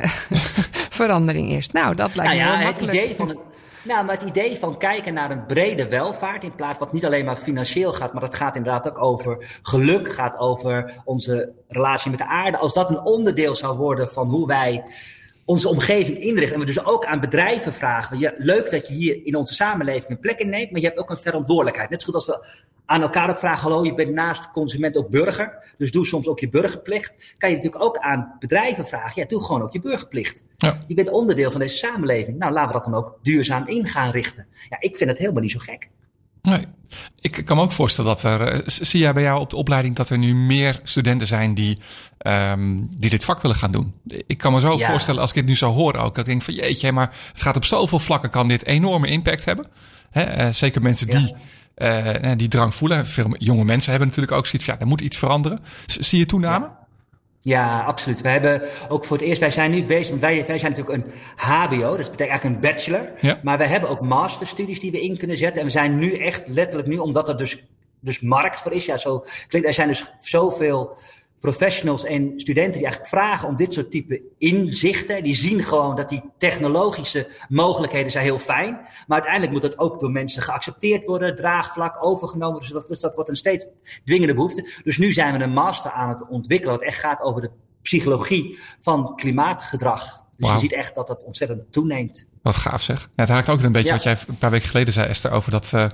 verandering 1.00 1.50
eerst. 1.50 1.74
Nou, 1.74 1.96
dat 1.96 2.16
lijkt 2.16 2.34
nou 2.34 2.44
me 2.44 2.50
ja, 2.50 2.58
heel 2.58 2.66
makkelijk. 2.66 2.94
Het 2.94 3.04
idee 3.04 3.16
van 3.16 3.30
een, 3.30 3.40
Nou, 3.86 4.06
maar 4.06 4.16
het 4.16 4.28
idee 4.28 4.58
van 4.58 4.78
kijken 4.78 5.14
naar 5.14 5.32
een 5.32 5.46
brede 5.46 5.90
welvaart 5.90 6.44
in 6.44 6.56
plaats 6.56 6.78
van 6.78 6.86
wat 6.86 6.96
niet 6.96 7.06
alleen 7.06 7.26
maar 7.26 7.36
financieel 7.36 7.94
gaat, 7.94 8.14
maar 8.14 8.24
het 8.24 8.36
gaat 8.36 8.56
inderdaad 8.56 8.88
ook 8.88 9.04
over 9.04 9.60
geluk, 9.62 10.12
gaat 10.12 10.38
over 10.38 11.02
onze 11.04 11.54
relatie 11.68 12.10
met 12.12 12.20
de 12.20 12.28
aarde. 12.28 12.58
Als 12.58 12.74
dat 12.74 12.90
een 12.90 13.02
onderdeel 13.02 13.56
zou 13.56 13.78
worden 13.78 14.10
van 14.10 14.30
hoe 14.30 14.48
wij 14.48 14.84
onze 15.46 15.70
omgeving 15.70 16.20
inrichten 16.20 16.54
en 16.54 16.60
we 16.60 16.66
dus 16.66 16.86
ook 16.86 17.06
aan 17.06 17.20
bedrijven 17.20 17.74
vragen, 17.74 18.20
ja, 18.20 18.34
leuk 18.38 18.72
dat 18.72 18.88
je 18.88 18.94
hier 18.94 19.26
in 19.26 19.36
onze 19.36 19.54
samenleving 19.54 20.10
een 20.10 20.20
plek 20.20 20.40
inneemt, 20.40 20.72
maar 20.72 20.82
je 20.82 20.88
hebt 20.88 21.00
ook 21.00 21.10
een 21.10 21.18
verantwoordelijkheid. 21.18 21.90
Net 21.90 22.02
zo 22.02 22.06
goed 22.06 22.16
als 22.16 22.26
we 22.26 22.48
aan 22.86 23.02
elkaar 23.02 23.30
ook 23.30 23.40
vragen, 23.40 23.62
hallo, 23.62 23.86
je 23.86 23.94
bent 23.94 24.14
naast 24.14 24.52
consument 24.52 24.98
ook 24.98 25.10
burger, 25.10 25.74
dus 25.78 25.92
doe 25.92 26.06
soms 26.06 26.28
ook 26.28 26.40
je 26.40 26.50
burgerplicht. 26.50 27.14
Kan 27.38 27.50
je 27.50 27.56
natuurlijk 27.56 27.84
ook 27.84 27.98
aan 27.98 28.36
bedrijven 28.40 28.88
vragen, 28.88 29.22
ja, 29.22 29.28
doe 29.28 29.46
gewoon 29.46 29.62
ook 29.62 29.74
je 29.74 29.80
burgerplicht. 29.80 30.44
Ja. 30.58 30.78
Je 30.88 30.94
bent 30.94 31.10
onderdeel 31.10 31.52
van 31.52 31.60
deze 31.60 31.78
samenleving. 31.78 32.38
Nou, 32.38 32.54
laten 32.54 32.68
we 32.68 32.74
dat 32.74 32.84
dan 32.84 32.94
ook 32.94 33.20
duurzaam 33.22 33.68
in 33.68 33.88
gaan 33.88 34.12
richten. 34.12 34.48
Ja, 34.70 34.78
ik 34.80 34.98
vind 34.98 35.10
het 35.10 35.20
helemaal 35.20 35.42
niet 35.42 35.52
zo 35.52 35.60
gek. 35.60 35.90
Nee. 36.42 36.66
Ik 37.20 37.46
kan 37.46 37.58
me 37.58 37.64
ook 37.64 37.72
voorstellen 37.72 38.10
dat 38.10 38.24
er. 38.24 38.42
Eh, 38.42 38.60
zie 38.66 39.00
jij 39.00 39.14
bij 39.14 39.24
jou 39.24 39.40
op 39.40 39.50
de 39.50 39.56
opleiding 39.56 39.96
dat 39.96 40.10
er 40.10 40.18
nu 40.18 40.36
meer 40.36 40.80
studenten 40.84 41.28
zijn 41.28 41.54
die, 41.54 41.78
um, 42.28 42.88
die 42.98 43.10
dit 43.10 43.26
vak 43.26 43.42
willen 43.42 43.58
gaan 43.58 43.72
doen? 43.72 43.94
Ik 44.28 44.38
kan 44.38 44.54
me 44.54 44.60
zo 44.60 44.78
voorstellen, 44.78 45.22
als 45.22 45.30
ik 45.30 45.36
dit 45.36 45.46
nu 45.46 45.56
zou 45.56 45.74
horen 45.74 46.02
ook, 46.02 46.16
dat 46.16 46.18
ik 46.18 46.26
denk 46.26 46.42
van 46.42 46.54
jeetje, 46.54 46.92
maar 46.92 47.16
het 47.32 47.42
gaat 47.42 47.56
op 47.56 47.66
zoveel 47.66 48.00
vlakken, 48.00 48.30
kan 48.30 48.48
dit 48.48 48.66
enorme 48.66 49.08
impact 49.08 49.46
hebben. 49.46 49.68
Hè? 50.10 50.46
Uh, 50.46 50.52
zeker 50.52 50.82
mensen 50.82 51.08
die. 51.08 51.36
Uh, 51.78 52.32
die 52.36 52.48
drang 52.48 52.76
voelen. 52.76 53.08
Veel 53.08 53.36
jonge 53.38 53.64
mensen 53.64 53.90
hebben 53.90 54.08
natuurlijk 54.08 54.38
ook 54.38 54.46
zoiets 54.46 54.66
van, 54.66 54.74
ja, 54.74 54.80
er 54.80 54.88
moet 54.88 55.02
iets 55.02 55.18
veranderen. 55.18 55.60
zie 55.86 56.20
je 56.20 56.26
toename? 56.26 56.66
Ja, 56.66 56.85
absoluut. 57.86 58.22
We 58.22 58.30
hebben 58.30 58.62
ook 58.90 59.06
voor 59.06 59.18
het 59.18 59.26
eerst, 59.26 59.40
wij 59.40 59.52
zijn 59.52 59.72
nu 59.72 59.86
bezig, 59.86 60.20
wij, 60.20 60.46
wij 60.46 60.58
zijn 60.58 60.72
natuurlijk 60.72 61.06
een 61.06 61.12
HBO, 61.36 61.98
dat 61.98 62.12
betekent 62.12 62.20
eigenlijk 62.20 62.44
een 62.44 62.60
bachelor. 62.60 63.10
Ja. 63.22 63.40
Maar 63.44 63.58
we 63.58 63.68
hebben 63.68 63.90
ook 63.90 64.02
masterstudies 64.02 64.80
die 64.80 64.92
we 64.92 65.02
in 65.02 65.18
kunnen 65.18 65.38
zetten. 65.38 65.60
En 65.60 65.66
we 65.66 65.72
zijn 65.72 65.98
nu 65.98 66.14
echt 66.14 66.48
letterlijk 66.48 66.88
nu, 66.88 66.98
omdat 66.98 67.28
er 67.30 67.38
dus, 67.38 67.64
dus 68.02 68.20
markt 68.20 68.60
voor 68.60 68.72
is. 68.72 68.86
Ja, 68.86 68.98
zo 68.98 69.26
klinkt, 69.48 69.68
er 69.68 69.74
zijn 69.74 69.88
dus 69.88 70.12
zoveel 70.20 70.98
professionals 71.40 72.04
en 72.04 72.34
studenten 72.36 72.74
die 72.74 72.84
eigenlijk 72.84 73.10
vragen 73.10 73.48
om 73.48 73.56
dit 73.56 73.74
soort 73.74 73.92
type 73.92 74.22
inzichten. 74.38 75.24
Die 75.24 75.36
zien 75.36 75.64
gewoon 75.64 75.96
dat 75.96 76.10
die 76.10 76.24
technologische 76.38 77.28
mogelijkheden 77.50 78.12
zijn 78.12 78.24
heel 78.24 78.40
fijn. 78.40 78.74
Maar 78.74 79.18
uiteindelijk 79.18 79.52
moet 79.52 79.62
dat 79.62 79.80
ook 79.80 80.00
door 80.00 80.12
mensen 80.12 80.42
geaccepteerd 80.42 81.06
worden, 81.06 81.36
draagvlak 81.36 82.06
overgenomen. 82.06 82.60
Dus 82.60 82.70
dat, 82.70 82.88
dus 82.88 83.00
dat 83.00 83.16
wordt 83.16 83.30
een 83.30 83.36
steeds 83.36 83.66
dwingende 84.06 84.34
behoefte. 84.34 84.70
Dus 84.84 84.98
nu 84.98 85.12
zijn 85.12 85.38
we 85.38 85.44
een 85.44 85.54
master 85.54 85.92
aan 85.92 86.10
het 86.10 86.28
ontwikkelen, 86.28 86.74
wat 86.74 86.84
echt 86.84 87.00
gaat 87.00 87.22
over 87.22 87.42
de 87.42 87.52
psychologie 87.82 88.60
van 88.80 89.16
klimaatgedrag. 89.16 90.24
Dus 90.38 90.52
je 90.52 90.60
ziet 90.60 90.74
echt 90.74 90.96
dat 90.96 91.08
dat 91.08 91.24
ontzettend 91.24 91.72
toeneemt. 91.72 92.26
Wat 92.42 92.56
gaaf 92.56 92.82
zeg. 92.82 93.02
Ja, 93.02 93.08
het 93.16 93.30
haakt 93.30 93.50
ook 93.50 93.62
een 93.62 93.72
beetje 93.72 93.92
wat 93.92 94.04
jij 94.04 94.18
een 94.28 94.38
paar 94.38 94.52
weken 94.52 94.70
geleden 94.70 94.94
zei, 94.94 95.08
Esther, 95.08 95.32
over 95.32 95.52
dat. 95.52 95.72
Uh, 95.76 95.88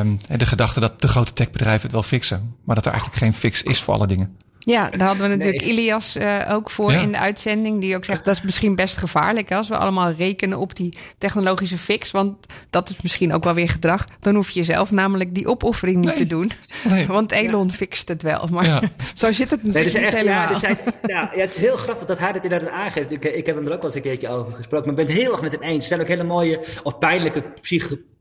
um, 0.00 0.18
de 0.36 0.46
gedachte 0.46 0.80
dat 0.80 1.00
de 1.00 1.08
grote 1.08 1.32
techbedrijven 1.32 1.82
het 1.82 1.92
wel 1.92 2.02
fixen. 2.02 2.56
Maar 2.64 2.74
dat 2.74 2.86
er 2.86 2.92
eigenlijk 2.92 3.22
geen 3.22 3.34
fix 3.34 3.62
is 3.62 3.82
voor 3.82 3.94
alle 3.94 4.06
dingen. 4.06 4.36
Ja, 4.70 4.90
daar 4.90 5.06
hadden 5.06 5.28
we 5.28 5.36
natuurlijk 5.36 5.64
Ilias 5.64 6.16
uh, 6.16 6.50
ook 6.52 6.70
voor 6.70 6.92
in 6.92 7.12
de 7.12 7.18
uitzending. 7.18 7.80
Die 7.80 7.96
ook 7.96 8.04
zegt 8.04 8.24
dat 8.24 8.34
is 8.34 8.42
misschien 8.42 8.74
best 8.74 8.96
gevaarlijk. 8.96 9.48
Hè, 9.48 9.56
als 9.56 9.68
we 9.68 9.76
allemaal 9.76 10.10
rekenen 10.12 10.58
op 10.58 10.76
die 10.76 10.96
technologische 11.18 11.78
fix. 11.78 12.10
Want 12.10 12.46
dat 12.70 12.88
is 12.88 13.02
misschien 13.02 13.32
ook 13.32 13.44
wel 13.44 13.54
weer 13.54 13.68
gedrag. 13.68 14.04
Dan 14.20 14.34
hoef 14.34 14.50
je 14.50 14.62
zelf 14.62 14.90
namelijk 14.90 15.34
die 15.34 15.46
opoffering 15.46 16.04
niet 16.04 16.16
te 16.16 16.26
doen. 16.26 16.50
Nee. 16.88 17.06
Want 17.16 17.32
Elon 17.32 17.66
ja. 17.66 17.72
fixt 17.72 18.08
het 18.08 18.22
wel. 18.22 18.48
Maar 18.50 18.64
ja. 18.64 18.80
zo 19.14 19.32
zit 19.32 19.50
het 19.50 19.62
natuurlijk 19.62 19.74
nee, 19.74 19.84
dus 19.84 19.94
echt, 19.94 20.16
helemaal. 20.16 20.42
Ja, 20.42 20.48
dus 20.48 20.60
ja, 21.02 21.30
het 21.32 21.54
is 21.54 21.60
heel 21.60 21.76
grappig 21.76 22.06
dat 22.06 22.18
hij 22.18 22.32
dat 22.32 22.42
inderdaad 22.42 22.70
aangeeft. 22.70 23.10
Ik, 23.10 23.24
ik 23.24 23.46
heb 23.46 23.56
hem 23.56 23.66
er 23.66 23.72
ook 23.72 23.82
wel 23.82 23.84
eens 23.84 23.94
een 23.94 24.00
keertje 24.00 24.28
over 24.28 24.54
gesproken. 24.54 24.90
Maar 24.90 25.00
ik 25.00 25.06
ben 25.06 25.14
het 25.16 25.24
heel 25.24 25.32
erg 25.32 25.42
met 25.42 25.52
hem 25.52 25.62
eens. 25.62 25.82
Er 25.82 25.88
zijn 25.88 26.00
ook 26.00 26.08
hele 26.08 26.24
mooie 26.24 26.64
of 26.82 26.98
pijnlijke 26.98 27.44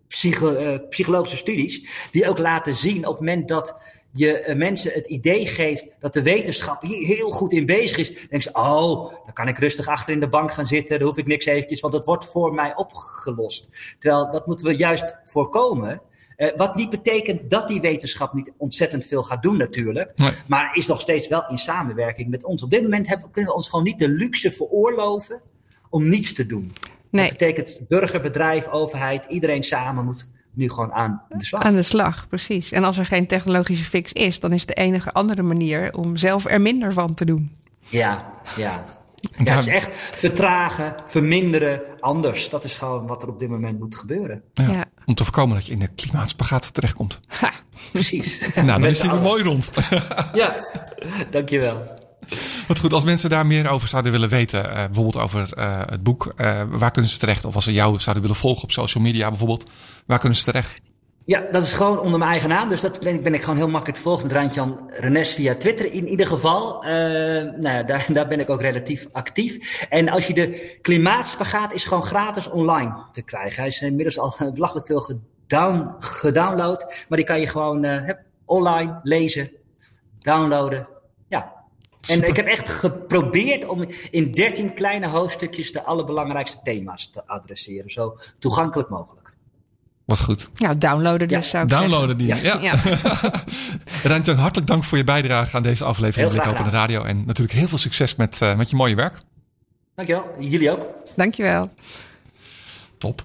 psycho, 0.08 0.52
uh, 0.52 0.78
psychologische 0.90 1.38
studies. 1.38 1.82
Die 2.12 2.30
ook 2.30 2.38
laten 2.38 2.76
zien 2.76 2.98
op 2.98 3.18
het 3.18 3.20
moment 3.20 3.48
dat 3.48 3.82
je 4.14 4.46
uh, 4.48 4.56
mensen 4.56 4.94
het 4.94 5.08
idee 5.08 5.48
geeft 5.48 5.88
dat 6.00 6.14
de 6.14 6.22
wetenschap 6.22 6.82
hier 6.82 7.06
heel 7.08 7.30
goed 7.30 7.54
in 7.54 7.66
bezig 7.66 7.98
is, 7.98 8.14
dan 8.14 8.28
denk 8.30 8.44
je, 8.44 8.56
oh, 8.56 9.10
dan 9.26 9.34
kan 9.34 9.48
ik 9.48 9.58
rustig 9.58 9.88
achter 9.88 10.14
in 10.14 10.20
de 10.20 10.30
bank 10.30 10.52
gaan 10.52 10.68
zitten, 10.68 11.00
dan 11.00 11.08
hoef 11.08 11.18
ik 11.18 11.28
niks 11.28 11.46
eventjes, 11.46 11.80
want 11.80 11.94
het 11.94 12.06
wordt 12.06 12.26
voor 12.26 12.54
mij 12.54 12.76
opgelost. 12.76 13.96
Terwijl 14.00 14.32
dat 14.32 14.48
moeten 14.48 14.66
we 14.66 14.76
juist 14.76 15.16
voorkomen. 15.24 16.02
Uh, 16.38 16.56
wat 16.56 16.76
niet 16.76 16.90
betekent 16.90 17.50
dat 17.50 17.68
die 17.68 17.82
wetenschap 17.82 18.34
niet 18.34 18.52
ontzettend 18.58 19.06
veel 19.06 19.24
gaat 19.24 19.44
doen 19.44 19.58
natuurlijk. 19.58 20.12
Nee. 20.16 20.32
Maar 20.48 20.76
is 20.76 20.88
nog 20.88 21.02
steeds 21.02 21.28
wel 21.28 21.50
in 21.50 21.58
samenwerking 21.58 22.30
met 22.30 22.44
ons. 22.44 22.64
Op 22.64 22.70
dit 22.70 22.82
moment 22.82 23.08
hebben, 23.08 23.32
kunnen 23.32 23.52
we 23.52 23.58
ons 23.58 23.70
gewoon 23.70 23.86
niet 23.86 24.00
de 24.00 24.10
luxe 24.10 24.52
veroorloven 24.52 25.42
om 25.90 26.10
niets 26.10 26.34
te 26.34 26.46
doen. 26.46 26.74
Nee. 27.10 27.30
Dat 27.30 27.38
betekent 27.38 27.82
burger, 27.88 28.22
bedrijf, 28.22 28.68
overheid, 28.68 29.26
iedereen 29.30 29.64
samen 29.64 30.06
moet 30.06 30.28
nu 30.58 30.70
gewoon 30.70 30.94
aan 30.94 31.22
de 31.30 31.46
slag. 31.46 31.62
Aan 31.64 31.76
de 31.76 31.82
slag, 31.82 32.28
precies. 32.28 32.72
En 32.72 32.84
als 32.84 32.98
er 32.98 33.06
geen 33.06 33.28
technologische 33.28 33.84
fix 33.84 34.14
is, 34.14 34.40
dan 34.40 34.54
is 34.54 34.66
de 34.66 34.74
enige 34.74 35.12
andere 35.12 35.42
manier 35.42 35.94
om 35.94 36.18
zelf 36.18 36.46
er 36.46 36.62
minder 36.62 36.94
van 36.94 37.14
te 37.14 37.26
doen. 37.26 37.52
Ja, 37.80 38.34
ja. 38.58 38.86
Ja, 39.44 39.56
het 39.56 39.68
is 39.68 39.74
echt 39.74 39.90
vertragen, 40.12 40.96
verminderen, 41.06 41.82
anders. 42.00 42.50
Dat 42.50 42.64
is 42.64 42.74
gewoon 42.74 43.08
wat 43.08 43.22
er 43.22 43.30
op 43.30 43.40
dit 43.40 43.50
moment 43.50 43.80
moet 43.80 43.96
gebeuren. 43.96 44.44
Ja, 44.54 44.86
Om 45.06 45.14
te 45.14 45.24
voorkomen 45.24 45.56
dat 45.56 45.66
je 45.66 45.72
in 45.72 45.80
de 45.80 45.88
klimaatspagaat 45.88 46.74
terechtkomt. 46.74 47.20
Ha, 47.28 47.52
precies. 47.92 48.48
nou, 48.56 48.68
dan 48.68 48.86
is 48.86 49.02
hij 49.02 49.12
weer 49.12 49.22
mooi 49.22 49.44
rond. 49.44 49.72
ja, 50.34 50.68
dankjewel. 51.32 52.06
Wat 52.68 52.80
goed, 52.80 52.94
als 52.94 53.04
mensen 53.04 53.30
daar 53.30 53.46
meer 53.46 53.70
over 53.70 53.88
zouden 53.88 54.12
willen 54.12 54.30
weten, 54.30 54.66
uh, 54.66 54.74
bijvoorbeeld 54.74 55.18
over 55.18 55.50
uh, 55.58 55.82
het 55.86 56.04
boek, 56.04 56.34
uh, 56.38 56.62
waar 56.70 56.92
kunnen 56.92 57.12
ze 57.12 57.18
terecht? 57.18 57.46
Of 57.46 57.56
als 57.56 57.64
ze 57.64 57.74
jou 57.74 58.00
zouden 58.00 58.24
willen 58.24 58.40
volgen 58.40 58.64
op 58.64 58.72
social 58.72 59.04
media 59.04 59.30
bijvoorbeeld, 59.30 59.72
waar 60.06 60.20
kunnen 60.20 60.38
ze 60.38 60.44
terecht? 60.44 60.82
Ja, 61.26 61.44
dat 61.52 61.64
is 61.64 61.74
gewoon 61.74 62.00
onder 62.00 62.20
mijn 62.20 62.32
eigen 62.32 62.50
naam. 62.50 62.70
Dus 62.70 62.82
dat 62.82 63.00
ben 63.00 63.14
ik, 63.14 63.24
ben 63.24 63.34
ik 63.34 63.42
gewoon 63.42 63.58
heel 63.58 63.68
makkelijk 63.68 63.98
te 63.98 64.04
volgen 64.04 64.24
met 64.28 64.36
Randjan 64.36 64.92
Renes 64.94 65.34
via 65.34 65.56
Twitter 65.56 65.94
in 65.94 66.08
ieder 66.08 66.28
geval. 66.28 66.84
nou 66.84 67.70
ja, 67.70 67.84
daar, 67.84 68.06
daar 68.14 68.28
ben 68.28 68.40
ik 68.40 68.50
ook 68.50 68.62
relatief 68.62 69.08
actief. 69.12 69.86
En 69.90 70.10
als 70.10 70.28
je 70.28 70.34
de 70.34 70.78
klimaatspagaat 70.82 71.74
is 71.74 71.84
gewoon 71.84 72.04
gratis 72.04 72.50
online 72.50 72.96
te 73.12 73.22
krijgen. 73.22 73.60
Hij 73.60 73.68
is 73.68 73.82
inmiddels 73.82 74.20
al 74.20 74.36
belachelijk 74.54 74.86
veel 74.86 75.02
gedown, 75.02 75.96
gedownload. 76.00 77.06
Maar 77.10 77.18
die 77.18 77.28
kan 77.28 77.40
je 77.40 77.48
gewoon 77.48 78.14
online 78.46 79.00
lezen, 79.04 79.52
downloaden. 80.20 80.88
En 82.08 82.28
ik 82.28 82.36
heb 82.36 82.46
echt 82.46 82.70
geprobeerd 82.70 83.68
om 83.68 83.86
in 84.12 84.32
13 84.32 84.74
kleine 84.74 85.08
hoofdstukjes 85.08 85.72
de 85.72 85.84
allerbelangrijkste 85.84 86.60
thema's 86.64 87.10
te 87.10 87.28
adresseren. 87.28 87.90
Zo 87.90 88.18
toegankelijk 88.40 88.90
mogelijk. 88.90 89.36
Wat 90.06 90.20
goed. 90.20 90.50
Ja, 90.54 90.74
downloaden 90.74 91.28
dus 91.28 91.38
ja. 91.38 91.44
zou 91.44 91.64
ik 91.64 91.70
Downloaden 91.70 92.18
die. 92.18 92.28
Ja. 92.28 92.36
ja. 92.36 92.60
ja. 94.24 94.36
hartelijk 94.36 94.68
dank 94.68 94.84
voor 94.84 94.98
je 94.98 95.04
bijdrage 95.04 95.56
aan 95.56 95.64
deze 95.64 95.84
aflevering 95.84 96.32
van 96.32 96.48
Open 96.48 96.72
Radio. 96.72 97.04
En 97.04 97.24
natuurlijk 97.26 97.58
heel 97.58 97.68
veel 97.68 97.78
succes 97.78 98.16
met, 98.16 98.42
uh, 98.42 98.56
met 98.56 98.70
je 98.70 98.76
mooie 98.76 98.96
werk. 98.96 99.18
Dankjewel. 99.96 100.30
Jullie 100.40 100.72
ook. 100.72 100.86
Dankjewel. 101.16 101.70
Top. 102.98 103.24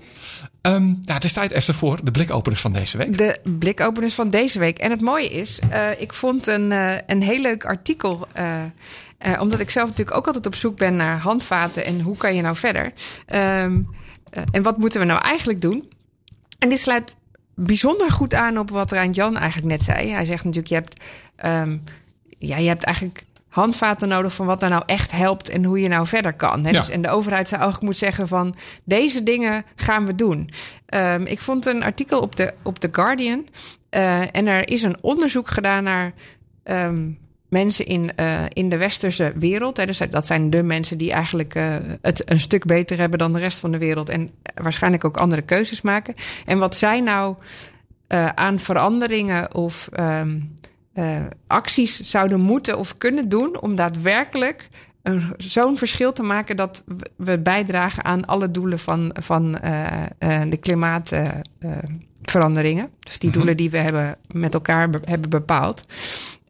Ja, 0.63 1.15
het 1.15 1.25
is 1.25 1.33
tijd, 1.33 1.53
Esther, 1.53 1.75
voor 1.75 2.05
de 2.05 2.11
blikopeners 2.11 2.61
van 2.61 2.73
deze 2.73 2.97
week. 2.97 3.19
De 3.19 3.41
blikopeners 3.59 4.15
van 4.15 4.31
deze 4.31 4.59
week. 4.59 4.79
En 4.79 4.91
het 4.91 5.01
mooie 5.01 5.29
is, 5.29 5.59
uh, 5.71 6.01
ik 6.01 6.13
vond 6.13 6.47
een, 6.47 6.71
uh, 6.71 6.95
een 7.07 7.23
heel 7.23 7.41
leuk 7.41 7.65
artikel. 7.65 8.27
Uh, 8.39 9.41
omdat 9.41 9.61
ik 9.61 9.71
zelf 9.71 9.89
natuurlijk 9.89 10.17
ook 10.17 10.27
altijd 10.27 10.47
op 10.47 10.55
zoek 10.55 10.77
ben 10.77 10.97
naar 10.97 11.19
handvaten 11.19 11.85
en 11.85 12.01
hoe 12.01 12.17
kan 12.17 12.35
je 12.35 12.43
nou 12.43 12.57
verder. 12.57 12.93
Um, 13.35 13.91
en 14.51 14.63
wat 14.63 14.79
moeten 14.79 15.01
we 15.01 15.07
nou 15.07 15.21
eigenlijk 15.21 15.61
doen? 15.61 15.91
En 16.59 16.69
dit 16.69 16.79
sluit 16.81 17.17
bijzonder 17.55 18.11
goed 18.11 18.35
aan 18.35 18.59
op 18.59 18.71
wat 18.71 18.93
Rijn 18.93 19.11
Jan 19.11 19.37
eigenlijk 19.37 19.69
net 19.69 19.83
zei. 19.83 20.11
Hij 20.11 20.25
zegt 20.25 20.45
natuurlijk, 20.45 20.69
je 20.69 20.75
hebt, 20.75 21.05
um, 21.45 21.83
ja, 22.39 22.57
je 22.57 22.69
hebt 22.69 22.85
eigenlijk 22.85 23.25
handvaten 23.53 24.09
nodig 24.09 24.35
van 24.35 24.47
wat 24.47 24.63
er 24.63 24.69
nou 24.69 24.83
echt 24.87 25.11
helpt 25.11 25.49
en 25.49 25.65
hoe 25.65 25.81
je 25.81 25.89
nou 25.89 26.07
verder 26.07 26.33
kan. 26.33 26.65
Hè? 26.65 26.71
Ja. 26.71 26.79
Dus, 26.79 26.89
en 26.89 27.03
de 27.03 27.09
overheid 27.09 27.49
zou 27.49 27.61
eigenlijk 27.61 27.93
moeten 27.93 28.07
zeggen 28.09 28.29
van 28.29 28.55
deze 28.85 29.23
dingen 29.23 29.65
gaan 29.77 30.07
we 30.07 30.15
doen. 30.15 30.51
Um, 30.95 31.27
ik 31.27 31.41
vond 31.41 31.67
een 31.67 31.83
artikel 31.83 32.21
op 32.21 32.37
de, 32.37 32.53
op 32.63 32.79
The 32.79 32.89
Guardian 32.93 33.47
uh, 33.91 34.37
en 34.37 34.47
er 34.47 34.69
is 34.69 34.83
een 34.83 34.97
onderzoek 35.01 35.49
gedaan 35.49 35.85
naar 35.85 36.13
um, 36.65 37.19
mensen 37.49 37.87
in, 37.87 38.13
uh, 38.21 38.41
in 38.49 38.69
de 38.69 38.77
westerse 38.77 39.33
wereld. 39.37 39.77
Hè? 39.77 39.87
Dus 39.87 39.99
dat 40.11 40.27
zijn 40.27 40.51
de 40.51 40.63
mensen 40.63 40.99
die 40.99 41.13
eigenlijk 41.13 41.55
uh, 41.55 41.77
het 42.03 42.31
een 42.31 42.41
stuk 42.41 42.65
beter 42.65 42.99
hebben 42.99 43.19
dan 43.19 43.33
de 43.33 43.39
rest 43.39 43.59
van 43.59 43.73
de 43.73 43.79
wereld 43.79 44.09
en 44.09 44.31
waarschijnlijk 44.55 45.05
ook 45.05 45.17
andere 45.17 45.43
keuzes 45.43 45.83
maken. 45.83 46.15
En 46.47 46.59
wat 46.59 46.77
zij 46.77 47.01
nou 47.01 47.37
aan 48.35 48.59
veranderingen 48.59 49.55
of 49.55 49.89
um, 49.99 50.55
uh, 50.95 51.17
acties 51.47 52.01
zouden 52.01 52.41
moeten 52.41 52.79
of 52.79 52.99
kunnen 52.99 53.29
doen 53.29 53.61
om 53.61 53.75
daadwerkelijk 53.75 54.69
zo'n 55.37 55.79
verschil 55.79 56.13
te 56.13 56.23
maken 56.23 56.57
dat 56.57 56.85
we 57.17 57.39
bijdragen 57.39 58.05
aan 58.05 58.25
alle 58.25 58.51
doelen 58.51 58.79
van, 58.79 59.17
van 59.21 59.59
uh, 59.65 59.87
uh, 60.19 60.43
de 60.49 60.57
klimaatveranderingen. 60.57 62.91
dus 62.99 63.19
die 63.19 63.29
mhm. 63.29 63.39
doelen 63.39 63.57
die 63.57 63.71
we 63.71 63.79
hebben 63.79 64.17
met 64.31 64.55
elkaar 64.55 64.91
be 64.91 65.01
hebben 65.05 65.31
bepaald. 65.31 65.85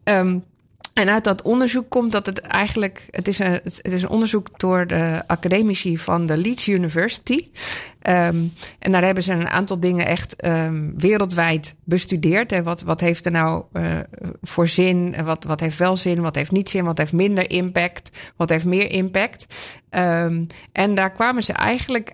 Um, 0.03 0.43
En 0.93 1.09
uit 1.09 1.23
dat 1.23 1.41
onderzoek 1.41 1.89
komt 1.89 2.11
dat 2.11 2.25
het 2.25 2.39
eigenlijk. 2.39 3.07
Het 3.11 3.27
is 3.27 3.39
een, 3.39 3.51
het 3.63 3.81
is 3.91 4.03
een 4.03 4.09
onderzoek 4.09 4.59
door 4.59 4.87
de 4.87 5.21
academici 5.27 5.97
van 5.97 6.25
de 6.25 6.37
Leeds 6.37 6.67
University. 6.67 7.47
Ehm, 8.01 8.37
en 8.79 8.91
daar 8.91 9.03
hebben 9.03 9.23
ze 9.23 9.33
een 9.33 9.47
aantal 9.47 9.79
dingen 9.79 10.05
echt 10.05 10.35
ehm, 10.35 10.91
wereldwijd 10.95 11.75
bestudeerd. 11.83 12.51
En 12.51 12.63
wat, 12.63 12.81
wat 12.81 12.99
heeft 12.99 13.25
er 13.25 13.31
nou 13.31 13.63
eh, 13.71 13.85
voor 14.41 14.67
zin? 14.67 15.15
Wat, 15.23 15.43
wat 15.43 15.59
heeft 15.59 15.77
wel 15.77 15.95
zin? 15.95 16.21
Wat 16.21 16.35
heeft 16.35 16.51
niet 16.51 16.69
zin? 16.69 16.85
Wat 16.85 16.97
heeft 16.97 17.13
minder 17.13 17.49
impact? 17.49 18.31
Wat 18.35 18.49
heeft 18.49 18.65
meer 18.65 18.91
impact? 18.91 19.45
Ehm, 19.89 20.45
en 20.71 20.95
daar 20.95 21.11
kwamen 21.11 21.43
ze 21.43 21.53
eigenlijk 21.53 22.13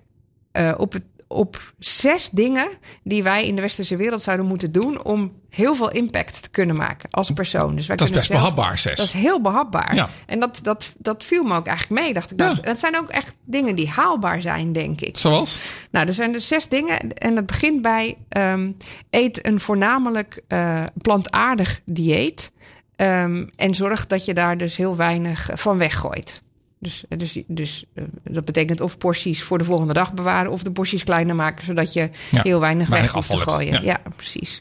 eh, 0.52 0.74
op 0.78 0.94
het 0.94 1.04
op 1.32 1.74
zes 1.80 2.30
dingen 2.30 2.68
die 3.04 3.24
wij 3.24 3.48
in 3.48 3.56
de 3.56 3.62
westerse 3.62 3.96
wereld 3.96 4.22
zouden 4.22 4.46
moeten 4.46 4.72
doen 4.72 5.04
om 5.04 5.32
heel 5.50 5.76
veel 5.76 5.92
impact 5.92 6.42
te 6.42 6.50
kunnen 6.50 6.76
maken 6.76 7.10
als 7.10 7.32
persoon. 7.32 7.76
Dus 7.76 7.88
wij 7.88 7.96
Dat 7.96 8.08
is 8.08 8.14
best 8.14 8.28
zelf- 8.28 8.40
behapbaar, 8.40 8.78
zes. 8.78 8.98
Dat 8.98 9.06
is 9.06 9.14
heel 9.14 9.42
behapbaar. 9.42 9.96
Ja. 9.96 10.10
En 10.26 10.40
dat, 10.40 10.60
dat, 10.62 10.94
dat 10.98 11.24
viel 11.24 11.44
me 11.44 11.56
ook 11.56 11.68
eigenlijk 11.68 12.02
mee, 12.02 12.14
dacht 12.14 12.32
ik. 12.32 12.40
Ja. 12.40 12.48
Dat, 12.54 12.66
dat 12.66 12.80
zijn 12.80 12.98
ook 12.98 13.10
echt 13.10 13.36
dingen 13.46 13.76
die 13.76 13.90
haalbaar 13.90 14.42
zijn, 14.42 14.72
denk 14.72 15.02
ik. 15.02 15.18
Zoals? 15.18 15.58
Nou, 15.92 16.08
er 16.08 16.14
zijn 16.14 16.32
dus 16.32 16.48
zes 16.48 16.68
dingen. 16.68 17.14
En 17.14 17.36
dat 17.36 17.46
begint 17.46 17.82
bij 17.82 18.18
ehm, 18.30 18.72
eet 19.10 19.46
een 19.48 19.60
voornamelijk 19.60 20.42
eh, 20.48 20.84
plantaardig 20.98 21.80
dieet. 21.86 22.52
Ehm, 22.96 23.46
en 23.56 23.74
zorg 23.76 24.08
dat 24.08 24.26
je 24.26 24.34
daar 24.34 24.58
dus 24.58 24.76
heel 24.78 24.96
weinig 24.96 25.50
van 25.54 25.78
weggooit. 25.78 26.44
Dus, 26.82 27.04
dus, 27.18 27.44
dus 27.48 27.86
eh, 27.94 28.04
dat 28.24 28.46
betekent 28.46 28.82
of 28.82 28.98
porties 28.98 29.44
voor 29.44 29.58
de 29.58 29.64
volgende 29.64 29.94
dag 29.94 30.14
bewaren... 30.14 30.52
of 30.52 30.64
de 30.64 30.72
porties 30.72 31.04
kleiner 31.04 31.36
maken, 31.36 31.66
zodat 31.66 31.94
je 31.94 32.10
Ja, 32.32 32.42
heel 32.42 32.60
weinig, 32.60 32.88
weg 32.90 33.12
hoeft 33.12 33.30
te 33.30 33.38
gooien. 33.38 33.74
ja. 33.74 33.82
Ja. 33.82 34.02
precies. 34.16 34.60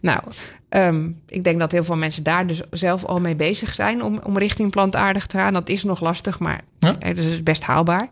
Nou, 0.00 0.20
ehm, 0.68 1.10
ik 1.26 1.44
denk 1.44 1.58
dat 1.58 1.72
heel 1.72 1.84
veel 1.84 1.96
mensen 1.96 2.22
daar 2.22 2.46
dus 2.46 2.60
zelf 2.70 3.04
al 3.04 3.20
mee 3.20 3.34
bezig 3.34 3.74
zijn... 3.74 4.02
om, 4.02 4.20
om 4.24 4.38
richting 4.38 4.70
plantaardig 4.70 5.26
te 5.26 5.36
gaan. 5.36 5.52
Dat 5.52 5.68
is 5.68 5.84
nog 5.84 6.00
lastig, 6.00 6.38
maar 6.38 6.60
Ja. 6.78 6.96
het 6.98 7.18
is 7.18 7.24
dus 7.24 7.42
best 7.42 7.62
haalbaar. 7.62 8.08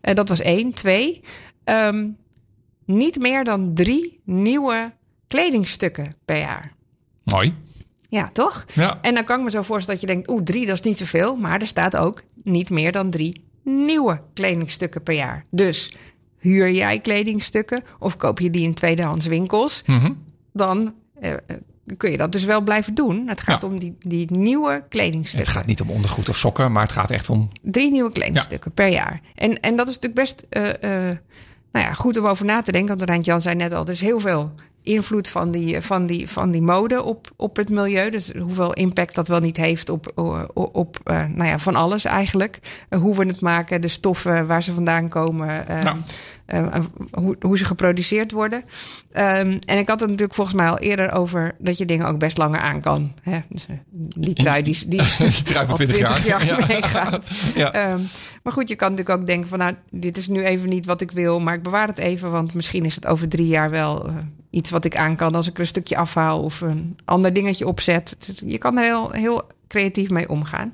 Eh, 0.00 0.14
dat 0.14 0.28
was 0.28 0.40
één. 0.40 0.72
Twee, 0.72 1.20
ehm, 1.64 2.06
niet 2.84 3.18
meer 3.18 3.44
dan 3.44 3.74
drie 3.74 4.20
nieuwe 4.24 4.92
kledingstukken 5.28 6.14
per 6.24 6.38
jaar. 6.38 6.72
Mooi. 7.24 7.54
Ja, 8.08 8.30
toch? 8.32 8.64
Ja. 8.74 8.98
En 9.02 9.14
dan 9.14 9.24
kan 9.24 9.38
ik 9.38 9.44
me 9.44 9.50
zo 9.50 9.62
voorstellen 9.62 10.00
dat 10.00 10.08
je 10.08 10.14
denkt, 10.14 10.30
oeh, 10.30 10.42
drie, 10.42 10.66
dat 10.66 10.74
is 10.74 10.80
niet 10.84 10.98
zoveel. 10.98 11.36
Maar 11.36 11.60
er 11.60 11.66
staat 11.66 11.96
ook 11.96 12.22
niet 12.44 12.70
meer 12.70 12.92
dan 12.92 13.10
drie 13.10 13.44
nieuwe 13.64 14.20
kledingstukken 14.34 15.02
per 15.02 15.14
jaar. 15.14 15.44
Dus 15.50 15.92
huur 16.38 16.70
jij 16.70 17.00
kledingstukken 17.00 17.82
of 17.98 18.16
koop 18.16 18.38
je 18.40 18.50
die 18.50 18.62
in 18.62 18.74
tweedehands 18.74 19.26
winkels, 19.26 19.82
Mhm. 19.86 20.12
dan 20.52 20.94
eh, 21.20 21.32
eh, 21.32 21.38
kun 21.96 22.10
je 22.10 22.16
dat 22.16 22.32
dus 22.32 22.44
wel 22.44 22.60
blijven 22.60 22.94
doen. 22.94 23.28
Het 23.28 23.40
gaat 23.40 23.62
Ja. 23.62 23.68
om 23.68 23.78
die, 23.78 23.96
die 23.98 24.26
nieuwe 24.32 24.72
Het 24.72 24.88
kledingstukken. 24.88 25.52
gaat 25.52 25.66
niet 25.66 25.80
om 25.80 25.90
ondergoed 25.90 26.28
of 26.28 26.36
sokken, 26.36 26.72
maar 26.72 26.82
het 26.82 26.92
gaat 26.92 27.10
echt 27.10 27.30
om. 27.30 27.48
Drie 27.62 27.90
nieuwe 27.90 28.12
kledingstukken 28.12 28.72
per 28.72 28.88
jaar. 28.88 29.20
En, 29.34 29.60
en 29.60 29.76
dat 29.76 29.88
is 29.88 29.94
natuurlijk 29.98 30.20
best 30.20 30.44
eh, 30.48 30.62
nou 31.72 31.86
ja, 31.86 31.92
goed 31.92 32.16
om 32.18 32.26
over 32.26 32.44
na 32.44 32.62
te 32.62 32.72
denken. 32.72 32.96
Want 32.96 33.08
Rijntjan 33.10 33.40
zei 33.40 33.54
net 33.54 33.72
al, 33.72 33.84
er 33.84 33.90
is 33.90 34.00
heel 34.00 34.20
veel 34.20 34.52
invloed 34.82 35.28
van 35.28 35.50
die, 35.50 35.80
van 35.80 36.06
die, 36.06 36.28
van 36.28 36.50
die 36.50 36.62
mode 36.62 37.02
op, 37.02 37.30
op 37.36 37.56
het 37.56 37.68
milieu. 37.70 38.10
Dus 38.10 38.32
hoeveel 38.38 38.72
impact 38.72 39.14
dat 39.14 39.28
wel 39.28 39.40
niet 39.40 39.56
heeft 39.56 39.88
op, 39.88 40.12
op, 40.54 40.98
eh, 41.04 41.24
nou 41.34 41.48
ja, 41.48 41.58
van 41.58 41.74
alles 41.74 42.04
eigenlijk. 42.04 42.58
Eh, 42.88 42.98
hoe 43.00 43.14
we 43.16 43.26
het 43.26 43.40
maken, 43.40 43.80
de 43.80 43.88
stoffen 43.88 44.46
waar 44.46 44.62
ze 44.62 44.74
vandaan 44.74 45.08
komen. 45.08 45.68
eh, 45.68 45.82
Nou. 45.82 45.96
Eh, 46.48 46.84
hoe, 47.12 47.36
hoe 47.40 47.58
ze 47.58 47.64
geproduceerd 47.64 48.32
worden. 48.32 48.62
Ehm, 49.12 49.58
en 49.66 49.78
ik 49.78 49.88
had 49.88 50.00
het 50.00 50.08
natuurlijk 50.08 50.34
volgens 50.34 50.56
mij 50.56 50.68
al 50.68 50.78
eerder 50.78 51.12
over 51.12 51.54
dat 51.58 51.78
je 51.78 51.84
dingen 51.84 52.06
ook 52.06 52.18
best 52.18 52.38
langer 52.38 52.60
aan 52.60 52.80
kan. 52.80 53.12
Hè? 53.22 53.38
Dus, 53.48 53.66
eh, 53.66 53.76
die 54.18 54.34
trui 54.34 54.62
die, 54.62 54.88
die, 54.88 55.02
Die 55.18 55.42
trui 55.42 55.66
van 55.66 55.68
al 55.68 55.74
20 55.74 55.98
jaar. 55.98 56.20
20 56.20 56.26
jaar 56.26 56.46
Ja. 56.46 56.66
meegaat. 56.66 57.28
Ja. 57.54 57.72
Ehm, 57.72 58.00
maar 58.42 58.52
goed, 58.52 58.68
je 58.68 58.76
kan 58.76 58.90
natuurlijk 58.90 59.18
ook 59.20 59.26
denken 59.26 59.48
van... 59.48 59.58
nou, 59.58 59.74
dit 59.90 60.16
is 60.16 60.28
nu 60.28 60.44
even 60.44 60.68
niet 60.68 60.86
wat 60.86 61.00
ik 61.00 61.10
wil, 61.10 61.40
maar 61.40 61.54
ik 61.54 61.62
bewaar 61.62 61.86
het 61.86 61.98
even... 61.98 62.30
want 62.30 62.54
misschien 62.54 62.84
is 62.84 62.94
het 62.94 63.06
over 63.06 63.28
drie 63.28 63.46
jaar 63.46 63.70
wel 63.70 64.06
eh, 64.06 64.14
iets 64.50 64.70
wat 64.70 64.84
ik 64.84 64.96
aan 64.96 65.16
kan... 65.16 65.34
als 65.34 65.46
ik 65.46 65.54
er 65.54 65.60
een 65.60 65.66
stukje 65.66 65.96
afhaal 65.96 66.42
of 66.42 66.60
een 66.60 66.96
ander 67.04 67.32
dingetje 67.32 67.66
opzet. 67.66 68.16
Je 68.46 68.58
kan 68.58 68.76
er 68.78 68.84
heel, 68.84 69.10
heel 69.10 69.42
creatief 69.68 70.10
mee 70.10 70.28
omgaan. 70.28 70.72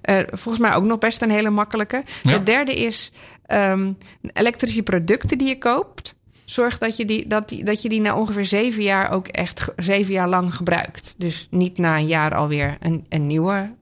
Eh, 0.00 0.18
volgens 0.30 0.58
mij 0.58 0.74
ook 0.74 0.84
nog 0.84 0.98
best 0.98 1.22
een 1.22 1.30
hele 1.30 1.50
makkelijke. 1.50 2.02
Ja. 2.22 2.38
De 2.38 2.42
derde 2.42 2.74
is 2.74 3.12
ehm, 3.46 3.92
elektrische 4.32 4.82
producten 4.82 5.38
die 5.38 5.48
je 5.48 5.58
koopt... 5.58 6.14
Zorg 6.44 6.78
dat 6.78 6.96
je, 6.96 7.04
die, 7.04 7.26
dat, 7.26 7.48
die, 7.48 7.64
dat 7.64 7.82
je 7.82 7.88
die 7.88 8.00
na 8.00 8.16
ongeveer 8.16 8.44
zeven 8.44 8.82
jaar 8.82 9.10
ook 9.10 9.28
echt 9.28 9.72
zeven 9.76 10.12
jaar 10.12 10.28
lang 10.28 10.54
gebruikt. 10.54 11.14
Dus 11.16 11.48
niet 11.50 11.78
na 11.78 11.96
een 11.96 12.06
jaar 12.06 12.34
alweer 12.34 12.76
een, 12.80 13.06
een 13.08 13.26
nieuwe 13.26 13.74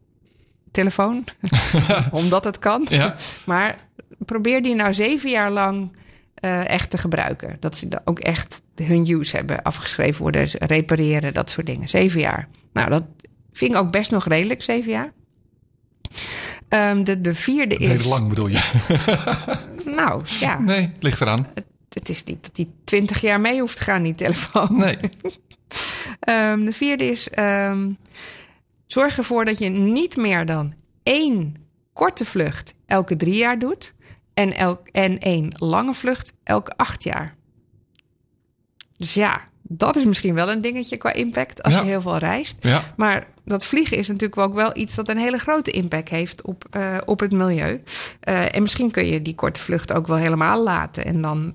telefoon. 0.70 1.24
Omdat 2.10 2.44
het 2.44 2.58
kan. 2.58 2.86
Ja. 2.90 3.14
Maar 3.44 3.74
probeer 4.18 4.62
die 4.62 4.74
nou 4.74 4.94
zeven 4.94 5.30
jaar 5.30 5.50
lang 5.50 5.92
eh, 6.34 6.68
echt 6.68 6.90
te 6.90 6.98
gebruiken. 6.98 7.56
Dat 7.60 7.76
ze 7.76 7.88
ook 8.04 8.18
echt 8.18 8.62
hun 8.74 9.10
use 9.10 9.36
hebben 9.36 9.62
afgeschreven 9.62 10.22
worden. 10.22 10.48
repareren, 10.58 11.34
dat 11.34 11.50
soort 11.50 11.66
dingen. 11.66 11.88
Zeven 11.88 12.20
jaar. 12.20 12.48
Nou, 12.72 12.90
dat 12.90 13.04
vind 13.53 13.70
ik 13.72 13.76
ook 13.76 13.90
best 13.90 14.11
nog 14.11 14.26
redelijk, 14.26 14.62
zeven 14.62 14.90
jaar. 14.90 15.12
Ehm, 16.68 17.05
de, 17.05 17.20
de 17.20 17.34
vierde 17.34 17.74
Heel 17.78 17.90
is... 17.90 18.05
lang 18.05 18.28
bedoel 18.28 18.46
je? 18.46 18.61
Nou, 19.84 20.22
ja. 20.40 20.59
Nee, 20.59 20.80
het 20.80 21.03
ligt 21.03 21.20
eraan. 21.20 21.46
Het 21.88 22.09
is 22.09 22.24
niet 22.24 22.42
dat 22.42 22.55
die 22.55 22.70
twintig 22.84 23.20
jaar 23.20 23.40
mee 23.40 23.61
hoeft 23.61 23.76
te 23.76 23.82
gaan, 23.82 24.03
die 24.03 24.14
telefoon. 24.14 24.76
Nee. 24.76 24.96
Ehm, 26.20 26.64
de 26.64 26.72
vierde 26.72 27.05
is: 27.05 27.30
ehm, 27.30 27.92
zorg 28.86 29.16
ervoor 29.16 29.44
dat 29.44 29.59
je 29.59 29.68
niet 29.68 30.16
meer 30.16 30.46
dan 30.46 30.74
één 31.03 31.55
korte 31.92 32.24
vlucht 32.24 32.74
elke 32.86 33.16
drie 33.16 33.34
jaar 33.36 33.59
doet. 33.59 33.92
En, 34.34 34.57
elk, 34.57 34.88
en 34.88 35.18
één 35.18 35.55
lange 35.59 35.94
vlucht 35.94 36.32
elke 36.44 36.72
acht 36.76 37.03
jaar. 37.03 37.34
Dus 38.96 39.14
ja, 39.14 39.40
dat 39.62 39.96
is 39.96 40.05
misschien 40.05 40.34
wel 40.34 40.50
een 40.50 40.61
dingetje 40.61 40.96
qua 40.96 41.12
impact 41.12 41.62
als 41.62 41.72
Ja. 41.74 41.80
je 41.80 41.86
heel 41.86 42.00
veel 42.00 42.16
reist. 42.18 42.57
Ja. 42.61 42.80
Maar 42.96 43.26
dat 43.45 43.64
vliegen 43.64 43.97
is 43.97 44.09
natuurlijk 44.09 44.40
ook 44.40 44.55
wel 44.55 44.70
iets 44.74 44.95
dat 44.95 45.09
een 45.09 45.18
hele 45.18 45.38
grote 45.38 45.70
impact 45.70 46.09
heeft 46.09 46.43
op, 46.43 46.64
eh, 46.70 46.97
op 47.05 47.20
het 47.20 47.32
milieu. 47.32 47.82
Eh, 48.20 48.55
en 48.55 48.62
misschien 48.62 48.90
kun 48.90 49.07
je 49.07 49.22
die 49.22 49.34
korte 49.34 49.61
vlucht 49.61 49.93
ook 49.93 50.07
wel 50.07 50.16
helemaal 50.16 50.62
laten. 50.62 51.05
En 51.05 51.20
dan 51.20 51.55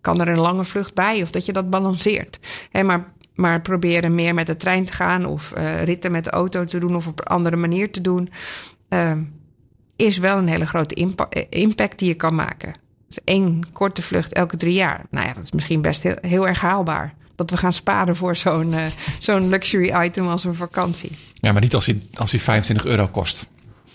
kan 0.00 0.20
er 0.20 0.28
een 0.28 0.40
lange 0.40 0.64
vlucht 0.64 0.94
bij 0.94 1.22
of 1.22 1.30
dat 1.30 1.44
je 1.44 1.52
dat 1.52 1.70
balanceert. 1.70 2.38
Maar, 2.72 3.12
maar 3.34 3.60
proberen 3.60 4.14
meer 4.14 4.34
met 4.34 4.46
de 4.46 4.56
trein 4.56 4.84
te 4.84 4.92
gaan 4.92 5.24
of 5.24 5.52
eh, 5.52 5.82
ritten 5.82 6.10
met 6.10 6.24
de 6.24 6.30
auto 6.30 6.64
te 6.64 6.78
doen 6.78 6.96
of 6.96 7.06
op 7.06 7.18
een 7.20 7.26
andere 7.26 7.56
manier 7.56 7.92
te 7.92 8.00
doen, 8.00 8.30
is 9.96 10.18
wel 10.18 10.38
een 10.38 10.48
hele 10.48 10.66
grote 10.66 10.94
impa- 10.94 11.28
impact 11.48 11.98
die 11.98 12.08
je 12.08 12.14
kan 12.14 12.34
maken. 12.34 12.72
Dus 13.06 13.18
één 13.24 13.72
korte 13.72 14.02
vlucht 14.02 14.32
elke 14.32 14.56
drie 14.56 14.74
jaar. 14.74 15.06
Nou 15.10 15.26
ja, 15.26 15.32
dat 15.32 15.44
is 15.44 15.52
misschien 15.52 15.82
best 15.82 16.02
heel, 16.02 16.16
heel 16.20 16.48
erg 16.48 16.60
haalbaar. 16.60 17.14
Dat 17.40 17.50
we 17.50 17.56
gaan 17.56 17.72
sparen 17.72 18.16
voor 18.16 18.36
zo'n 18.36 18.72
eh, 18.74 18.84
zo'n 19.20 19.48
luxury 19.48 20.04
item 20.04 20.28
als 20.28 20.44
een 20.44 20.54
vakantie. 20.54 21.10
ja, 21.34 21.52
maar 21.52 21.60
niet 21.60 21.74
als 21.74 21.86
hij, 21.86 22.00
als 22.14 22.30
hij 22.30 22.40
25 22.40 22.86
euro 22.86 23.06
kost. 23.06 23.48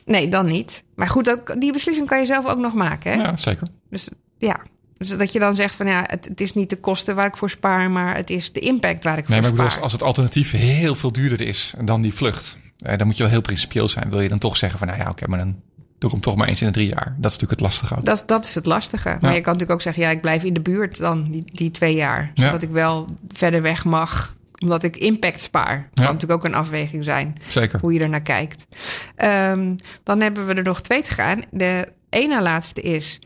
Nee, 0.05 0.27
dan 0.27 0.45
niet. 0.45 0.83
Maar 0.95 1.07
goed, 1.07 1.25
dat, 1.25 1.55
die 1.59 1.71
beslissing 1.71 2.07
kan 2.07 2.19
je 2.19 2.25
zelf 2.25 2.45
ook 2.45 2.57
nog 2.57 2.73
maken. 2.73 3.11
Hè? 3.11 3.21
Ja, 3.21 3.37
zeker. 3.37 3.67
Dus 3.89 4.07
ja, 4.37 4.59
dus 4.97 5.09
dat 5.17 5.31
je 5.31 5.39
dan 5.39 5.53
zegt 5.53 5.75
van 5.75 5.87
ja, 5.87 6.03
het, 6.07 6.25
het 6.25 6.41
is 6.41 6.53
niet 6.53 6.69
de 6.69 6.75
kosten 6.79 7.15
waar 7.15 7.27
ik 7.27 7.37
voor 7.37 7.49
spaar, 7.49 7.91
maar 7.91 8.15
het 8.15 8.29
is 8.29 8.51
de 8.51 8.59
impact 8.59 9.03
waar 9.03 9.17
ik 9.17 9.27
Nee, 9.27 9.41
maar 9.41 9.49
voor 9.49 9.49
ik 9.49 9.55
bedoel, 9.55 9.71
spaar. 9.71 9.83
als, 9.83 9.83
als 9.83 9.91
het 9.91 10.03
alternatief 10.03 10.51
heel 10.51 10.95
veel 10.95 11.11
duurder 11.11 11.41
is 11.41 11.73
dan 11.83 12.01
die 12.01 12.13
vlucht, 12.13 12.57
eh, 12.77 12.97
dan 12.97 13.07
moet 13.07 13.17
je 13.17 13.23
wel 13.23 13.31
heel 13.31 13.41
principieel 13.41 13.89
zijn. 13.89 14.09
Wil 14.09 14.21
je 14.21 14.29
dan 14.29 14.39
toch 14.39 14.57
zeggen 14.57 14.79
van, 14.79 14.87
nou 14.87 14.99
ja, 14.99 15.09
oké, 15.09 15.27
maar 15.27 15.39
dan 15.39 15.55
doe 15.97 16.09
ik 16.09 16.11
hem 16.11 16.19
toch 16.19 16.35
maar 16.35 16.47
eens 16.47 16.61
in 16.61 16.67
de 16.67 16.73
drie 16.73 16.89
jaar. 16.89 17.15
Dat 17.17 17.31
is 17.31 17.37
natuurlijk 17.37 17.51
het 17.51 17.59
lastige. 17.59 17.95
Dat, 18.03 18.23
dat 18.25 18.45
is 18.45 18.55
het 18.55 18.65
lastige. 18.65 19.17
Maar 19.21 19.33
je 19.33 19.41
kan 19.41 19.53
natuurlijk 19.53 19.71
ook 19.71 19.81
zeggen, 19.81 20.03
ja, 20.03 20.09
ik 20.09 20.21
blijf 20.21 20.43
in 20.43 20.53
de 20.53 20.61
buurt 20.61 20.97
dan 20.97 21.31
die, 21.31 21.43
die 21.53 21.71
twee 21.71 21.95
jaar. 21.95 22.31
Ja. 22.33 22.45
Zodat 22.45 22.61
ik 22.61 22.69
wel 22.69 23.07
verder 23.31 23.61
weg 23.61 23.85
mag, 23.85 24.35
omdat 24.59 24.83
ik 24.83 24.97
impact 24.97 25.41
spaar. 25.41 25.77
Dat 25.93 26.05
kan 26.05 26.13
natuurlijk 26.13 26.31
ook 26.31 26.51
een 26.51 26.57
afweging 26.57 27.03
zijn, 27.03 27.35
Zeker. 27.47 27.79
hoe 27.79 27.93
je 27.93 27.99
er 27.99 28.09
naar 28.09 28.21
kijkt. 28.21 28.67
Ehm, 29.15 29.73
dan 30.03 30.21
hebben 30.21 30.45
we 30.45 30.53
er 30.53 30.63
nog 30.63 30.81
twee 30.81 31.01
te 31.01 31.13
gaan. 31.13 31.41
De 31.51 31.87
ene 32.09 32.41
laatste 32.41 32.81
is, 32.81 33.19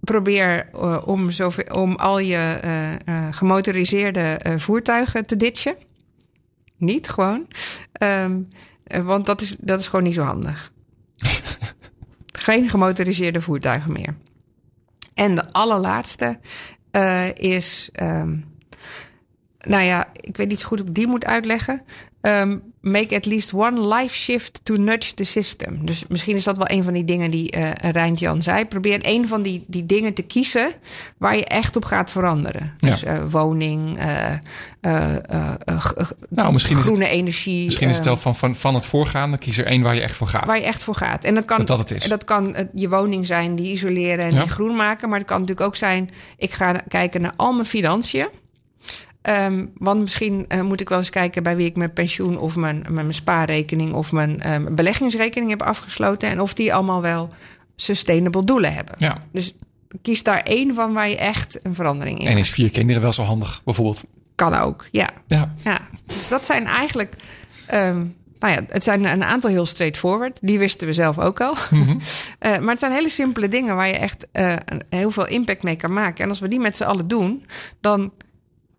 probeer 0.00 0.68
eh, 0.72 1.02
om, 1.04 1.30
zoveel, 1.30 1.64
om 1.64 1.94
al 1.94 2.18
je 2.18 2.36
eh, 2.36 2.92
eh, 2.92 2.98
gemotoriseerde 3.30 4.40
voertuigen 4.56 5.26
te 5.26 5.36
ditchen. 5.36 5.76
Niet 6.76 7.08
gewoon. 7.08 7.46
Ehm, 7.92 8.40
eh, 8.84 9.02
want 9.02 9.26
dat 9.26 9.40
is, 9.40 9.56
dat 9.58 9.80
is 9.80 9.86
gewoon 9.86 10.04
niet 10.04 10.14
zo 10.14 10.22
handig. 10.22 10.72
Geen 12.44 12.68
gemotoriseerde 12.68 13.40
voertuigen 13.40 13.92
meer. 13.92 14.14
En 15.14 15.34
de 15.34 15.52
allerlaatste 15.52 16.38
eh, 16.90 17.34
is. 17.34 17.88
ehm, 17.92 18.36
nou 19.60 19.82
ja, 19.82 20.08
ik 20.12 20.36
weet 20.36 20.48
niet 20.48 20.58
zo 20.58 20.66
goed 20.68 20.78
hoe 20.78 20.88
ik 20.88 20.94
die 20.94 21.06
moet 21.06 21.24
uitleggen. 21.24 21.82
Ehm, 22.20 22.58
make 22.84 23.16
at 23.16 23.26
least 23.26 23.52
one 23.52 23.96
life 23.96 24.14
shift 24.14 24.60
to 24.62 24.74
nudge 24.74 25.14
the 25.14 25.24
system. 25.24 25.86
Dus 25.86 26.04
misschien 26.08 26.36
is 26.36 26.44
dat 26.44 26.56
wel 26.56 26.70
een 26.70 26.84
van 26.84 26.92
die 26.92 27.04
dingen 27.04 27.30
die 27.30 27.56
uh, 27.56 27.70
Rijntjan 27.72 28.42
zei. 28.42 28.64
Probeer 28.64 28.98
een 29.02 29.28
van 29.28 29.42
die, 29.42 29.64
die 29.66 29.86
dingen 29.86 30.14
te 30.14 30.22
kiezen 30.22 30.72
waar 31.18 31.36
je 31.36 31.44
echt 31.44 31.76
op 31.76 31.84
gaat 31.84 32.10
veranderen. 32.10 32.74
Ja. 32.78 32.90
Dus 32.90 33.04
uh, 33.04 33.18
woning, 33.30 33.98
uh, 33.98 35.16
nou, 36.28 36.52
misschien 36.52 36.76
groene 36.76 37.04
het, 37.04 37.12
energie. 37.12 37.64
Misschien 37.64 37.88
is 37.88 37.96
het 37.96 38.04
wel 38.04 38.16
van, 38.16 38.36
van, 38.36 38.56
van 38.56 38.74
het 38.74 38.86
voorgaande, 38.86 39.38
kies 39.38 39.58
er 39.58 39.66
één 39.66 39.82
waar 39.82 39.94
je 39.94 40.00
echt 40.00 40.16
voor 40.16 40.26
gaat. 40.26 40.46
Waar 40.46 40.58
je 40.58 40.64
echt 40.64 40.82
voor 40.84 40.94
gaat. 40.94 41.24
En 41.24 41.34
dat 41.34 41.44
kan, 41.44 41.58
dat, 41.58 41.66
dat, 41.66 41.78
het 41.78 41.90
is. 41.90 42.04
dat 42.04 42.24
kan 42.24 42.68
je 42.74 42.88
woning 42.88 43.26
zijn, 43.26 43.54
die 43.54 43.72
isoleren 43.72 44.24
en 44.24 44.34
Ja. 44.34 44.40
die 44.40 44.50
groen 44.50 44.76
maken. 44.76 45.08
Maar 45.08 45.18
het 45.18 45.28
kan 45.28 45.40
natuurlijk 45.40 45.66
ook 45.66 45.76
zijn, 45.76 46.10
ik 46.36 46.52
ga 46.52 46.82
kijken 46.88 47.20
naar 47.20 47.32
al 47.36 47.52
mijn 47.52 47.66
financiën. 47.66 48.28
Um, 49.28 49.70
want 49.78 50.00
misschien 50.00 50.44
uh, 50.48 50.60
moet 50.60 50.80
ik 50.80 50.88
wel 50.88 50.98
eens 50.98 51.10
kijken 51.10 51.42
bij 51.42 51.56
wie 51.56 51.66
ik 51.66 51.76
mijn 51.76 51.92
pensioen 51.92 52.38
of 52.38 52.56
mijn, 52.56 52.86
mijn 52.90 53.14
spaarrekening 53.14 53.92
of 53.92 54.12
mijn 54.12 54.52
um, 54.52 54.74
beleggingsrekening 54.74 55.50
heb 55.50 55.62
afgesloten. 55.62 56.28
En 56.28 56.40
of 56.40 56.54
die 56.54 56.74
allemaal 56.74 57.02
wel 57.02 57.30
sustainable 57.76 58.44
doelen 58.44 58.74
hebben. 58.74 58.94
Ja. 58.98 59.22
Dus 59.32 59.54
kies 60.02 60.22
daar 60.22 60.42
één 60.42 60.74
van 60.74 60.92
waar 60.92 61.08
je 61.08 61.16
echt 61.16 61.64
een 61.64 61.74
verandering 61.74 62.18
in 62.18 62.26
En 62.26 62.38
is 62.38 62.50
vier 62.50 62.70
kinderen 62.70 63.02
wel 63.02 63.12
zo 63.12 63.22
handig, 63.22 63.60
bijvoorbeeld? 63.64 64.04
Kan 64.34 64.54
ook, 64.54 64.86
ja. 64.90 65.10
Ja. 65.26 65.54
ja. 65.64 65.80
Dus 66.06 66.28
dat 66.28 66.44
zijn 66.44 66.66
eigenlijk. 66.66 67.14
Um, 67.72 68.16
nou 68.38 68.54
ja, 68.54 68.62
het 68.68 68.84
zijn 68.84 69.04
een 69.04 69.24
aantal 69.24 69.50
heel 69.50 69.66
straightforward. 69.66 70.38
Die 70.40 70.58
wisten 70.58 70.86
we 70.86 70.92
zelf 70.92 71.18
ook 71.18 71.40
al. 71.40 71.56
Mm 71.70 71.82
-hmm. 71.82 71.98
uh, 72.40 72.58
maar 72.58 72.70
het 72.70 72.78
zijn 72.78 72.92
hele 72.92 73.08
simpele 73.08 73.48
dingen 73.48 73.76
waar 73.76 73.88
je 73.88 73.96
echt 73.96 74.26
uh, 74.32 74.54
heel 74.88 75.10
veel 75.10 75.26
impact 75.26 75.62
mee 75.62 75.76
kan 75.76 75.92
maken. 75.92 76.24
En 76.24 76.30
als 76.30 76.40
we 76.40 76.48
die 76.48 76.60
met 76.60 76.76
z'n 76.76 76.82
allen 76.82 77.08
doen, 77.08 77.46
dan 77.80 78.12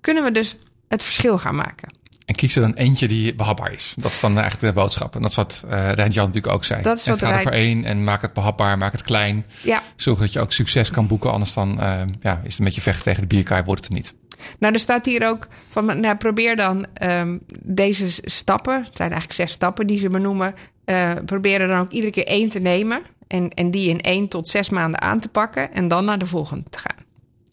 kunnen 0.05 0.23
we 0.23 0.31
dus 0.31 0.55
het 0.87 1.03
verschil 1.03 1.37
gaan 1.37 1.55
maken. 1.55 1.89
En 2.25 2.35
kies 2.35 2.55
er 2.55 2.61
dan 2.61 2.73
eentje 2.73 3.07
die 3.07 3.35
behapbaar 3.35 3.71
is. 3.71 3.93
Dat 3.97 4.11
is 4.11 4.19
dan 4.19 4.39
eigenlijk 4.39 4.73
de 4.75 4.81
boodschap. 4.81 5.15
En 5.15 5.21
dat 5.21 5.29
is 5.29 5.35
wat 5.35 5.63
uh, 5.65 5.71
Rijntjan 5.91 6.25
natuurlijk 6.25 6.53
ook 6.53 6.63
zei. 6.65 6.81
Dat 6.81 6.97
is 6.97 7.05
wat 7.05 7.21
en 7.21 7.27
ga 7.27 7.35
er 7.35 7.41
voor 7.41 7.51
één 7.51 7.83
en 7.83 8.03
maak 8.03 8.21
het 8.21 8.33
behapbaar, 8.33 8.77
maak 8.77 8.91
het 8.91 9.01
klein. 9.01 9.45
Ja. 9.63 9.81
Zorg 9.95 10.19
dat 10.19 10.33
je 10.33 10.39
ook 10.39 10.51
succes 10.51 10.89
kan 10.89 11.07
boeken. 11.07 11.31
Anders 11.31 11.53
dan 11.53 11.77
uh, 11.79 12.01
ja, 12.21 12.41
is 12.43 12.53
het 12.53 12.63
met 12.63 12.75
je 12.75 12.81
vechten 12.81 13.03
tegen 13.03 13.21
de 13.21 13.27
bierkaai, 13.27 13.63
wordt 13.63 13.83
het 13.83 13.89
hem 13.89 13.97
niet. 13.97 14.13
Nou, 14.59 14.73
er 14.73 14.79
staat 14.79 15.05
hier 15.05 15.27
ook 15.27 15.47
van, 15.69 15.99
nou, 15.99 16.15
probeer 16.15 16.55
dan 16.55 16.85
um, 17.03 17.41
deze 17.63 18.07
stappen, 18.23 18.83
het 18.83 18.97
zijn 18.97 19.11
eigenlijk 19.11 19.39
zes 19.39 19.51
stappen 19.51 19.87
die 19.87 19.99
ze 19.99 20.09
benoemen, 20.09 20.55
uh, 20.85 21.11
probeer 21.25 21.61
er 21.61 21.67
dan 21.67 21.79
ook 21.79 21.91
iedere 21.91 22.11
keer 22.11 22.27
één 22.27 22.49
te 22.49 22.59
nemen 22.59 23.01
en, 23.27 23.49
en 23.49 23.71
die 23.71 23.89
in 23.89 24.01
één 24.01 24.27
tot 24.27 24.47
zes 24.47 24.69
maanden 24.69 25.01
aan 25.01 25.19
te 25.19 25.29
pakken 25.29 25.73
en 25.73 25.87
dan 25.87 26.05
naar 26.05 26.19
de 26.19 26.25
volgende 26.25 26.69
te 26.69 26.79
gaan. 26.79 26.94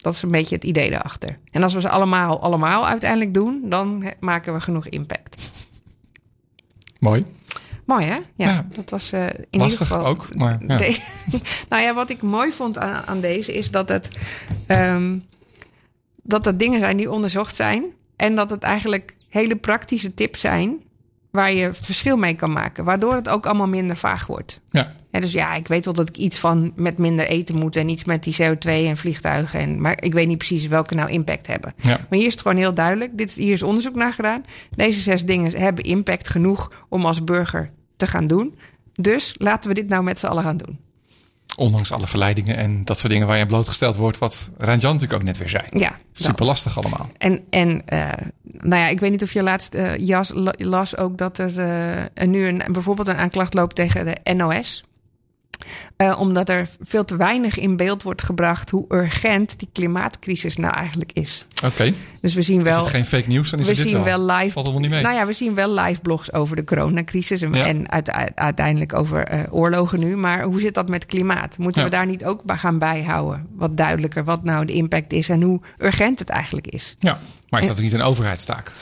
Dat 0.03 0.14
is 0.14 0.22
een 0.22 0.30
beetje 0.30 0.55
het 0.55 0.64
idee 0.64 0.90
daarachter. 0.90 1.38
En 1.50 1.62
als 1.62 1.74
we 1.74 1.80
ze 1.80 1.88
allemaal, 1.88 2.40
allemaal 2.40 2.86
uiteindelijk 2.86 3.34
doen, 3.34 3.62
dan 3.68 4.05
maken 4.20 4.55
we 4.55 4.61
genoeg 4.61 4.86
impact. 4.86 5.50
Mooi. 6.98 7.24
Mooi, 7.84 8.05
hè? 8.05 8.14
Ja, 8.14 8.24
ja. 8.34 8.66
dat 8.74 8.90
was 8.90 9.12
uh, 9.12 9.26
in 9.26 9.28
Lastig 9.61 9.62
ieder 9.80 9.86
geval... 9.86 10.07
ook, 10.07 10.34
maar... 10.34 10.59
Ja. 10.66 10.76
De, 10.76 10.98
nou 11.68 11.82
ja, 11.82 11.94
wat 11.94 12.11
ik 12.11 12.22
mooi 12.22 12.53
vond 12.53 12.78
aan, 12.78 13.07
aan 13.07 13.20
deze 13.20 13.53
is 13.53 13.70
dat 13.70 13.88
het... 13.88 14.11
Um, 14.68 15.24
dat 16.22 16.44
het 16.44 16.59
dingen 16.59 16.80
zijn 16.80 16.96
die 16.96 17.11
onderzocht 17.11 17.57
zijn. 17.57 17.84
En 18.16 18.34
dat 18.34 18.50
het 18.50 18.62
eigenlijk 18.62 19.16
hele 19.28 19.57
praktische 19.57 20.14
tips 20.14 20.40
zijn... 20.40 20.80
waar 21.30 21.53
je 21.53 21.74
verschil 21.74 22.16
mee 22.16 22.34
kan 22.34 22.53
maken. 22.53 22.84
Waardoor 22.84 23.14
het 23.14 23.28
ook 23.28 23.46
allemaal 23.46 23.68
minder 23.68 23.96
vaag 23.96 24.26
wordt. 24.26 24.61
Ja. 24.70 24.92
Dus 25.20 25.32
ja, 25.32 25.54
ik 25.54 25.68
weet 25.68 25.84
wel 25.84 25.94
dat 25.94 26.08
ik 26.08 26.16
iets 26.16 26.38
van 26.38 26.72
met 26.76 26.98
minder 26.98 27.26
eten 27.26 27.58
moet... 27.58 27.76
en 27.76 27.88
iets 27.88 28.04
met 28.04 28.24
die 28.24 28.36
CO2 28.42 28.68
en 28.68 28.96
vliegtuigen. 28.96 29.60
En, 29.60 29.80
maar 29.80 30.02
ik 30.02 30.12
weet 30.12 30.28
niet 30.28 30.38
precies 30.38 30.66
welke 30.66 30.94
nou 30.94 31.10
impact 31.10 31.46
hebben. 31.46 31.74
Ja. 31.76 31.88
Maar 31.88 32.18
hier 32.18 32.26
is 32.26 32.32
het 32.32 32.42
gewoon 32.42 32.56
heel 32.56 32.74
duidelijk. 32.74 33.18
Dit, 33.18 33.32
hier 33.32 33.52
is 33.52 33.62
onderzoek 33.62 33.94
naar 33.94 34.12
gedaan. 34.12 34.44
Deze 34.70 35.00
zes 35.00 35.24
dingen 35.24 35.60
hebben 35.60 35.84
impact 35.84 36.28
genoeg 36.28 36.72
om 36.88 37.04
als 37.04 37.24
burger 37.24 37.70
te 37.96 38.06
gaan 38.06 38.26
doen. 38.26 38.58
Dus 38.94 39.34
laten 39.38 39.68
we 39.68 39.74
dit 39.74 39.88
nou 39.88 40.02
met 40.02 40.18
z'n 40.18 40.26
allen 40.26 40.42
gaan 40.42 40.56
doen. 40.56 40.78
Ondanks 41.56 41.92
alle 41.92 42.06
verleidingen 42.06 42.56
en 42.56 42.84
dat 42.84 42.98
soort 42.98 43.12
dingen 43.12 43.26
waar 43.26 43.36
je 43.36 43.42
aan 43.42 43.48
blootgesteld 43.48 43.96
wordt... 43.96 44.18
wat 44.18 44.50
Randjan 44.58 44.92
natuurlijk 44.92 45.20
ook 45.20 45.26
net 45.26 45.38
weer 45.38 45.48
zei. 45.48 45.64
Ja. 45.70 45.98
Super 46.12 46.46
lastig 46.46 46.78
allemaal. 46.78 47.10
En, 47.18 47.40
en 47.50 47.82
uh, 47.92 48.08
nou 48.42 48.82
ja, 48.82 48.88
ik 48.88 49.00
weet 49.00 49.10
niet 49.10 49.22
of 49.22 49.32
je 49.32 49.42
laatst 49.42 49.74
uh, 49.74 49.96
jas, 49.96 50.32
las 50.56 50.96
ook 50.96 51.18
dat 51.18 51.38
er 51.38 51.58
uh, 52.18 52.26
nu 52.26 52.46
een, 52.46 52.62
bijvoorbeeld 52.72 53.08
een 53.08 53.16
aanklacht 53.16 53.54
loopt 53.54 53.74
tegen 53.74 54.04
de 54.04 54.32
NOS... 54.34 54.84
Uh, 55.96 56.16
omdat 56.20 56.48
er 56.48 56.68
veel 56.80 57.04
te 57.04 57.16
weinig 57.16 57.58
in 57.58 57.76
beeld 57.76 58.02
wordt 58.02 58.22
gebracht 58.22 58.70
hoe 58.70 58.84
urgent 58.88 59.58
die 59.58 59.68
klimaatcrisis 59.72 60.56
nou 60.56 60.74
eigenlijk 60.74 61.12
is. 61.12 61.46
Oké. 61.56 61.66
Okay. 61.66 61.94
Dus 62.20 62.34
we 62.34 62.42
zien 62.42 62.62
wel. 62.62 62.72
Is 62.76 62.78
het 62.80 62.94
geen 62.94 63.04
fake 63.04 63.28
nieuws? 63.28 63.50
Dan 63.50 63.60
is 63.60 63.66
we 63.68 63.74
dit 63.74 63.88
zien 63.88 64.02
wel. 64.02 64.18
wel 64.26 64.36
live. 64.36 64.50
Valt 64.50 64.64
allemaal 64.64 64.82
niet 64.82 64.90
mee. 64.90 65.02
Nou 65.02 65.14
ja, 65.14 65.26
we 65.26 65.32
zien 65.32 65.54
wel 65.54 65.74
live 65.74 66.00
blogs 66.00 66.32
over 66.32 66.56
de 66.56 66.64
coronacrisis 66.64 67.42
en, 67.42 67.52
Ja. 67.52 67.66
en 67.66 67.90
uit, 67.90 68.10
uiteindelijk 68.34 68.94
over 68.94 69.32
uh, 69.34 69.40
oorlogen 69.50 70.00
nu. 70.00 70.16
Maar 70.16 70.42
hoe 70.42 70.60
zit 70.60 70.74
dat 70.74 70.88
met 70.88 71.06
klimaat? 71.06 71.58
Moeten 71.58 71.82
Ja. 71.82 71.88
we 71.88 71.94
daar 71.94 72.06
niet 72.06 72.24
ook 72.24 72.42
gaan 72.46 72.78
bijhouden? 72.78 73.46
Wat 73.54 73.76
duidelijker, 73.76 74.24
wat 74.24 74.44
nou 74.44 74.64
de 74.64 74.72
impact 74.72 75.12
is 75.12 75.28
en 75.28 75.42
hoe 75.42 75.60
urgent 75.78 76.18
het 76.18 76.28
eigenlijk 76.28 76.66
is. 76.66 76.94
Ja, 76.98 77.20
maar 77.48 77.60
is 77.60 77.66
dat 77.66 77.76
ook 77.76 77.82
niet 77.82 77.92
een 77.92 78.02
overheidstaak? 78.02 78.72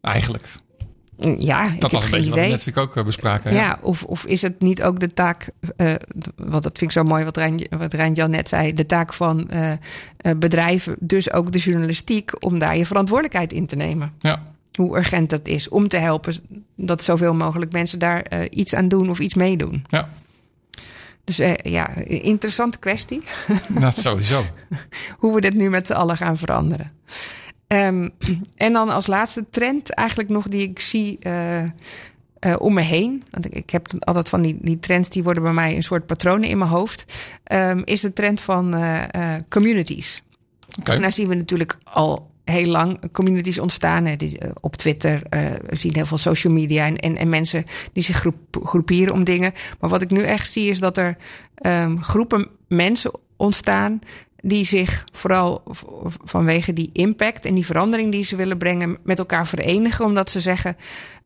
Eigenlijk. 0.00 0.48
Ja, 1.38 1.72
ik 1.72 1.80
Dat 1.80 1.92
was 1.92 2.02
heb 2.02 2.12
een 2.12 2.18
beetje 2.18 2.30
wat 2.30 2.38
we 2.38 2.44
idee. 2.44 2.50
net 2.50 2.78
ook 2.78 2.96
uh, 2.96 3.04
bespraken. 3.04 3.52
Ja, 3.52 3.56
Ja. 3.60 3.78
of, 3.82 4.02
of 4.04 4.24
is 4.24 4.42
het 4.42 4.60
niet 4.60 4.82
ook 4.82 5.00
de 5.00 5.12
taak, 5.12 5.50
uh, 5.76 5.94
wat 6.36 6.62
dat 6.62 6.78
vind 6.78 6.80
ik 6.80 6.90
zo 6.90 7.02
mooi 7.02 7.24
wat 7.24 7.36
Rijn, 7.36 7.66
wat 7.78 7.92
Rijn 7.92 8.30
net 8.30 8.48
zei, 8.48 8.72
de 8.72 8.86
taak 8.86 9.12
van 9.12 9.50
uh, 9.54 9.72
bedrijven, 10.36 10.96
dus 11.00 11.32
ook 11.32 11.52
de 11.52 11.58
journalistiek, 11.58 12.44
om 12.44 12.58
daar 12.58 12.76
je 12.76 12.86
verantwoordelijkheid 12.86 13.52
in 13.52 13.66
te 13.66 13.76
nemen. 13.76 14.12
ja. 14.18 14.54
Hoe 14.74 14.96
urgent 14.96 15.30
dat 15.30 15.48
is 15.48 15.68
om 15.68 15.88
te 15.88 15.96
helpen 15.96 16.34
dat 16.76 17.02
zoveel 17.02 17.34
mogelijk 17.34 17.72
mensen 17.72 17.98
daar 17.98 18.26
uh, 18.32 18.40
iets 18.50 18.74
aan 18.74 18.88
doen 18.88 19.10
of 19.10 19.18
iets 19.18 19.34
meedoen. 19.34 19.84
ja. 19.88 20.08
Dus 21.24 21.36
ja, 21.62 21.94
interessante 22.04 22.78
kwestie. 22.78 23.22
Dat 23.68 23.98
sowieso. 23.98 24.42
Hoe 25.18 25.34
we 25.34 25.40
dit 25.40 25.54
nu 25.54 25.70
met 25.70 25.86
z'n 25.86 25.92
allen 25.92 26.16
gaan 26.16 26.36
veranderen. 26.38 26.92
Um, 27.68 28.10
en 28.54 28.72
dan 28.72 28.88
als 28.88 29.06
laatste 29.06 29.44
trend 29.50 29.90
eigenlijk 29.90 30.28
nog 30.28 30.48
die 30.48 30.62
ik 30.62 30.80
zie 30.80 31.18
uh, 31.22 31.62
uh, 31.62 31.68
om 32.58 32.74
me 32.74 32.80
heen. 32.80 33.24
Want 33.30 33.46
ik, 33.46 33.54
ik 33.54 33.70
heb 33.70 33.86
altijd 33.98 34.28
van 34.28 34.42
die, 34.42 34.56
die, 34.60 34.78
trends 34.78 35.08
die 35.08 35.22
worden 35.22 35.42
bij 35.42 35.52
mij 35.52 35.76
een 35.76 35.82
soort 35.82 36.06
patronen 36.06 36.48
in 36.48 36.58
mijn 36.58 36.70
hoofd. 36.70 37.04
Um, 37.52 37.82
is 37.84 38.00
de 38.00 38.12
trend 38.12 38.40
van 38.40 38.74
uh, 38.74 39.02
communities. 39.48 40.22
Okay. 40.78 40.94
En 40.94 41.02
daar 41.02 41.12
zien 41.12 41.28
we 41.28 41.34
natuurlijk 41.34 41.76
al 41.84 42.30
heel 42.44 42.66
lang 42.66 43.12
communities 43.12 43.58
ontstaan. 43.58 44.04
Hè, 44.04 44.16
die, 44.16 44.38
op 44.60 44.76
Twitter, 44.76 45.22
we 45.66 45.76
zien 45.76 45.94
heel 45.94 46.06
veel 46.06 46.18
social 46.18 46.52
media 46.52 46.86
en, 46.86 46.96
en, 46.96 47.16
en 47.16 47.28
mensen 47.28 47.64
die 47.92 48.02
zich 48.02 48.16
groep, 48.16 48.36
groeperen 48.62 49.12
om 49.12 49.24
dingen. 49.24 49.52
Maar 49.80 49.90
wat 49.90 50.02
ik 50.02 50.10
nu 50.10 50.22
echt 50.22 50.50
zie 50.50 50.70
is 50.70 50.80
dat 50.80 50.96
er 50.96 51.16
um, 51.66 52.02
groepen 52.02 52.48
mensen 52.68 53.10
ontstaan 53.36 54.00
die 54.46 54.64
zich 54.64 55.04
vooral 55.12 55.62
vanwege 56.24 56.72
die 56.72 56.90
impact 56.92 57.44
en 57.44 57.54
die 57.54 57.66
verandering 57.66 58.12
die 58.12 58.24
ze 58.24 58.36
willen 58.36 58.58
brengen 58.58 58.98
met 59.02 59.18
elkaar 59.18 59.46
verenigen. 59.46 60.04
Omdat 60.04 60.30
ze 60.30 60.40
zeggen: 60.40 60.76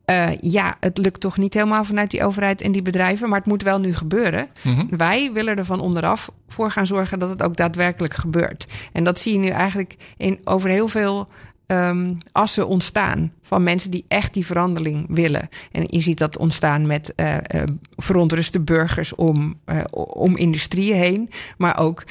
uh, 0.06 0.28
ja, 0.40 0.76
het 0.80 0.98
lukt 0.98 1.20
toch 1.20 1.36
niet 1.36 1.54
helemaal 1.54 1.84
vanuit 1.84 2.10
die 2.10 2.24
overheid 2.24 2.60
en 2.60 2.72
die 2.72 2.82
bedrijven, 2.82 3.28
maar 3.28 3.38
het 3.38 3.48
moet 3.48 3.62
wel 3.62 3.80
nu 3.80 3.94
gebeuren. 3.94 4.48
Mhm. 4.62 4.96
Wij 4.96 5.30
willen 5.32 5.56
er 5.56 5.64
van 5.64 5.80
onderaf 5.80 6.30
voor 6.48 6.70
gaan 6.70 6.86
zorgen 6.86 7.18
dat 7.18 7.28
het 7.28 7.42
ook 7.42 7.56
daadwerkelijk 7.56 8.14
gebeurt. 8.14 8.66
En 8.92 9.04
dat 9.04 9.18
zie 9.18 9.32
je 9.32 9.38
nu 9.38 9.48
eigenlijk 9.48 9.96
in, 10.16 10.38
over 10.44 10.68
heel 10.68 10.88
veel. 10.88 11.28
Um, 11.70 12.18
assen 12.32 12.66
ontstaan 12.66 13.32
van 13.42 13.62
mensen 13.62 13.90
die 13.90 14.04
echt 14.08 14.34
die 14.34 14.46
verandering 14.46 15.06
willen. 15.08 15.48
En 15.72 15.84
je 15.86 16.00
ziet 16.00 16.18
dat 16.18 16.38
ontstaan 16.38 16.86
met 16.86 17.12
uh, 17.16 17.34
uh, 17.34 17.62
verontruste 17.96 18.60
burgers 18.60 19.14
om, 19.14 19.58
uh, 19.66 19.80
om 20.06 20.36
industrieën 20.36 20.96
heen. 20.96 21.30
Maar 21.56 21.78
ook 21.78 22.04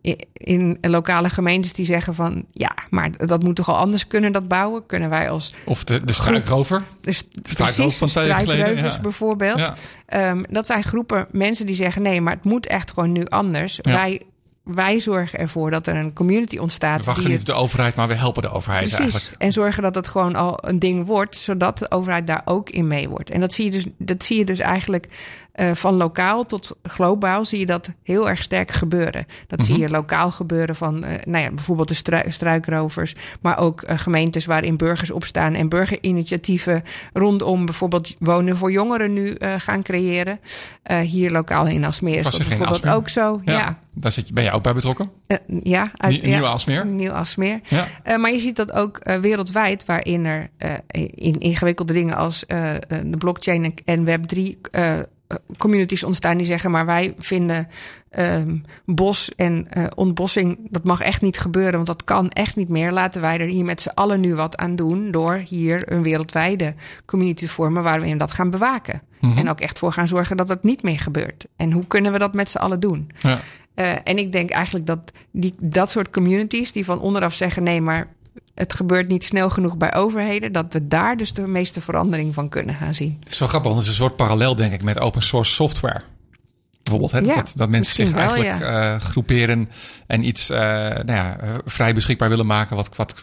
in, 0.00 0.18
in, 0.32 0.78
lokale 0.80 1.28
gemeentes 1.28 1.72
die 1.72 1.84
zeggen 1.84 2.14
van... 2.14 2.44
ja, 2.52 2.74
maar 2.90 3.26
dat 3.26 3.42
moet 3.42 3.56
toch 3.56 3.68
al 3.68 3.76
anders 3.76 4.06
kunnen, 4.06 4.32
dat 4.32 4.48
bouwen? 4.48 4.86
Kunnen 4.86 5.10
wij 5.10 5.30
als... 5.30 5.54
Of 5.64 5.84
de, 5.84 6.04
de 6.04 6.12
struikrover. 6.12 6.82
De, 7.00 7.12
struikrover 7.42 7.98
van 7.98 8.08
struikrovers 8.08 8.94
ja. 8.94 9.00
bijvoorbeeld. 9.00 9.70
Ja. 10.06 10.30
Um, 10.30 10.44
dat 10.50 10.66
zijn 10.66 10.82
groepen 10.82 11.26
mensen 11.30 11.66
die 11.66 11.74
zeggen... 11.74 12.02
nee, 12.02 12.20
maar 12.20 12.34
het 12.34 12.44
moet 12.44 12.66
echt 12.66 12.90
gewoon 12.90 13.12
nu 13.12 13.24
anders. 13.24 13.78
Ja. 13.82 13.92
Wij 13.92 14.22
wij 14.74 15.00
zorgen 15.00 15.38
ervoor 15.38 15.70
dat 15.70 15.86
er 15.86 15.96
een 15.96 16.12
community 16.12 16.58
ontstaat. 16.58 16.98
We 16.98 17.04
wachten 17.04 17.24
die 17.24 17.32
niet 17.32 17.40
op 17.40 17.54
de 17.54 17.60
overheid, 17.60 17.94
maar 17.94 18.08
we 18.08 18.14
helpen 18.14 18.42
de 18.42 18.50
overheid 18.50 18.82
Precies. 18.82 18.98
eigenlijk. 18.98 19.42
En 19.42 19.52
zorgen 19.52 19.82
dat 19.82 19.94
het 19.94 20.08
gewoon 20.08 20.34
al 20.34 20.58
een 20.60 20.78
ding 20.78 21.06
wordt, 21.06 21.36
zodat 21.36 21.78
de 21.78 21.90
overheid 21.90 22.26
daar 22.26 22.42
ook 22.44 22.70
in 22.70 22.86
mee 22.86 23.08
wordt. 23.08 23.30
En 23.30 23.40
dat 23.40 23.52
zie 23.52 23.64
je 23.64 23.70
dus, 23.70 23.86
dat 23.98 24.24
zie 24.24 24.38
je 24.38 24.44
dus 24.44 24.58
eigenlijk 24.58 25.08
uh, 25.60 25.74
van 25.74 25.94
lokaal 25.94 26.44
tot 26.46 26.76
globaal 26.82 27.44
zie 27.44 27.58
je 27.58 27.66
dat 27.66 27.92
heel 28.02 28.28
erg 28.28 28.42
sterk 28.42 28.70
gebeuren. 28.70 29.26
Dat 29.46 29.58
Mhm. 29.58 29.68
zie 29.68 29.78
je 29.78 29.88
lokaal 29.88 30.30
gebeuren 30.30 30.74
van, 30.74 31.04
uh, 31.04 31.10
nou 31.24 31.44
ja, 31.44 31.50
bijvoorbeeld 31.50 31.88
de 31.88 31.94
stru 31.94 32.20
struikrovers, 32.28 33.14
maar 33.40 33.58
ook 33.58 33.82
uh, 33.82 33.98
gemeentes 33.98 34.46
waarin 34.46 34.76
burgers 34.76 35.10
opstaan 35.10 35.54
en 35.54 35.68
burgerinitiatieven 35.68 36.82
rondom 37.12 37.64
bijvoorbeeld 37.64 38.14
wonen 38.18 38.56
voor 38.56 38.72
jongeren 38.72 39.12
nu 39.12 39.36
gaan 39.58 39.82
creëren. 39.82 40.40
Hier 41.02 41.30
lokaal 41.30 41.66
in 41.66 41.84
Alsmeer 41.84 42.18
is 42.18 42.30
dat 42.30 42.48
bijvoorbeeld 42.48 42.86
ook 42.88 43.08
zo. 43.08 43.40
Ja. 43.44 43.52
Ja. 43.52 43.78
Daar 43.94 44.12
zit 44.12 44.34
ben 44.34 44.44
je 44.44 44.50
ook 44.50 44.62
bij 44.62 44.72
betrokken. 44.72 45.10
Ja, 45.62 45.90
uit, 45.96 46.22
Nieuw, 46.22 46.34
Nieuw 46.34 46.46
Aalsmeer. 46.46 46.86
Nieuw 46.86 47.12
Aalsmeer. 47.12 47.60
Ja. 47.64 48.16
Maar 48.16 48.32
je 48.32 48.40
ziet 48.40 48.56
dat 48.56 48.72
ook 48.72 49.00
wereldwijd, 49.20 49.84
waarin 49.84 50.24
er 50.24 50.50
in 51.14 51.38
ingewikkelde 51.38 51.92
dingen 51.92 52.16
als 52.16 52.44
de 52.88 53.16
blockchain 53.18 53.74
en 53.84 54.04
Web3 54.06 54.60
communities 55.58 56.04
ontstaan 56.04 56.36
die 56.36 56.46
zeggen, 56.46 56.70
maar 56.70 56.86
wij 56.86 57.14
vinden 57.18 57.68
um, 58.18 58.62
bos 58.84 59.30
en 59.36 59.68
uh, 59.76 59.86
ontbossing, 59.94 60.58
dat 60.70 60.84
mag 60.84 61.00
echt 61.00 61.22
niet 61.22 61.38
gebeuren, 61.38 61.72
want 61.72 61.86
dat 61.86 62.04
kan 62.04 62.28
echt 62.28 62.56
niet 62.56 62.68
meer. 62.68 62.92
Laten 62.92 63.20
wij 63.20 63.40
er 63.40 63.46
hier 63.46 63.64
met 63.64 63.80
z'n 63.80 63.88
allen 63.94 64.20
nu 64.20 64.34
wat 64.34 64.56
aan 64.56 64.76
doen 64.76 65.10
door 65.10 65.34
hier 65.34 65.92
een 65.92 66.02
wereldwijde 66.02 66.74
community 67.06 67.44
te 67.44 67.52
vormen 67.52 67.82
waar 67.82 68.00
we 68.00 68.16
dat 68.16 68.32
gaan 68.32 68.50
bewaken. 68.50 69.02
Mm 69.20 69.30
-hmm. 69.30 69.38
En 69.38 69.50
ook 69.50 69.60
echt 69.60 69.78
voor 69.78 69.92
gaan 69.92 70.08
zorgen 70.08 70.36
dat 70.36 70.48
het 70.48 70.62
niet 70.62 70.82
meer 70.82 71.00
gebeurt. 71.00 71.46
En 71.56 71.72
hoe 71.72 71.86
kunnen 71.86 72.12
we 72.12 72.18
dat 72.18 72.34
met 72.34 72.50
z'n 72.50 72.58
allen 72.58 72.80
doen? 72.80 73.10
Ja. 73.18 73.38
Uh, 73.74 73.92
en 74.04 74.18
ik 74.18 74.32
denk 74.32 74.50
eigenlijk 74.50 74.86
dat 74.86 75.12
die, 75.30 75.54
dat 75.60 75.90
soort 75.90 76.10
communities 76.10 76.72
die 76.72 76.84
van 76.84 77.00
onderaf 77.00 77.34
zeggen: 77.34 77.62
nee, 77.62 77.80
maar 77.80 78.08
het 78.58 78.72
gebeurt 78.72 79.08
niet 79.08 79.24
snel 79.24 79.50
genoeg 79.50 79.76
bij 79.76 79.94
overheden, 79.94 80.52
dat 80.52 80.72
we 80.72 80.88
daar 80.88 81.16
dus 81.16 81.32
de 81.32 81.46
meeste 81.46 81.80
verandering 81.80 82.34
van 82.34 82.48
kunnen 82.48 82.74
gaan 82.74 82.94
zien. 82.94 83.16
Het 83.20 83.32
is 83.32 83.38
wel 83.38 83.48
grappig, 83.48 83.70
want 83.70 83.82
het 83.84 83.92
is 83.92 83.98
een 83.98 84.04
soort 84.04 84.16
parallel, 84.16 84.56
denk 84.56 84.72
ik, 84.72 84.82
met 84.82 84.98
open 84.98 85.22
source 85.22 85.52
software. 85.52 86.00
Bijvoorbeeld, 86.82 87.12
hè? 87.12 87.18
Ja, 87.18 87.34
dat, 87.34 87.52
dat 87.56 87.68
mensen 87.68 87.94
zich 87.94 88.10
wel, 88.10 88.20
eigenlijk 88.20 88.58
ja. 88.58 88.94
uh, 88.94 89.00
groeperen 89.00 89.68
en 90.06 90.24
iets 90.24 90.50
uh, 90.50 90.58
nou 90.58 91.12
ja, 91.12 91.36
vrij 91.64 91.94
beschikbaar 91.94 92.28
willen 92.28 92.46
maken, 92.46 92.76
wat, 92.76 92.96
wat 92.96 93.22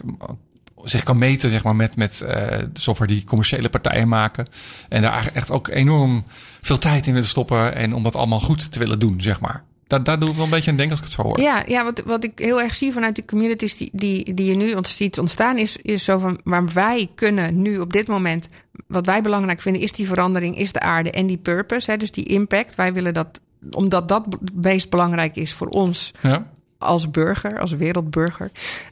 zich 0.84 1.02
kan 1.02 1.18
meten 1.18 1.50
zeg 1.50 1.64
maar, 1.64 1.76
met, 1.76 1.96
met 1.96 2.20
uh, 2.22 2.28
de 2.28 2.68
software 2.72 3.12
die 3.12 3.24
commerciële 3.24 3.68
partijen 3.68 4.08
maken. 4.08 4.46
En 4.88 5.02
daar 5.02 5.30
echt 5.32 5.50
ook 5.50 5.68
enorm 5.68 6.24
veel 6.62 6.78
tijd 6.78 7.06
in 7.06 7.12
willen 7.12 7.28
stoppen 7.28 7.74
en 7.74 7.94
om 7.94 8.02
dat 8.02 8.16
allemaal 8.16 8.40
goed 8.40 8.72
te 8.72 8.78
willen 8.78 8.98
doen, 8.98 9.20
zeg 9.20 9.40
maar. 9.40 9.64
Daar, 9.86 10.02
daar 10.02 10.18
doe 10.18 10.28
ik 10.28 10.34
wel 10.34 10.44
een 10.44 10.50
beetje 10.50 10.70
aan 10.70 10.76
denken 10.76 10.96
als 10.96 11.06
ik 11.06 11.12
het 11.12 11.14
zo 11.14 11.28
hoor. 11.28 11.40
Ja, 11.40 11.62
ja 11.66 11.84
wat, 11.84 12.02
wat 12.06 12.24
ik 12.24 12.38
heel 12.38 12.60
erg 12.60 12.74
zie 12.74 12.92
vanuit 12.92 13.14
die 13.14 13.24
communities 13.24 13.76
die, 13.76 13.90
die, 13.92 14.34
die 14.34 14.46
je 14.46 14.56
nu 14.56 14.74
ziet 14.82 15.18
ontstaan, 15.18 15.58
is, 15.58 15.76
is 15.76 16.04
zo 16.04 16.18
van 16.18 16.40
waar 16.44 16.66
wij 16.72 17.10
kunnen 17.14 17.62
nu 17.62 17.78
op 17.78 17.92
dit 17.92 18.06
moment, 18.06 18.48
wat 18.86 19.06
wij 19.06 19.22
belangrijk 19.22 19.60
vinden, 19.60 19.82
is 19.82 19.92
die 19.92 20.06
verandering, 20.06 20.58
is 20.58 20.72
de 20.72 20.80
aarde 20.80 21.10
en 21.10 21.26
die 21.26 21.36
purpose, 21.36 21.90
hè, 21.90 21.96
dus 21.96 22.12
die 22.12 22.24
impact. 22.24 22.74
Wij 22.74 22.92
willen 22.92 23.14
dat, 23.14 23.40
omdat 23.70 24.08
dat 24.08 24.24
het 24.30 24.64
meest 24.64 24.90
belangrijk 24.90 25.36
is 25.36 25.52
voor 25.52 25.68
ons. 25.68 26.12
Ja. 26.20 26.50
Als 26.78 27.10
burger, 27.10 27.58
als 27.58 27.72
wereldburger. 27.72 28.50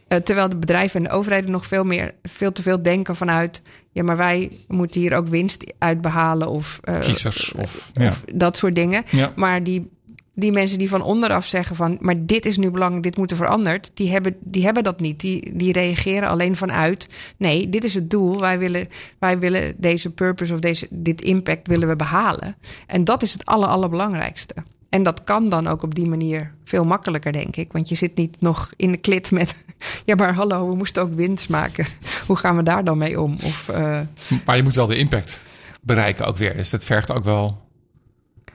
Uh, 0.09 0.19
terwijl 0.19 0.49
de 0.49 0.57
bedrijven 0.57 0.97
en 0.97 1.11
de 1.11 1.17
overheden 1.17 1.51
nog 1.51 1.67
veel 1.67 1.85
meer, 1.85 2.15
veel 2.23 2.53
te 2.53 2.63
veel 2.63 2.83
denken 2.83 3.17
vanuit. 3.17 3.63
Ja, 3.93 4.03
maar 4.03 4.17
wij 4.17 4.51
moeten 4.69 5.01
hier 5.01 5.15
ook 5.17 5.29
winst 5.29 5.65
uit 5.79 6.01
behalen. 6.01 6.49
Of, 6.49 6.81
uh, 6.85 6.99
Kiezers 6.99 7.53
of, 7.53 7.91
ja. 7.93 8.09
of 8.09 8.23
dat 8.35 8.57
soort 8.57 8.75
dingen. 8.75 9.05
Ja. 9.11 9.33
Maar 9.37 9.63
die 9.63 9.91
die 10.35 10.53
mensen 10.53 10.79
die 10.79 10.89
van 10.89 11.03
onderaf 11.03 11.47
zeggen 11.47 11.77
van... 11.77 11.97
maar 12.01 12.27
dit 12.27 12.47
is 12.47 12.57
nu 12.57 12.71
belangrijk, 12.71 13.03
dit 13.03 13.17
moet 13.17 13.31
er 13.31 13.37
veranderd... 13.37 13.91
die 13.95 14.11
hebben, 14.11 14.37
die 14.41 14.65
hebben 14.65 14.83
dat 14.83 15.01
niet. 15.01 15.21
Die, 15.21 15.57
die 15.57 15.73
reageren 15.73 16.29
alleen 16.29 16.57
vanuit... 16.57 17.09
nee, 17.37 17.69
dit 17.69 17.85
is 17.85 17.95
het 17.95 18.11
doel. 18.11 18.41
Wij 18.41 18.59
willen, 18.59 18.89
wij 19.19 19.39
willen 19.39 19.75
deze 19.77 20.11
purpose 20.11 20.53
of 20.53 20.59
deze, 20.59 20.87
dit 20.91 21.21
impact 21.21 21.67
willen 21.67 21.89
we 21.89 21.97
behalen. 21.97 22.57
En 22.87 23.05
dat 23.05 23.23
is 23.23 23.33
het 23.33 23.45
aller, 23.45 23.69
allerbelangrijkste. 23.69 24.55
En 24.89 25.03
dat 25.03 25.25
kan 25.25 25.49
dan 25.49 25.67
ook 25.67 25.83
op 25.83 25.95
die 25.95 26.09
manier 26.09 26.55
veel 26.65 26.85
makkelijker, 26.85 27.33
denk 27.33 27.57
ik. 27.57 27.73
Want 27.73 27.89
je 27.89 27.95
zit 27.95 28.17
niet 28.17 28.37
nog 28.41 28.71
in 28.77 28.91
de 28.91 28.97
klit 28.97 29.31
met... 29.31 29.65
ja, 30.05 30.15
maar 30.15 30.35
hallo, 30.35 30.69
we 30.69 30.75
moesten 30.75 31.03
ook 31.03 31.15
winst 31.15 31.49
maken. 31.49 31.87
Hoe 32.27 32.37
gaan 32.37 32.57
we 32.57 32.63
daar 32.63 32.85
dan 32.85 32.99
mee 32.99 33.21
om? 33.21 33.37
Of, 33.43 33.69
uh... 33.71 34.01
Maar 34.45 34.57
je 34.57 34.63
moet 34.63 34.75
wel 34.75 34.87
de 34.87 34.97
impact 34.97 35.43
bereiken 35.81 36.27
ook 36.27 36.37
weer. 36.37 36.57
Dus 36.57 36.71
dat 36.71 36.85
vergt 36.85 37.13
ook 37.13 37.25
wel... 37.25 37.64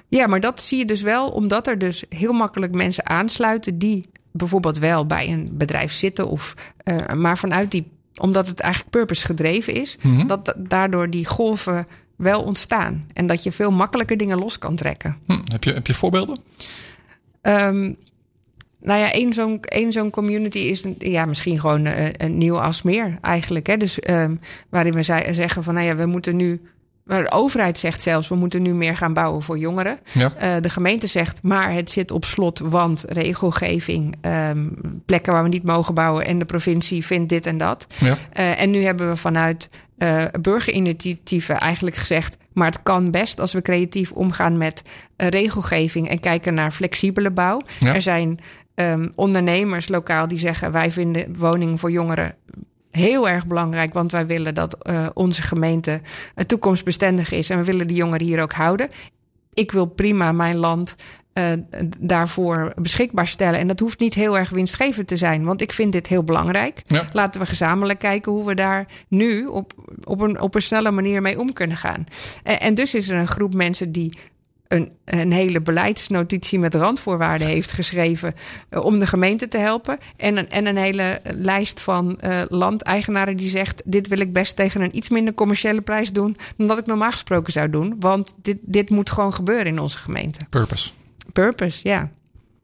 Ja, 0.10 0.28
maar 0.28 0.39
dat 0.39 0.62
zie 0.62 0.78
je 0.78 0.86
dus 0.86 1.01
wel 1.01 1.30
omdat 1.30 1.68
er 1.68 1.78
dus 1.78 2.03
heel 2.10 2.34
makkelijk 2.34 2.74
mensen 2.74 3.05
aansluiten 3.05 3.78
die 3.78 4.10
bijvoorbeeld 4.32 4.78
wel 4.78 5.05
bij 5.05 5.32
een 5.32 5.49
bedrijf 5.53 5.91
zitten 5.91 6.28
of 6.28 6.53
uh, 6.84 7.14
maar 7.14 7.38
vanuit 7.38 7.72
die 7.72 7.91
omdat 8.16 8.47
het 8.47 8.60
eigenlijk 8.60 8.91
purpose 8.91 9.26
gedreven 9.26 9.74
is, 9.74 9.97
Mhm. 10.01 10.28
dat 10.28 10.53
daardoor 10.57 11.10
die 11.10 11.26
golven 11.26 11.88
wel 12.16 12.41
ontstaan 12.43 13.05
en 13.14 13.28
dat 13.28 13.43
je 13.43 13.51
veel 13.51 13.72
makkelijker 13.72 14.18
dingen 14.18 14.39
los 14.39 14.57
kan 14.57 14.76
trekken. 14.76 15.18
Hm. 15.26 15.39
Heb, 15.43 15.64
je, 15.64 15.74
heb 15.74 15.88
je 15.88 15.93
voorbeelden? 15.93 16.38
Um, 17.41 17.97
nou 18.82 18.99
ja, 18.99 19.12
één 19.12 19.91
zo'n, 19.93 20.10
community 20.10 20.57
is 20.57 20.84
ja, 20.97 21.26
misschien 21.26 21.60
gewoon 21.60 21.86
een, 21.86 22.24
een 22.24 22.38
nieuw 22.38 22.60
Asmeer 22.60 23.18
eigenlijk. 23.22 23.68
Hè? 23.68 23.78
Dus 23.78 23.99
um, 24.10 24.39
waarin 24.70 24.93
we 24.93 25.03
zei, 25.03 25.34
zeggen 25.34 25.64
van 25.64 25.74
nou 25.74 25.86
ja, 25.86 25.95
we 25.95 26.05
moeten 26.05 26.36
nu 26.36 26.62
maar 27.10 27.24
de 27.24 27.32
overheid 27.32 27.78
zegt 27.78 28.01
zelfs, 28.01 28.28
we 28.28 28.36
moeten 28.36 28.62
nu 28.62 28.74
meer 28.74 28.97
gaan 28.97 29.14
bouwen 29.14 29.41
voor 29.41 29.57
jongeren. 29.57 29.99
Ja. 30.14 30.32
Uh, 30.41 30.62
de 30.62 30.70
gemeente 30.70 31.07
zegt, 31.07 31.43
maar 31.43 31.74
het 31.74 31.91
zit 31.91 32.12
op 32.12 32.26
slot, 32.26 32.60
want 32.60 33.05
regelgeving, 33.07 34.16
um, 34.22 34.78
plekken 35.05 35.34
waar 35.34 35.43
we 35.43 35.49
niet 35.49 35.64
mogen 35.64 35.93
bouwen 35.93 36.26
en 36.26 36.39
de 36.39 36.45
provincie 36.45 37.05
vindt 37.05 37.30
dit 37.30 37.45
en 37.45 37.57
dat. 37.57 37.88
Ja. 37.99 38.18
Uh, 38.34 38.62
en 38.62 38.70
nu 38.70 38.84
hebben 38.84 39.10
we 39.10 39.16
vanuit 39.16 39.70
uh, 39.97 40.24
burgerinitiatieven 40.41 41.60
eigenlijk 41.60 41.95
gezegd, 41.95 42.38
maar 42.53 42.68
het 42.68 42.84
kan 42.84 43.12
best 43.12 43.39
als 43.39 43.53
we 43.53 43.62
creatief 43.62 44.12
omgaan 44.12 44.57
met 44.57 44.84
regelgeving 45.18 46.10
en 46.10 46.20
kijken 46.20 46.53
naar 46.53 46.72
flexibele 46.72 47.32
bouw. 47.32 47.62
Ja. 47.80 47.93
Er 47.93 48.01
zijn 48.01 48.39
um, 48.76 49.12
ondernemers 49.16 49.88
lokaal 49.88 50.28
die 50.28 50.38
zeggen, 50.38 50.72
wij 50.72 50.91
vinden 50.91 51.38
woningen 51.39 51.78
voor 51.78 51.91
jongeren 51.91 52.36
heel 52.92 53.30
erg 53.30 53.48
belangrijk, 53.48 53.94
want 53.94 54.12
wij 54.12 54.28
willen 54.28 54.56
dat 54.56 54.78
uh, 54.90 55.08
onze 55.14 55.42
gemeente 55.42 55.92
uh, 55.92 56.46
toekomstbestendig 56.46 57.32
is 57.32 57.50
en 57.50 57.58
we 57.58 57.64
willen 57.64 57.88
die 57.88 57.98
jongeren 57.98 58.26
hier 58.26 58.42
ook 58.42 58.54
houden. 58.54 58.90
Ik 59.54 59.72
wil 59.72 59.86
prima 59.86 60.32
mijn 60.32 60.58
land 60.58 60.96
uh, 61.34 61.46
daarvoor 62.00 62.74
beschikbaar 62.76 63.28
stellen. 63.28 63.60
En 63.60 63.68
dat 63.68 63.80
hoeft 63.80 64.00
niet 64.00 64.14
heel 64.14 64.38
erg 64.38 64.50
winstgevend 64.50 65.08
te 65.08 65.18
zijn, 65.18 65.44
want 65.44 65.62
ik 65.62 65.72
vind 65.72 65.92
dit 65.92 66.08
heel 66.08 66.24
belangrijk. 66.24 66.82
Ja. 66.86 67.10
Laten 67.14 67.42
we 67.42 67.48
gezamenlijk 67.48 68.00
kijken 68.00 68.32
hoe 68.32 68.46
we 68.46 68.56
daar 68.56 68.88
nu 69.08 69.46
op, 69.46 69.74
op, 70.04 70.22
een, 70.22 70.42
op 70.42 70.56
een 70.56 70.62
snelle 70.62 70.92
manier 70.92 71.22
mee 71.22 71.40
om 71.40 71.54
kunnen 71.54 71.78
gaan. 71.78 72.06
En, 72.44 72.60
en 72.60 72.74
dus 72.74 72.96
is 72.96 73.10
er 73.10 73.18
een 73.18 73.28
groep 73.28 73.54
mensen 73.54 73.92
die 73.92 74.18
een, 74.70 74.92
een, 75.06 75.32
hele 75.32 75.62
beleidsnotitie 75.62 76.60
met 76.60 76.76
randvoorwaarden 76.76 77.48
heeft 77.48 77.72
geschreven 77.72 78.36
uh, 78.70 78.86
om 78.86 79.00
de 79.00 79.08
gemeente 79.08 79.48
te 79.48 79.58
helpen. 79.58 79.98
En 80.18 80.38
een, 80.38 80.50
en 80.50 80.66
een 80.66 80.78
hele 80.78 81.22
lijst 81.24 81.82
van 81.82 82.20
uh, 82.24 82.42
landeigenaren 82.50 83.38
die 83.38 83.50
zegt: 83.50 83.82
Dit 83.86 84.08
wil 84.08 84.20
ik 84.20 84.34
best 84.34 84.56
tegen 84.56 84.82
een 84.82 84.98
iets 84.98 85.10
minder 85.10 85.34
commerciële 85.34 85.82
prijs 85.82 86.12
doen 86.12 86.38
dan 86.58 86.68
dat 86.68 86.78
ik 86.78 86.86
normaal 86.86 87.12
gesproken 87.12 87.54
zou 87.54 87.70
doen. 87.70 87.96
Want 88.00 88.36
dit, 88.42 88.58
dit 88.62 88.90
moet 88.90 89.12
gewoon 89.12 89.34
gebeuren 89.34 89.66
in 89.66 89.80
onze 89.80 89.98
gemeente. 89.98 90.40
Purpose. 90.50 90.90
Purpose, 91.34 91.88
ja. 91.88 92.12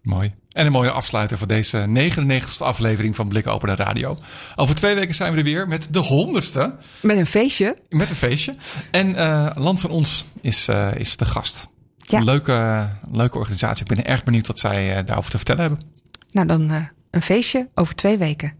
Mooi. 0.01 0.33
En 0.51 0.65
een 0.65 0.71
mooie 0.71 0.91
afsluiter 0.91 1.37
voor 1.37 1.47
deze 1.47 1.85
99ste 1.87 2.57
aflevering 2.57 3.15
van 3.15 3.27
Blik 3.27 3.47
Open 3.47 3.67
de 3.67 3.83
Radio. 3.83 4.17
Over 4.55 4.75
twee 4.75 4.95
weken 4.95 5.15
zijn 5.15 5.31
we 5.31 5.37
er 5.37 5.43
weer 5.43 5.67
met 5.67 5.87
de 5.91 5.99
honderdste. 5.99 6.75
Met 7.01 7.17
een 7.17 7.25
feestje. 7.25 7.77
Met 7.89 8.09
een 8.09 8.15
feestje. 8.15 8.55
En 8.91 9.09
uh, 9.09 9.49
Land 9.53 9.79
van 9.79 9.89
Ons 9.89 10.25
is, 10.41 10.67
uh, 10.69 10.95
is 10.95 11.17
de 11.17 11.25
gast. 11.25 11.67
Ja. 12.07 12.19
Leuke, 12.19 12.89
leuke 13.11 13.37
organisatie. 13.37 13.85
Ik 13.85 13.95
ben 13.95 14.05
erg 14.05 14.23
benieuwd 14.23 14.47
wat 14.47 14.59
zij 14.59 14.97
uh, 14.97 15.05
daarover 15.05 15.31
te 15.31 15.37
vertellen 15.37 15.61
hebben. 15.61 15.79
Nou, 16.31 16.47
dan 16.47 16.71
uh, 16.71 16.85
een 17.11 17.21
feestje 17.21 17.69
over 17.73 17.95
twee 17.95 18.17
weken. 18.17 18.53